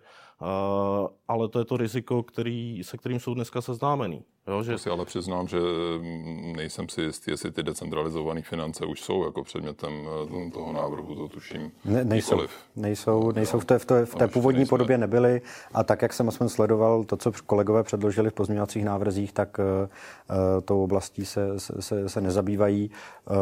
ale 1.28 1.48
to 1.48 1.58
je 1.58 1.64
to 1.64 1.76
riziko, 1.76 2.22
který, 2.22 2.84
se 2.84 2.98
kterým 2.98 3.20
jsou 3.20 3.34
dneska 3.34 3.60
seznámený. 3.60 4.24
Jo, 4.48 4.62
že... 4.62 4.72
To 4.72 4.78
si 4.78 4.90
ale 4.90 5.04
přiznám, 5.04 5.48
že 5.48 5.58
mm, 5.98 6.52
nejsem 6.56 6.88
si 6.88 7.00
jistý, 7.02 7.30
jestli 7.30 7.50
ty 7.50 7.62
decentralizované 7.62 8.42
finance 8.42 8.86
už 8.86 9.00
jsou 9.00 9.24
jako 9.24 9.44
předmětem 9.44 9.92
eh, 10.46 10.50
toho 10.50 10.72
návrhu, 10.72 11.14
to 11.14 11.28
tuším 11.28 11.72
ne, 11.84 12.04
nejsou, 12.04 12.34
nikoliv. 12.34 12.50
nejsou, 12.76 13.32
nejsou 13.32 13.60
v 13.60 13.64
té, 13.64 13.78
v 13.78 13.84
té, 13.84 14.06
v 14.06 14.14
té 14.14 14.28
původní 14.28 14.58
nejsme. 14.58 14.70
podobě 14.70 14.98
nebyly 14.98 15.42
a 15.74 15.84
tak, 15.84 16.02
jak 16.02 16.12
jsem 16.12 16.28
aspoň 16.28 16.48
sledoval 16.48 17.04
to, 17.04 17.16
co 17.16 17.32
kolegové 17.46 17.82
předložili 17.82 18.30
v 18.30 18.32
pozměňovacích 18.32 18.84
návrzích, 18.84 19.32
tak 19.32 19.58
uh, 19.58 20.60
tou 20.64 20.84
oblastí 20.84 21.26
se, 21.26 21.60
se, 21.60 22.08
se 22.08 22.20
nezabývají. 22.20 22.90
Uh, 23.30 23.36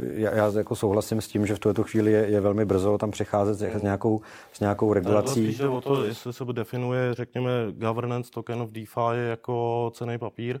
já, 0.00 0.34
já 0.34 0.52
jako 0.56 0.76
souhlasím 0.76 1.20
s 1.20 1.28
tím, 1.28 1.46
že 1.46 1.54
v 1.54 1.58
tuto 1.58 1.82
chvíli 1.82 2.12
je, 2.12 2.26
je 2.26 2.40
velmi 2.40 2.64
brzo 2.64 2.98
tam 2.98 3.10
přecházet 3.10 3.78
s 3.78 3.82
nějakou, 3.82 4.20
s 4.52 4.60
nějakou 4.60 4.92
regulací. 4.92 5.56
Ale 5.60 5.68
o 5.68 5.80
to, 5.80 6.04
jestli 6.04 6.32
se 6.32 6.44
definuje, 6.44 7.14
řekněme, 7.14 7.50
governance 7.70 8.30
token 8.30 8.62
of 8.62 8.70
DeFi 8.70 9.28
jako 9.28 9.90
cený 10.04 10.18
papír. 10.18 10.60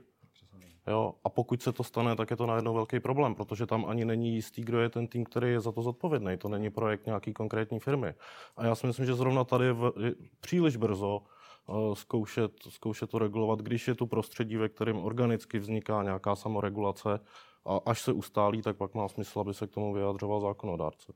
Jo, 0.86 1.14
a 1.24 1.28
pokud 1.28 1.62
se 1.62 1.72
to 1.72 1.84
stane, 1.84 2.16
tak 2.16 2.30
je 2.30 2.36
to 2.36 2.46
najednou 2.46 2.74
velký 2.74 3.00
problém, 3.00 3.34
protože 3.34 3.66
tam 3.66 3.86
ani 3.86 4.04
není 4.04 4.34
jistý, 4.34 4.62
kdo 4.62 4.80
je 4.80 4.88
ten 4.88 5.06
tým, 5.06 5.24
který 5.24 5.50
je 5.50 5.60
za 5.60 5.72
to 5.72 5.82
zodpovědný. 5.82 6.36
To 6.36 6.48
není 6.48 6.70
projekt 6.70 7.06
nějaký 7.06 7.32
konkrétní 7.32 7.80
firmy. 7.80 8.14
A 8.56 8.64
já 8.64 8.74
si 8.74 8.86
myslím, 8.86 9.06
že 9.06 9.14
zrovna 9.14 9.44
tady 9.44 9.64
je, 9.64 9.72
v, 9.72 9.92
je 10.00 10.14
příliš 10.40 10.76
brzo 10.76 11.22
uh, 11.66 11.94
zkoušet, 11.94 12.52
zkoušet 12.68 13.10
to 13.10 13.18
regulovat, 13.18 13.58
když 13.58 13.88
je 13.88 13.94
tu 13.94 14.06
prostředí, 14.06 14.56
ve 14.56 14.68
kterém 14.68 14.96
organicky 14.96 15.58
vzniká 15.58 16.02
nějaká 16.02 16.36
samoregulace 16.36 17.20
a 17.64 17.80
až 17.86 18.02
se 18.02 18.12
ustálí, 18.12 18.62
tak 18.62 18.76
pak 18.76 18.94
má 18.94 19.08
smysl, 19.08 19.40
aby 19.40 19.54
se 19.54 19.66
k 19.66 19.70
tomu 19.70 19.92
vyjadřoval 19.94 20.40
zákonodárce. 20.40 21.12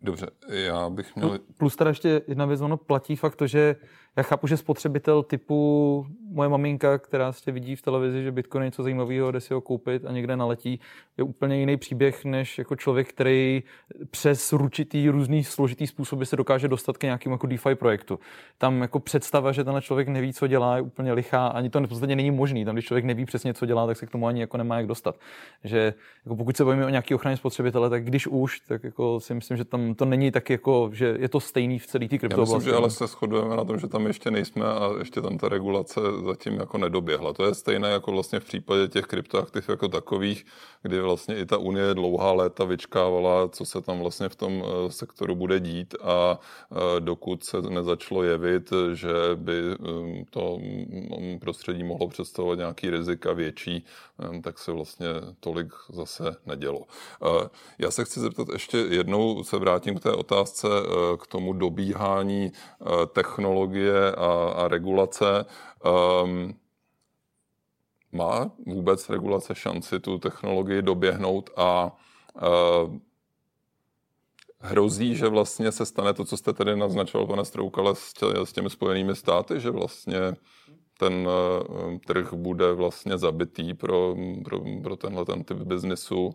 Dobře, 0.00 0.26
já 0.48 0.90
bych 0.90 1.16
měl... 1.16 1.38
Plus 1.56 1.76
teda 1.76 1.90
ještě 1.90 2.22
jedna 2.28 2.46
věc, 2.46 2.60
ono 2.60 2.76
platí 2.76 3.16
fakt 3.16 3.36
to, 3.36 3.46
že 3.46 3.76
já 4.16 4.22
chápu, 4.22 4.46
že 4.46 4.56
spotřebitel 4.56 5.22
typu 5.22 6.06
moje 6.30 6.48
maminka, 6.48 6.98
která 6.98 7.32
se 7.32 7.52
vidí 7.52 7.76
v 7.76 7.82
televizi, 7.82 8.22
že 8.22 8.32
Bitcoin 8.32 8.62
je 8.62 8.66
něco 8.66 8.82
zajímavého, 8.82 9.30
jde 9.30 9.40
si 9.40 9.54
ho 9.54 9.60
koupit 9.60 10.04
a 10.06 10.12
někde 10.12 10.36
naletí, 10.36 10.80
je 11.18 11.24
úplně 11.24 11.60
jiný 11.60 11.76
příběh, 11.76 12.24
než 12.24 12.58
jako 12.58 12.76
člověk, 12.76 13.08
který 13.08 13.62
přes 14.10 14.52
ručitý 14.52 15.08
různý 15.08 15.44
složitý 15.44 15.86
způsoby 15.86 16.24
se 16.24 16.36
dokáže 16.36 16.68
dostat 16.68 16.98
k 16.98 17.02
nějakému 17.02 17.34
jako 17.34 17.46
DeFi 17.46 17.74
projektu. 17.74 18.18
Tam 18.58 18.82
jako 18.82 19.00
představa, 19.00 19.52
že 19.52 19.64
ten 19.64 19.80
člověk 19.80 20.08
neví, 20.08 20.32
co 20.32 20.46
dělá, 20.46 20.76
je 20.76 20.82
úplně 20.82 21.12
lichá, 21.12 21.46
ani 21.46 21.70
to 21.70 21.80
v 21.80 21.88
podstatě 21.88 22.16
není 22.16 22.30
možný. 22.30 22.64
Tam, 22.64 22.74
když 22.74 22.84
člověk 22.84 23.04
neví 23.04 23.24
přesně, 23.24 23.54
co 23.54 23.66
dělá, 23.66 23.86
tak 23.86 23.96
se 23.96 24.06
k 24.06 24.10
tomu 24.10 24.26
ani 24.26 24.40
jako 24.40 24.56
nemá 24.56 24.76
jak 24.76 24.86
dostat. 24.86 25.16
Že 25.64 25.94
jako 26.24 26.36
pokud 26.36 26.56
se 26.56 26.64
bavíme 26.64 26.86
o 26.86 26.88
nějaký 26.88 27.14
ochraně 27.14 27.36
spotřebitele, 27.36 27.90
tak 27.90 28.04
když 28.04 28.26
už, 28.26 28.60
tak 28.60 28.84
jako 28.84 29.20
si 29.20 29.34
myslím, 29.34 29.56
že 29.56 29.64
tam 29.64 29.94
to 29.94 30.04
není 30.04 30.30
tak 30.30 30.50
jako, 30.50 30.90
že 30.92 31.16
je 31.18 31.28
to 31.28 31.40
stejný 31.40 31.78
v 31.78 31.86
celé 31.86 32.08
té 32.08 32.18
kryptooblasti. 32.18 32.52
Já 32.52 32.58
myslím, 32.58 32.72
že 32.72 32.76
ale 32.76 32.90
se 32.90 33.06
shodujeme 33.06 33.56
na 33.56 33.64
tom, 33.64 33.78
že 33.78 33.88
tam 33.88 34.01
tam 34.02 34.06
ještě 34.06 34.30
nejsme 34.30 34.64
a 34.66 34.90
ještě 34.98 35.20
tam 35.20 35.38
ta 35.38 35.48
regulace 35.48 36.00
zatím 36.26 36.54
jako 36.54 36.78
nedoběhla. 36.78 37.32
To 37.32 37.44
je 37.44 37.54
stejné 37.54 37.90
jako 37.90 38.12
vlastně 38.12 38.40
v 38.40 38.44
případě 38.44 38.88
těch 38.88 39.04
kryptoaktiv 39.04 39.68
jako 39.68 39.88
takových, 39.88 40.46
kdy 40.82 41.00
vlastně 41.00 41.38
i 41.38 41.46
ta 41.46 41.56
Unie 41.56 41.94
dlouhá 41.94 42.32
léta 42.32 42.64
vyčkávala, 42.64 43.48
co 43.48 43.64
se 43.64 43.80
tam 43.80 44.00
vlastně 44.00 44.28
v 44.28 44.36
tom 44.36 44.64
eh, 44.64 44.90
sektoru 44.90 45.34
bude 45.34 45.60
dít 45.60 45.94
a 46.02 46.38
eh, 46.38 47.00
dokud 47.00 47.44
se 47.44 47.62
nezačalo 47.62 48.22
jevit, 48.22 48.72
že 48.92 49.12
by 49.34 49.58
eh, 49.72 50.24
to 50.30 50.58
mm, 50.58 51.38
prostředí 51.38 51.84
mohlo 51.84 52.08
představovat 52.08 52.58
nějaký 52.58 52.90
rizika 52.90 53.32
větší, 53.32 53.84
tak 54.42 54.58
se 54.58 54.72
vlastně 54.72 55.06
tolik 55.40 55.68
zase 55.92 56.36
nedělo. 56.46 56.82
Já 57.78 57.90
se 57.90 58.04
chci 58.04 58.20
zeptat 58.20 58.48
ještě 58.52 58.78
jednou, 58.78 59.44
se 59.44 59.58
vrátím 59.58 59.94
k 59.98 60.02
té 60.02 60.12
otázce, 60.12 60.68
k 61.22 61.26
tomu 61.26 61.52
dobíhání 61.52 62.52
technologie 63.12 63.91
a, 64.16 64.52
a 64.52 64.68
regulace. 64.68 65.44
Um, 66.24 66.54
má 68.12 68.50
vůbec 68.66 69.10
regulace 69.10 69.54
šanci 69.54 70.00
tu 70.00 70.18
technologii 70.18 70.82
doběhnout 70.82 71.50
a 71.56 71.96
uh, 72.34 72.96
hrozí, 74.60 75.16
že 75.16 75.28
vlastně 75.28 75.72
se 75.72 75.86
stane 75.86 76.14
to, 76.14 76.24
co 76.24 76.36
jste 76.36 76.52
tady 76.52 76.76
naznačoval, 76.76 77.26
pane 77.26 77.44
Stroukale, 77.44 77.94
s, 77.94 78.12
tě, 78.12 78.26
s 78.44 78.52
těmi 78.52 78.70
spojenými 78.70 79.16
státy, 79.16 79.60
že 79.60 79.70
vlastně 79.70 80.18
ten 80.98 81.28
uh, 81.28 81.98
trh 82.06 82.32
bude 82.32 82.72
vlastně 82.72 83.18
zabitý 83.18 83.74
pro, 83.74 84.16
pro, 84.44 84.60
pro 84.82 84.96
tenhle 84.96 85.24
ten 85.24 85.44
typ 85.44 85.56
biznisu. 85.56 86.30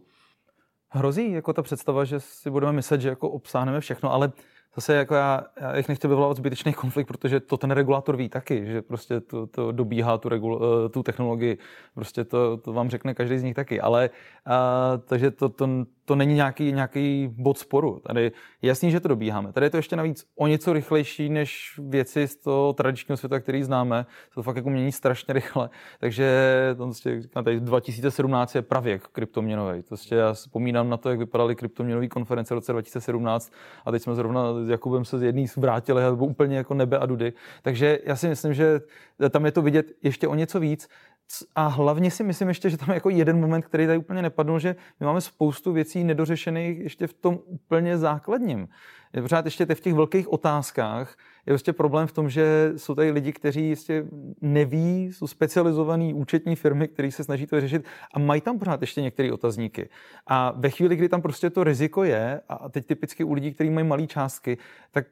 Hrozí 0.89 1.31
jako 1.31 1.53
ta 1.53 1.61
představa, 1.61 2.05
že 2.05 2.19
si 2.19 2.49
budeme 2.49 2.71
myslet, 2.71 3.01
že 3.01 3.09
jako 3.09 3.29
obsáhneme 3.29 3.81
všechno, 3.81 4.13
ale 4.13 4.31
zase 4.75 4.95
jako 4.95 5.15
já, 5.15 5.43
já 5.61 5.77
jich 5.77 5.87
nechci 5.87 6.07
vyvolávat 6.07 6.37
zbytečný 6.37 6.73
konflikt, 6.73 7.07
protože 7.07 7.39
to 7.39 7.57
ten 7.57 7.71
regulátor 7.71 8.15
ví 8.15 8.29
taky, 8.29 8.65
že 8.65 8.81
prostě 8.81 9.19
to, 9.21 9.47
to 9.47 9.71
dobíhá 9.71 10.17
tu, 10.17 10.29
regul, 10.29 10.61
eh, 10.85 10.89
tu 10.89 11.03
technologii, 11.03 11.57
prostě 11.93 12.23
to, 12.23 12.57
to 12.57 12.73
vám 12.73 12.89
řekne 12.89 13.13
každý 13.13 13.37
z 13.37 13.43
nich 13.43 13.55
taky, 13.55 13.81
ale 13.81 14.09
a, 14.45 14.97
takže 15.05 15.31
to, 15.31 15.49
to, 15.49 15.67
to 16.07 16.15
není 16.15 16.35
nějaký, 16.35 16.71
nějaký 16.71 17.29
bod 17.31 17.57
sporu. 17.57 17.99
Tady 17.99 18.23
je 18.23 18.31
jasný, 18.61 18.91
že 18.91 18.99
to 18.99 19.07
dobíháme. 19.07 19.53
Tady 19.53 19.65
je 19.65 19.69
to 19.69 19.77
ještě 19.77 19.95
navíc 19.95 20.25
o 20.35 20.47
něco 20.47 20.73
rychlejší 20.73 21.29
než 21.29 21.79
věci 21.83 22.27
z 22.27 22.35
toho 22.35 22.73
tradičního 22.73 23.17
světa, 23.17 23.39
který 23.39 23.63
známe. 23.63 24.05
To 24.35 24.43
fakt 24.43 24.55
jako 24.55 24.69
mění 24.69 24.91
strašně 24.91 25.33
rychle. 25.33 25.69
Takže 25.99 26.27
to 26.77 26.83
prostě, 26.83 27.21
tady 27.33 27.59
2017 27.59 28.55
je 28.55 28.61
pravěk 28.61 29.03
kryptoměnový. 29.03 29.83
Prostě 29.83 30.15
já 30.15 30.33
vzpomínám 30.33 30.89
na 30.89 30.97
to, 30.97 31.09
jak 31.09 31.19
vypadaly 31.19 31.55
kryptoměnové 31.55 32.07
konference 32.07 32.53
v 32.53 32.57
roce 32.57 32.71
2017 32.71 33.53
a 33.85 33.91
teď 33.91 34.01
jsme 34.01 34.15
zrovna 34.15 34.63
s 34.65 34.69
Jakubem 34.69 35.05
se 35.05 35.19
z 35.19 35.23
jedný 35.23 35.45
vrátili 35.57 36.03
a 36.03 36.15
bylo 36.15 36.27
úplně 36.27 36.57
jako 36.57 36.73
nebe 36.73 36.97
a 36.97 37.05
dudy. 37.05 37.33
Takže 37.61 37.99
já 38.05 38.15
si 38.15 38.27
myslím, 38.27 38.53
že 38.53 38.79
tam 39.29 39.45
je 39.45 39.51
to 39.51 39.61
vidět 39.61 39.91
ještě 40.03 40.27
o 40.27 40.35
něco 40.35 40.59
víc. 40.59 40.87
A 41.55 41.67
hlavně 41.67 42.11
si 42.11 42.23
myslím 42.23 42.47
ještě, 42.47 42.69
že 42.69 42.77
tam 42.77 42.89
je 42.89 42.93
jako 42.93 43.09
jeden 43.09 43.39
moment, 43.39 43.61
který 43.61 43.85
tady 43.85 43.97
úplně 43.97 44.21
nepadl, 44.21 44.59
že 44.59 44.75
my 44.99 45.05
máme 45.05 45.21
spoustu 45.21 45.73
věcí 45.73 46.03
nedořešených 46.03 46.79
ještě 46.79 47.07
v 47.07 47.13
tom 47.13 47.39
úplně 47.45 47.97
základním. 47.97 48.67
Je 49.13 49.21
pořád 49.21 49.45
ještě 49.45 49.65
v 49.65 49.79
těch 49.79 49.93
velkých 49.93 50.33
otázkách 50.33 51.17
je 51.45 51.51
prostě 51.51 51.73
problém 51.73 52.07
v 52.07 52.11
tom, 52.11 52.29
že 52.29 52.73
jsou 52.77 52.95
tady 52.95 53.11
lidi, 53.11 53.33
kteří 53.33 53.69
ještě 53.69 54.05
neví, 54.41 55.05
jsou 55.05 55.27
specializované 55.27 56.13
účetní 56.13 56.55
firmy, 56.55 56.87
které 56.87 57.11
se 57.11 57.23
snaží 57.23 57.47
to 57.47 57.61
řešit 57.61 57.85
a 58.13 58.19
mají 58.19 58.41
tam 58.41 58.59
pořád 58.59 58.81
ještě 58.81 59.01
některé 59.01 59.31
otazníky. 59.33 59.89
A 60.27 60.53
ve 60.55 60.69
chvíli, 60.69 60.95
kdy 60.95 61.09
tam 61.09 61.21
prostě 61.21 61.49
to 61.49 61.63
riziko 61.63 62.03
je, 62.03 62.41
a 62.49 62.69
teď 62.69 62.85
typicky 62.85 63.23
u 63.23 63.33
lidí, 63.33 63.53
kteří 63.53 63.69
mají 63.69 63.87
malé 63.87 64.07
částky, 64.07 64.57
tak 64.91 65.07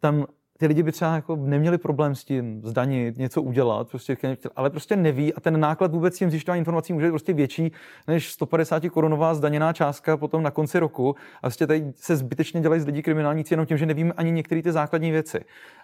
tam 0.00 0.26
ty 0.56 0.66
lidi 0.66 0.82
by 0.82 0.92
třeba 0.92 1.14
jako 1.14 1.36
neměli 1.36 1.78
problém 1.78 2.14
s 2.14 2.24
tím 2.24 2.60
zdanit, 2.64 3.18
něco 3.18 3.42
udělat, 3.42 3.88
prostě, 3.88 4.16
ale 4.56 4.70
prostě 4.70 4.96
neví 4.96 5.34
a 5.34 5.40
ten 5.40 5.60
náklad 5.60 5.92
vůbec 5.92 6.18
tím 6.18 6.30
zjišťování 6.30 6.58
informací 6.58 6.92
může 6.92 7.06
být 7.06 7.10
prostě 7.10 7.32
větší 7.32 7.72
než 8.06 8.32
150 8.32 8.82
korunová 8.90 9.34
zdaněná 9.34 9.72
částka 9.72 10.16
potom 10.16 10.42
na 10.42 10.50
konci 10.50 10.78
roku. 10.78 11.16
A 11.36 11.40
prostě 11.40 11.66
tady 11.66 11.92
se 11.96 12.16
zbytečně 12.16 12.60
dělají 12.60 12.80
z 12.80 12.86
lidí 12.86 13.02
kriminálníci 13.02 13.54
jenom 13.54 13.66
tím, 13.66 13.78
že 13.78 13.86
nevíme 13.86 14.12
ani 14.16 14.30
některé 14.30 14.62
ty 14.62 14.72
základní 14.72 15.10
věci. 15.10 15.40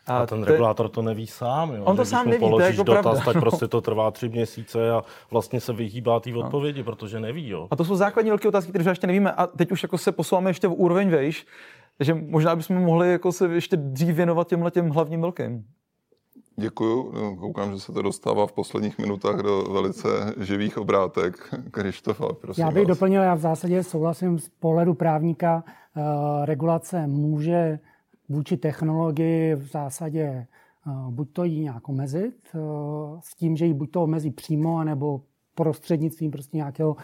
A, 0.06 0.18
a 0.18 0.26
ten 0.26 0.42
regulátor 0.42 0.88
to 0.88 1.02
neví 1.02 1.26
sám. 1.26 1.72
Jo? 1.74 1.84
On 1.84 1.96
to 1.96 2.04
sám 2.04 2.28
neví, 2.28 2.50
to 2.50 2.60
je 2.60 2.66
jako 2.66 2.82
dotaz, 2.82 3.02
pravda. 3.02 3.24
tak 3.24 3.40
prostě 3.40 3.68
to 3.68 3.80
trvá 3.80 4.10
tři 4.10 4.28
měsíce 4.28 4.90
a 4.90 5.02
vlastně 5.30 5.60
se 5.60 5.72
vyhýbá 5.72 6.20
té 6.20 6.30
no. 6.30 6.40
odpovědi, 6.40 6.80
no. 6.80 6.84
protože 6.84 7.20
neví. 7.20 7.48
Jo? 7.48 7.68
A 7.70 7.76
to 7.76 7.84
jsou 7.84 7.96
základní 7.96 8.30
velké 8.30 8.48
otázky, 8.48 8.70
které 8.70 8.90
ještě 8.90 9.06
nevíme. 9.06 9.32
A 9.32 9.46
teď 9.46 9.72
už 9.72 9.82
jako 9.82 9.98
se 9.98 10.12
posouváme 10.12 10.50
ještě 10.50 10.68
v 10.68 10.72
úroveň 10.72 11.10
vejš, 11.10 11.46
takže 12.02 12.14
možná 12.14 12.56
bychom 12.56 12.76
mohli 12.76 13.12
jako 13.12 13.32
se 13.32 13.54
ještě 13.54 13.76
dřív 13.76 14.16
věnovat 14.16 14.48
těmhle 14.48 14.70
těm 14.70 14.90
hlavním 14.90 15.20
velkým. 15.20 15.64
Děkuju. 16.56 17.12
Koukám, 17.36 17.72
že 17.72 17.80
se 17.80 17.92
to 17.92 18.02
dostává 18.02 18.46
v 18.46 18.52
posledních 18.52 18.98
minutách 18.98 19.36
do 19.36 19.62
velice 19.62 20.08
živých 20.40 20.78
obrátek. 20.78 21.54
Krištofa, 21.70 22.32
prosím 22.32 22.62
Já 22.64 22.70
bych 22.70 22.82
vás. 22.82 22.88
doplnil, 22.88 23.22
já 23.22 23.34
v 23.34 23.40
zásadě 23.40 23.82
souhlasím 23.82 24.38
z 24.38 24.48
pohledu 24.48 24.94
právníka. 24.94 25.64
Uh, 25.96 26.44
regulace 26.44 27.06
může 27.06 27.78
vůči 28.28 28.56
technologii 28.56 29.54
v 29.54 29.66
zásadě 29.66 30.46
uh, 30.86 31.10
buď 31.10 31.32
to 31.32 31.44
jí 31.44 31.60
nějak 31.60 31.88
omezit, 31.88 32.34
uh, 32.54 33.20
s 33.20 33.34
tím, 33.34 33.56
že 33.56 33.66
ji 33.66 33.74
buď 33.74 33.90
to 33.90 34.02
omezí 34.02 34.30
přímo, 34.30 34.76
anebo 34.76 35.20
prostřednictvím 35.54 36.30
prostě 36.30 36.56
nějakého 36.56 36.96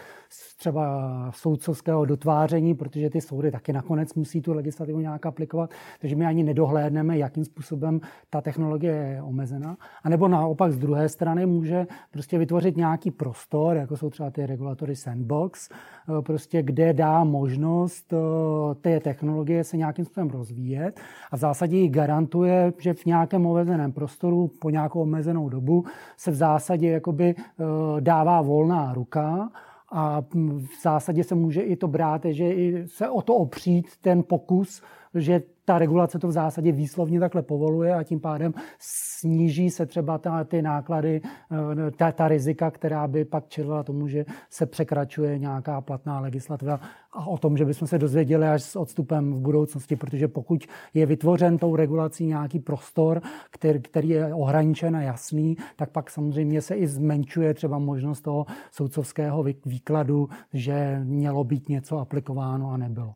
třeba 0.57 1.31
soudcovského 1.35 2.05
dotváření, 2.05 2.75
protože 2.75 3.09
ty 3.09 3.21
soudy 3.21 3.51
taky 3.51 3.73
nakonec 3.73 4.13
musí 4.13 4.41
tu 4.41 4.53
legislativu 4.53 4.99
nějak 4.99 5.25
aplikovat, 5.25 5.69
takže 6.01 6.15
my 6.15 6.25
ani 6.25 6.43
nedohlédneme, 6.43 7.17
jakým 7.17 7.45
způsobem 7.45 8.01
ta 8.29 8.41
technologie 8.41 8.93
je 8.93 9.21
omezena. 9.21 9.77
A 10.03 10.09
nebo 10.09 10.27
naopak 10.27 10.71
z 10.71 10.77
druhé 10.77 11.09
strany 11.09 11.45
může 11.45 11.87
prostě 12.11 12.37
vytvořit 12.37 12.77
nějaký 12.77 13.11
prostor, 13.11 13.75
jako 13.75 13.97
jsou 13.97 14.09
třeba 14.09 14.31
ty 14.31 14.45
regulatory 14.45 14.95
sandbox, 14.95 15.69
eh, 15.69 16.21
prostě 16.21 16.63
kde 16.63 16.93
dá 16.93 17.23
možnost 17.23 18.13
eh, 18.13 18.75
té 18.75 18.99
technologie 18.99 19.63
se 19.63 19.77
nějakým 19.77 20.05
způsobem 20.05 20.29
rozvíjet 20.29 20.99
a 21.31 21.35
v 21.35 21.39
zásadě 21.39 21.77
ji 21.77 21.89
garantuje, 21.89 22.73
že 22.77 22.93
v 22.93 23.05
nějakém 23.05 23.45
omezeném 23.45 23.91
prostoru 23.91 24.51
po 24.61 24.69
nějakou 24.69 25.01
omezenou 25.01 25.49
dobu 25.49 25.85
se 26.17 26.31
v 26.31 26.35
zásadě 26.35 26.89
jakoby 26.89 27.35
eh, 27.37 28.01
volná 28.41 28.93
ruka 28.93 29.49
a 29.91 30.21
v 30.57 30.81
zásadě 30.83 31.23
se 31.23 31.35
může 31.35 31.61
i 31.61 31.75
to 31.75 31.87
brát, 31.87 32.21
že 32.25 32.53
se 32.85 33.09
o 33.09 33.21
to 33.21 33.35
opřít 33.35 33.87
ten 34.01 34.23
pokus, 34.23 34.83
že 35.15 35.41
ta 35.65 35.79
regulace 35.79 36.19
to 36.19 36.27
v 36.27 36.31
zásadě 36.31 36.71
výslovně 36.71 37.19
takhle 37.19 37.41
povoluje 37.41 37.95
a 37.95 38.03
tím 38.03 38.19
pádem 38.19 38.53
sníží 38.79 39.69
se 39.69 39.85
třeba 39.85 40.17
ta, 40.17 40.43
ty 40.43 40.61
náklady, 40.61 41.21
eh, 41.51 41.91
ta, 41.91 42.11
ta 42.11 42.27
rizika, 42.27 42.71
která 42.71 43.07
by 43.07 43.25
pak 43.25 43.47
čelila 43.47 43.83
tomu, 43.83 44.07
že 44.07 44.25
se 44.49 44.65
překračuje 44.65 45.39
nějaká 45.39 45.81
platná 45.81 46.19
legislativa 46.19 46.79
a 47.11 47.27
o 47.27 47.37
tom, 47.37 47.57
že 47.57 47.65
bychom 47.65 47.87
se 47.87 47.97
dozvěděli 47.97 48.47
až 48.47 48.63
s 48.63 48.75
odstupem 48.75 49.33
v 49.33 49.39
budoucnosti, 49.39 49.95
protože 49.95 50.27
pokud 50.27 50.65
je 50.93 51.05
vytvořen 51.05 51.57
tou 51.57 51.75
regulací 51.75 52.25
nějaký 52.25 52.59
prostor, 52.59 53.21
který, 53.51 53.79
který 53.79 54.09
je 54.09 54.33
ohraničen 54.33 54.95
a 54.95 55.01
jasný, 55.01 55.57
tak 55.75 55.89
pak 55.89 56.09
samozřejmě 56.09 56.61
se 56.61 56.75
i 56.75 56.87
zmenšuje 56.87 57.53
třeba 57.53 57.79
možnost 57.79 58.21
toho 58.21 58.45
soudcovského 58.71 59.43
výkladu, 59.65 60.29
že 60.53 61.01
mělo 61.03 61.43
být 61.43 61.69
něco 61.69 61.97
aplikováno 61.97 62.71
a 62.71 62.77
nebylo. 62.77 63.13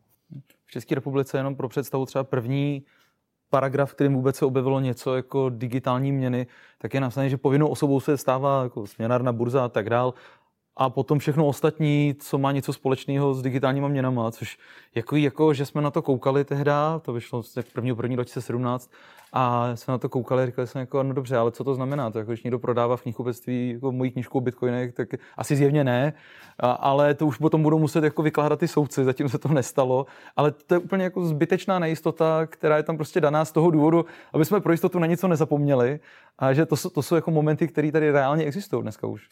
České 0.70 0.94
republice 0.94 1.38
jenom 1.38 1.56
pro 1.56 1.68
představu 1.68 2.06
třeba 2.06 2.24
první 2.24 2.84
paragraf, 3.50 3.94
kterým 3.94 4.14
vůbec 4.14 4.36
se 4.36 4.44
objevilo 4.44 4.80
něco 4.80 5.16
jako 5.16 5.48
digitální 5.48 6.12
měny, 6.12 6.46
tak 6.78 6.94
je 6.94 7.00
napsané, 7.00 7.28
že 7.28 7.36
povinnou 7.36 7.68
osobou 7.68 8.00
se 8.00 8.16
stává 8.16 8.62
jako 8.62 8.86
směnárna, 8.86 9.32
burza 9.32 9.64
a 9.64 9.68
tak 9.68 9.90
dál. 9.90 10.14
A 10.76 10.90
potom 10.90 11.18
všechno 11.18 11.46
ostatní, 11.46 12.14
co 12.18 12.38
má 12.38 12.52
něco 12.52 12.72
společného 12.72 13.34
s 13.34 13.42
digitálníma 13.42 13.88
měnama, 13.88 14.30
což 14.30 14.58
jako, 14.94 15.16
jako 15.16 15.54
že 15.54 15.66
jsme 15.66 15.82
na 15.82 15.90
to 15.90 16.02
koukali 16.02 16.44
tehda, 16.44 16.98
to 16.98 17.12
vyšlo 17.12 17.42
z 17.42 17.56
1. 17.56 17.82
1. 18.02 18.14
2017, 18.14 18.90
a 19.36 19.70
jsme 19.76 19.92
na 19.92 19.98
to 19.98 20.08
koukali 20.08 20.46
říkali 20.46 20.68
jsme 20.68 20.80
jako, 20.80 21.02
no 21.02 21.14
dobře, 21.14 21.36
ale 21.36 21.52
co 21.52 21.64
to 21.64 21.74
znamená? 21.74 22.10
To 22.10 22.18
jako, 22.18 22.30
když 22.30 22.42
někdo 22.42 22.58
prodává 22.58 22.96
v 22.96 23.02
knihkupectví 23.02 23.70
jako 23.70 23.92
mojí 23.92 24.10
knížku 24.10 24.38
o 24.38 24.40
bitcoinech, 24.40 24.94
tak 24.94 25.08
asi 25.36 25.56
zjevně 25.56 25.84
ne, 25.84 26.12
a, 26.58 26.70
ale 26.70 27.14
to 27.14 27.26
už 27.26 27.36
potom 27.38 27.62
budou 27.62 27.78
muset 27.78 28.04
jako 28.04 28.22
vykládat 28.22 28.58
ty 28.58 28.68
soudci, 28.68 29.04
zatím 29.04 29.28
se 29.28 29.38
to 29.38 29.48
nestalo, 29.48 30.06
ale 30.36 30.50
to 30.50 30.74
je 30.74 30.78
úplně 30.78 31.04
jako 31.04 31.26
zbytečná 31.26 31.78
nejistota, 31.78 32.46
která 32.46 32.76
je 32.76 32.82
tam 32.82 32.96
prostě 32.96 33.20
daná 33.20 33.44
z 33.44 33.52
toho 33.52 33.70
důvodu, 33.70 34.04
aby 34.32 34.44
jsme 34.44 34.60
pro 34.60 34.72
jistotu 34.72 34.98
na 34.98 35.06
něco 35.06 35.28
nezapomněli 35.28 36.00
a 36.38 36.52
že 36.52 36.66
to, 36.66 36.76
to 36.90 37.02
jsou 37.02 37.14
jako 37.14 37.30
momenty, 37.30 37.68
které 37.68 37.92
tady 37.92 38.10
reálně 38.10 38.44
existují 38.44 38.82
dneska 38.82 39.06
už. 39.06 39.28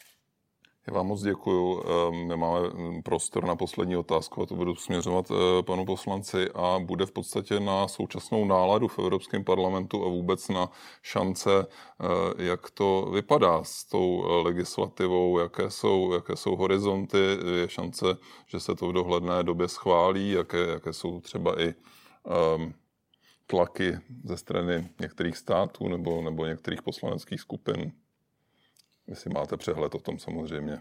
Já 0.87 0.93
vám 0.93 1.07
moc 1.07 1.21
děkuju. 1.21 1.83
Ehm, 1.83 2.39
máme 2.39 2.59
hm, 2.67 3.01
prostor 3.01 3.45
na 3.45 3.55
poslední 3.55 3.97
otázku 3.97 4.41
a 4.41 4.45
to 4.45 4.55
budu 4.55 4.75
směřovat 4.75 5.31
eh, 5.31 5.63
panu 5.63 5.85
poslanci 5.85 6.49
a 6.55 6.79
bude 6.79 7.05
v 7.05 7.11
podstatě 7.11 7.59
na 7.59 7.87
současnou 7.87 8.45
náladu 8.45 8.87
v 8.87 8.99
Evropském 8.99 9.43
parlamentu 9.43 10.05
a 10.05 10.09
vůbec 10.09 10.49
na 10.49 10.69
šance, 11.01 11.67
eh, 11.67 12.43
jak 12.43 12.71
to 12.71 13.09
vypadá 13.13 13.63
s 13.63 13.85
tou 13.85 14.23
eh, 14.25 14.43
legislativou, 14.43 15.39
jaké 15.39 15.69
jsou, 15.69 16.13
jaké 16.13 16.35
jsou 16.35 16.55
horizonty, 16.55 17.37
je 17.61 17.69
šance, 17.69 18.05
že 18.47 18.59
se 18.59 18.75
to 18.75 18.87
v 18.87 18.93
dohledné 18.93 19.43
době 19.43 19.67
schválí, 19.67 20.31
jaké, 20.31 20.67
jaké 20.67 20.93
jsou 20.93 21.21
třeba 21.21 21.61
i 21.61 21.73
um, 22.55 22.73
tlaky 23.47 23.97
ze 24.23 24.37
strany 24.37 24.89
některých 24.99 25.37
států 25.37 25.87
nebo, 25.87 26.21
nebo 26.21 26.45
některých 26.45 26.81
poslaneckých 26.81 27.41
skupin. 27.41 27.91
Jestli 29.07 29.29
máte 29.33 29.57
přehled 29.57 29.95
o 29.95 29.99
tom 29.99 30.19
samozřejmě. 30.19 30.79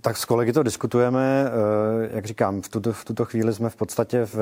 Tak 0.00 0.16
s 0.16 0.24
kolegy 0.24 0.52
to 0.52 0.62
diskutujeme. 0.62 1.44
Eh, 1.46 2.16
jak 2.16 2.24
říkám, 2.24 2.62
v 2.62 2.68
tuto, 2.68 2.92
v 2.92 3.04
tuto 3.04 3.24
chvíli 3.24 3.54
jsme 3.54 3.70
v 3.70 3.76
podstatě 3.76 4.24
v, 4.24 4.36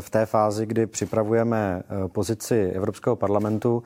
v 0.00 0.10
té 0.10 0.26
fázi, 0.26 0.66
kdy 0.66 0.86
připravujeme 0.86 1.82
eh, 1.82 2.08
pozici 2.08 2.70
Evropského 2.74 3.16
parlamentu 3.16 3.82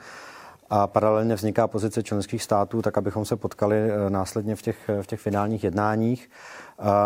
a 0.70 0.86
paralelně 0.86 1.34
vzniká 1.34 1.66
pozice 1.66 2.02
členských 2.02 2.42
států, 2.42 2.82
tak 2.82 2.98
abychom 2.98 3.24
se 3.24 3.36
potkali 3.36 3.76
eh, 3.76 4.10
následně 4.10 4.56
v 4.56 4.62
těch, 4.62 4.90
v 5.02 5.06
těch 5.06 5.20
finálních 5.20 5.64
jednáních. 5.64 6.30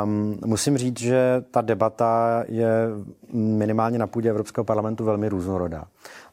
Um, 0.04 0.38
musím 0.46 0.78
říct, 0.78 0.98
že 0.98 1.44
ta 1.50 1.60
debata 1.60 2.44
je 2.48 2.88
minimálně 3.32 3.98
na 3.98 4.06
půdě 4.06 4.30
Evropského 4.30 4.64
parlamentu 4.64 5.04
velmi 5.04 5.28
různorodá. 5.28 5.84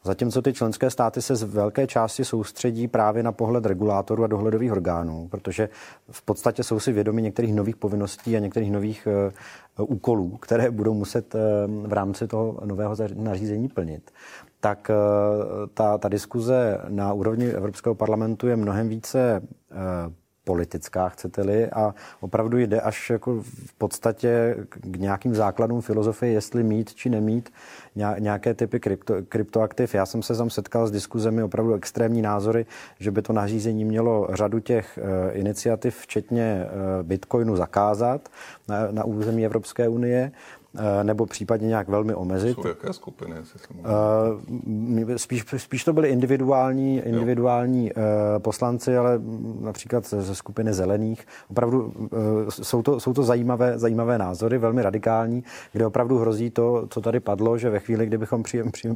Zatímco 0.04 0.42
ty 0.42 0.52
členské 0.52 0.90
státy 0.90 1.22
se 1.22 1.36
z 1.36 1.42
velké 1.42 1.86
části 1.86 2.24
soustředí 2.24 2.88
právě 2.88 3.22
na 3.22 3.32
pohled 3.32 3.66
regulátorů 3.66 4.24
a 4.24 4.26
dohledových 4.26 4.72
orgánů, 4.72 5.28
protože 5.30 5.68
v 6.10 6.22
podstatě 6.22 6.62
jsou 6.62 6.80
si 6.80 6.92
vědomi 6.92 7.22
některých 7.22 7.54
nových 7.54 7.76
povinností 7.76 8.36
a 8.36 8.40
některých 8.40 8.72
nových 8.72 9.08
uh, 9.78 9.86
úkolů, 9.88 10.36
které 10.36 10.70
budou 10.70 10.94
muset 10.94 11.34
uh, 11.34 11.40
v 11.86 11.92
rámci 11.92 12.26
toho 12.26 12.60
nového 12.64 12.96
nařízení 13.14 13.68
plnit 13.68 14.10
tak 14.62 14.90
uh, 14.90 15.66
ta, 15.74 15.98
ta 15.98 16.08
diskuze 16.08 16.78
na 16.88 17.12
úrovni 17.12 17.46
Evropského 17.46 17.94
parlamentu 17.94 18.48
je 18.48 18.56
mnohem 18.56 18.88
více 18.88 19.42
politická, 20.44 21.08
chcete-li, 21.08 21.70
a 21.70 21.94
opravdu 22.20 22.58
jde 22.58 22.80
až 22.80 23.10
jako 23.10 23.42
v 23.42 23.74
podstatě 23.78 24.56
k 24.68 24.96
nějakým 24.96 25.34
základům 25.34 25.80
filozofie, 25.80 26.32
jestli 26.32 26.62
mít 26.62 26.94
či 26.94 27.10
nemít 27.10 27.50
nějaké 28.18 28.54
typy 28.54 28.80
krypto, 28.80 29.14
kryptoaktiv. 29.28 29.94
Já 29.94 30.06
jsem 30.06 30.22
se 30.22 30.36
tam 30.36 30.50
setkal 30.50 30.86
s 30.86 30.90
diskuzemi 30.90 31.42
opravdu 31.42 31.74
extrémní 31.74 32.22
názory, 32.22 32.66
že 32.98 33.10
by 33.10 33.22
to 33.22 33.32
nařízení 33.32 33.84
mělo 33.84 34.28
řadu 34.32 34.60
těch 34.60 34.98
uh, 35.02 35.36
iniciativ, 35.38 35.96
včetně 35.96 36.66
Bitcoinu, 37.02 37.56
zakázat 37.56 38.28
na, 38.68 38.76
na 38.90 39.04
území 39.04 39.46
Evropské 39.46 39.88
unie 39.88 40.32
nebo 41.02 41.26
případně 41.26 41.68
nějak 41.68 41.88
velmi 41.88 42.14
omezit. 42.14 42.54
Jsou 42.54 42.68
jaké 42.68 42.92
skupiny? 42.92 43.34
Spíš, 45.16 45.44
spíš 45.56 45.84
to 45.84 45.92
byly 45.92 46.08
individuální, 46.08 46.98
individuální 46.98 47.86
jo. 47.86 47.92
poslanci, 48.38 48.96
ale 48.96 49.20
například 49.60 50.06
ze 50.06 50.34
skupiny 50.34 50.72
zelených. 50.72 51.26
Opravdu 51.50 51.92
jsou 52.48 52.82
to, 52.82 53.00
jsou 53.00 53.12
to 53.12 53.22
zajímavé, 53.22 53.78
zajímavé 53.78 54.18
názory, 54.18 54.58
velmi 54.58 54.82
radikální, 54.82 55.44
kde 55.72 55.86
opravdu 55.86 56.18
hrozí 56.18 56.50
to, 56.50 56.86
co 56.90 57.00
tady 57.00 57.20
padlo, 57.20 57.58
že 57.58 57.70
ve 57.70 57.78
chvíli, 57.78 58.06
kdybychom 58.06 58.42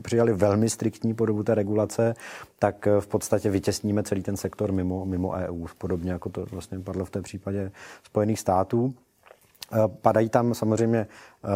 přijali 0.03 0.33
velmi 0.33 0.71
striktní 0.71 1.15
podobu 1.15 1.43
té 1.43 1.55
regulace, 1.55 2.15
tak 2.59 2.89
v 3.01 3.07
podstatě 3.07 3.51
vytěsníme 3.51 4.03
celý 4.03 4.23
ten 4.23 4.37
sektor 4.37 4.73
mimo, 4.73 5.07
mimo 5.07 5.33
EU, 5.33 5.67
podobně 5.79 6.13
jako 6.13 6.29
to 6.29 6.47
vlastně 6.53 6.81
padlo 6.81 7.05
v 7.05 7.11
té 7.11 7.23
případě 7.23 7.73
Spojených 8.05 8.41
států. 8.41 8.95
Eh, 9.73 9.79
padají 10.03 10.29
tam 10.29 10.55
samozřejmě 10.55 10.99
eh, 10.99 11.49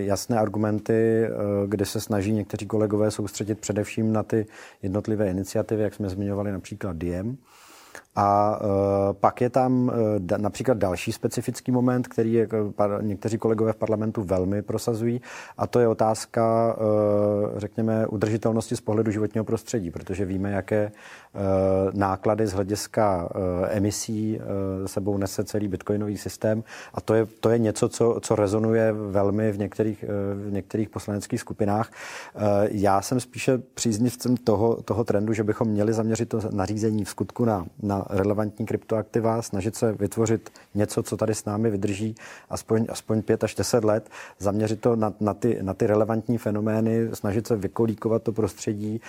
jasné 0.00 0.38
argumenty, 0.38 1.24
eh, 1.24 1.30
kde 1.66 1.84
se 1.84 2.00
snaží 2.00 2.32
někteří 2.32 2.66
kolegové 2.66 3.10
soustředit 3.10 3.60
především 3.60 4.12
na 4.12 4.22
ty 4.22 4.46
jednotlivé 4.82 5.30
iniciativy, 5.30 5.82
jak 5.82 5.94
jsme 5.94 6.08
zmiňovali 6.08 6.52
například 6.52 6.96
Diem. 6.96 7.36
A 8.16 8.60
pak 9.12 9.40
je 9.40 9.50
tam 9.50 9.92
například 10.36 10.78
další 10.78 11.12
specifický 11.12 11.72
moment, 11.72 12.08
který 12.08 12.38
někteří 13.00 13.38
kolegové 13.38 13.72
v 13.72 13.76
parlamentu 13.76 14.22
velmi 14.22 14.62
prosazují, 14.62 15.20
a 15.58 15.66
to 15.66 15.80
je 15.80 15.88
otázka, 15.88 16.76
řekněme, 17.56 18.06
udržitelnosti 18.06 18.76
z 18.76 18.80
pohledu 18.80 19.10
životního 19.10 19.44
prostředí, 19.44 19.90
protože 19.90 20.24
víme, 20.24 20.50
jaké 20.50 20.92
náklady 21.92 22.46
z 22.46 22.52
hlediska 22.52 23.28
uh, 23.34 23.66
emisí 23.68 24.38
uh, 24.38 24.86
sebou 24.86 25.16
nese 25.16 25.44
celý 25.44 25.68
bitcoinový 25.68 26.18
systém. 26.18 26.64
A 26.94 27.00
to 27.00 27.14
je, 27.14 27.26
to 27.26 27.50
je 27.50 27.58
něco, 27.58 27.88
co, 27.88 28.18
co 28.22 28.36
rezonuje 28.36 28.92
velmi 28.92 29.52
v 29.52 29.58
některých, 29.58 30.04
v 30.48 30.52
některých 30.52 30.88
poslaneckých 30.88 31.40
skupinách. 31.40 31.92
Já 32.70 33.02
jsem 33.02 33.20
spíše 33.20 33.58
příznivcem 33.74 34.36
toho, 34.36 34.82
toho 34.82 35.04
trendu, 35.04 35.32
že 35.32 35.44
bychom 35.44 35.68
měli 35.68 35.92
zaměřit 35.92 36.28
to 36.28 36.40
nařízení 36.50 37.04
v 37.04 37.10
skutku 37.10 37.44
na, 37.44 37.66
na 37.82 38.06
relevantní 38.10 38.66
kryptoaktiva, 38.66 39.42
snažit 39.42 39.76
se 39.76 39.92
vytvořit 39.92 40.50
něco, 40.74 41.02
co 41.02 41.16
tady 41.16 41.34
s 41.34 41.44
námi 41.44 41.70
vydrží 41.70 42.14
aspoň, 42.50 42.86
aspoň 42.88 43.22
5 43.22 43.44
až 43.44 43.54
10 43.54 43.84
let, 43.84 44.10
zaměřit 44.38 44.80
to 44.80 44.96
na, 44.96 45.12
na, 45.20 45.34
ty, 45.34 45.58
na 45.62 45.74
ty 45.74 45.86
relevantní 45.86 46.38
fenomény, 46.38 47.08
snažit 47.12 47.46
se 47.46 47.56
vykolíkovat 47.56 48.22
to 48.22 48.32
prostředí, 48.32 49.00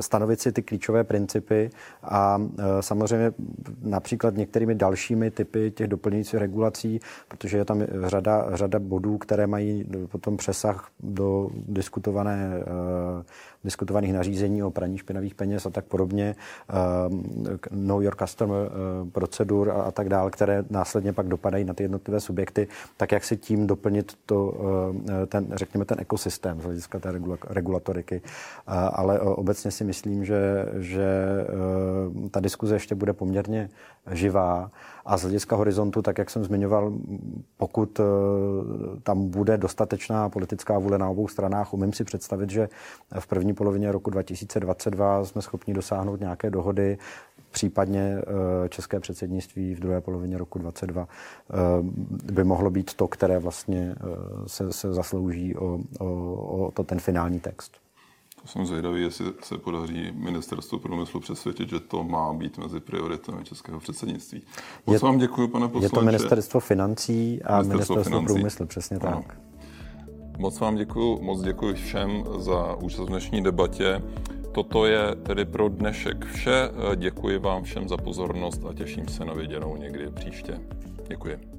stanovit 0.00 0.40
si 0.40 0.52
ty 0.52 0.62
klíčové 0.62 1.04
principy 1.06 1.70
a 2.02 2.38
samozřejmě 2.80 3.32
například 3.82 4.34
některými 4.34 4.74
dalšími 4.74 5.30
typy 5.30 5.70
těch 5.70 5.86
doplňujících 5.88 6.40
regulací, 6.40 7.00
protože 7.28 7.58
je 7.58 7.64
tam 7.64 7.82
řada, 8.06 8.46
řada 8.56 8.78
bodů, 8.78 9.18
které 9.18 9.46
mají 9.46 9.84
potom 10.06 10.36
přesah 10.36 10.88
do 11.00 11.48
diskutované 11.68 12.50
diskutovaných 13.66 14.12
nařízení 14.12 14.62
o 14.62 14.70
praní 14.70 14.98
špinavých 14.98 15.34
peněz 15.34 15.66
a 15.66 15.70
tak 15.70 15.84
podobně, 15.84 16.34
eh, 16.34 16.74
Know 17.70 18.00
Your 18.00 18.14
Customer 18.16 18.66
eh, 18.66 19.10
procedur 19.10 19.70
a, 19.70 19.74
a 19.74 19.90
tak 19.90 20.08
dále, 20.08 20.30
které 20.30 20.64
následně 20.70 21.12
pak 21.12 21.26
dopadají 21.28 21.64
na 21.64 21.74
ty 21.74 21.82
jednotlivé 21.82 22.20
subjekty, 22.20 22.68
tak 22.96 23.12
jak 23.12 23.24
si 23.24 23.36
tím 23.36 23.66
doplnit 23.66 24.14
to, 24.26 24.54
eh, 25.22 25.26
ten, 25.26 25.46
řekněme, 25.54 25.84
ten 25.84 26.00
ekosystém 26.00 26.60
z 26.60 26.64
hlediska 26.64 26.98
té 26.98 27.12
regulatoriky. 27.48 28.22
Ale 28.66 29.20
obecně 29.20 29.70
si 29.70 29.84
myslím, 29.84 30.24
že, 30.24 30.66
že 30.78 31.06
ta 32.30 32.40
diskuze 32.40 32.74
ještě 32.74 32.94
bude 32.94 33.12
poměrně 33.12 33.68
živá 34.10 34.70
a 35.04 35.16
z 35.16 35.22
hlediska 35.22 35.56
horizontu, 35.56 36.02
tak 36.02 36.18
jak 36.18 36.30
jsem 36.30 36.44
zmiňoval, 36.44 36.92
pokud 37.56 38.00
tam 39.02 39.28
bude 39.28 39.58
dostatečná 39.58 40.28
politická 40.28 40.78
vůle 40.78 40.98
na 40.98 41.08
obou 41.08 41.28
stranách, 41.28 41.74
umím 41.74 41.92
si 41.92 42.04
představit, 42.04 42.50
že 42.50 42.68
v 43.18 43.26
první 43.26 43.54
polovině 43.54 43.92
roku 43.92 44.10
2022 44.10 45.24
jsme 45.24 45.42
schopni 45.42 45.74
dosáhnout 45.74 46.20
nějaké 46.20 46.50
dohody, 46.50 46.98
případně 47.56 48.18
eh, 48.18 48.68
české 48.68 49.00
předsednictví 49.00 49.74
v 49.74 49.80
druhé 49.80 50.00
polovině 50.00 50.38
roku 50.38 50.58
2022 50.58 51.08
eh, 51.08 52.32
by 52.32 52.44
mohlo 52.44 52.70
být 52.70 52.94
to, 52.94 53.08
které 53.08 53.38
vlastně 53.38 53.94
eh, 53.96 54.04
se, 54.46 54.72
se 54.72 54.94
zaslouží 54.94 55.56
o, 55.56 55.78
o, 55.98 56.06
o 56.66 56.70
to 56.70 56.84
ten 56.84 56.98
finální 56.98 57.40
text. 57.40 57.85
To 58.46 58.52
jsem 58.52 58.66
zvědavý, 58.66 59.02
jestli 59.02 59.26
se 59.42 59.58
podaří 59.58 60.12
ministerstvo 60.14 60.78
průmyslu 60.78 61.20
přesvědčit, 61.20 61.68
že 61.68 61.80
to 61.80 62.04
má 62.04 62.32
být 62.32 62.58
mezi 62.58 62.80
prioritami 62.80 63.44
českého 63.44 63.80
předsednictví. 63.80 64.42
Moc 64.86 65.02
vám 65.02 65.18
děkuji, 65.18 65.48
pane 65.48 65.68
poslanče. 65.68 65.86
Je 65.86 65.90
to 65.90 66.00
ministerstvo 66.00 66.60
financí 66.60 67.42
a 67.42 67.62
ministerstvo, 67.62 67.72
ministerstvo 67.74 68.04
financí. 68.04 68.34
průmyslu, 68.34 68.66
přesně 68.66 68.96
ano. 68.96 69.22
tak. 69.26 69.38
Moc 70.38 70.60
vám 70.60 70.76
děkuji, 70.76 71.18
moc 71.22 71.42
děkuji 71.42 71.74
všem 71.74 72.24
za 72.38 72.74
účast 72.74 73.00
v 73.00 73.06
dnešní 73.06 73.42
debatě. 73.42 74.02
Toto 74.52 74.86
je 74.86 75.14
tedy 75.14 75.44
pro 75.44 75.68
dnešek 75.68 76.24
vše. 76.24 76.70
Děkuji 76.96 77.38
vám 77.38 77.62
všem 77.62 77.88
za 77.88 77.96
pozornost 77.96 78.64
a 78.70 78.74
těším 78.74 79.08
se 79.08 79.24
na 79.24 79.34
viděnou 79.34 79.76
někdy 79.76 80.10
příště. 80.10 80.60
Děkuji. 81.08 81.55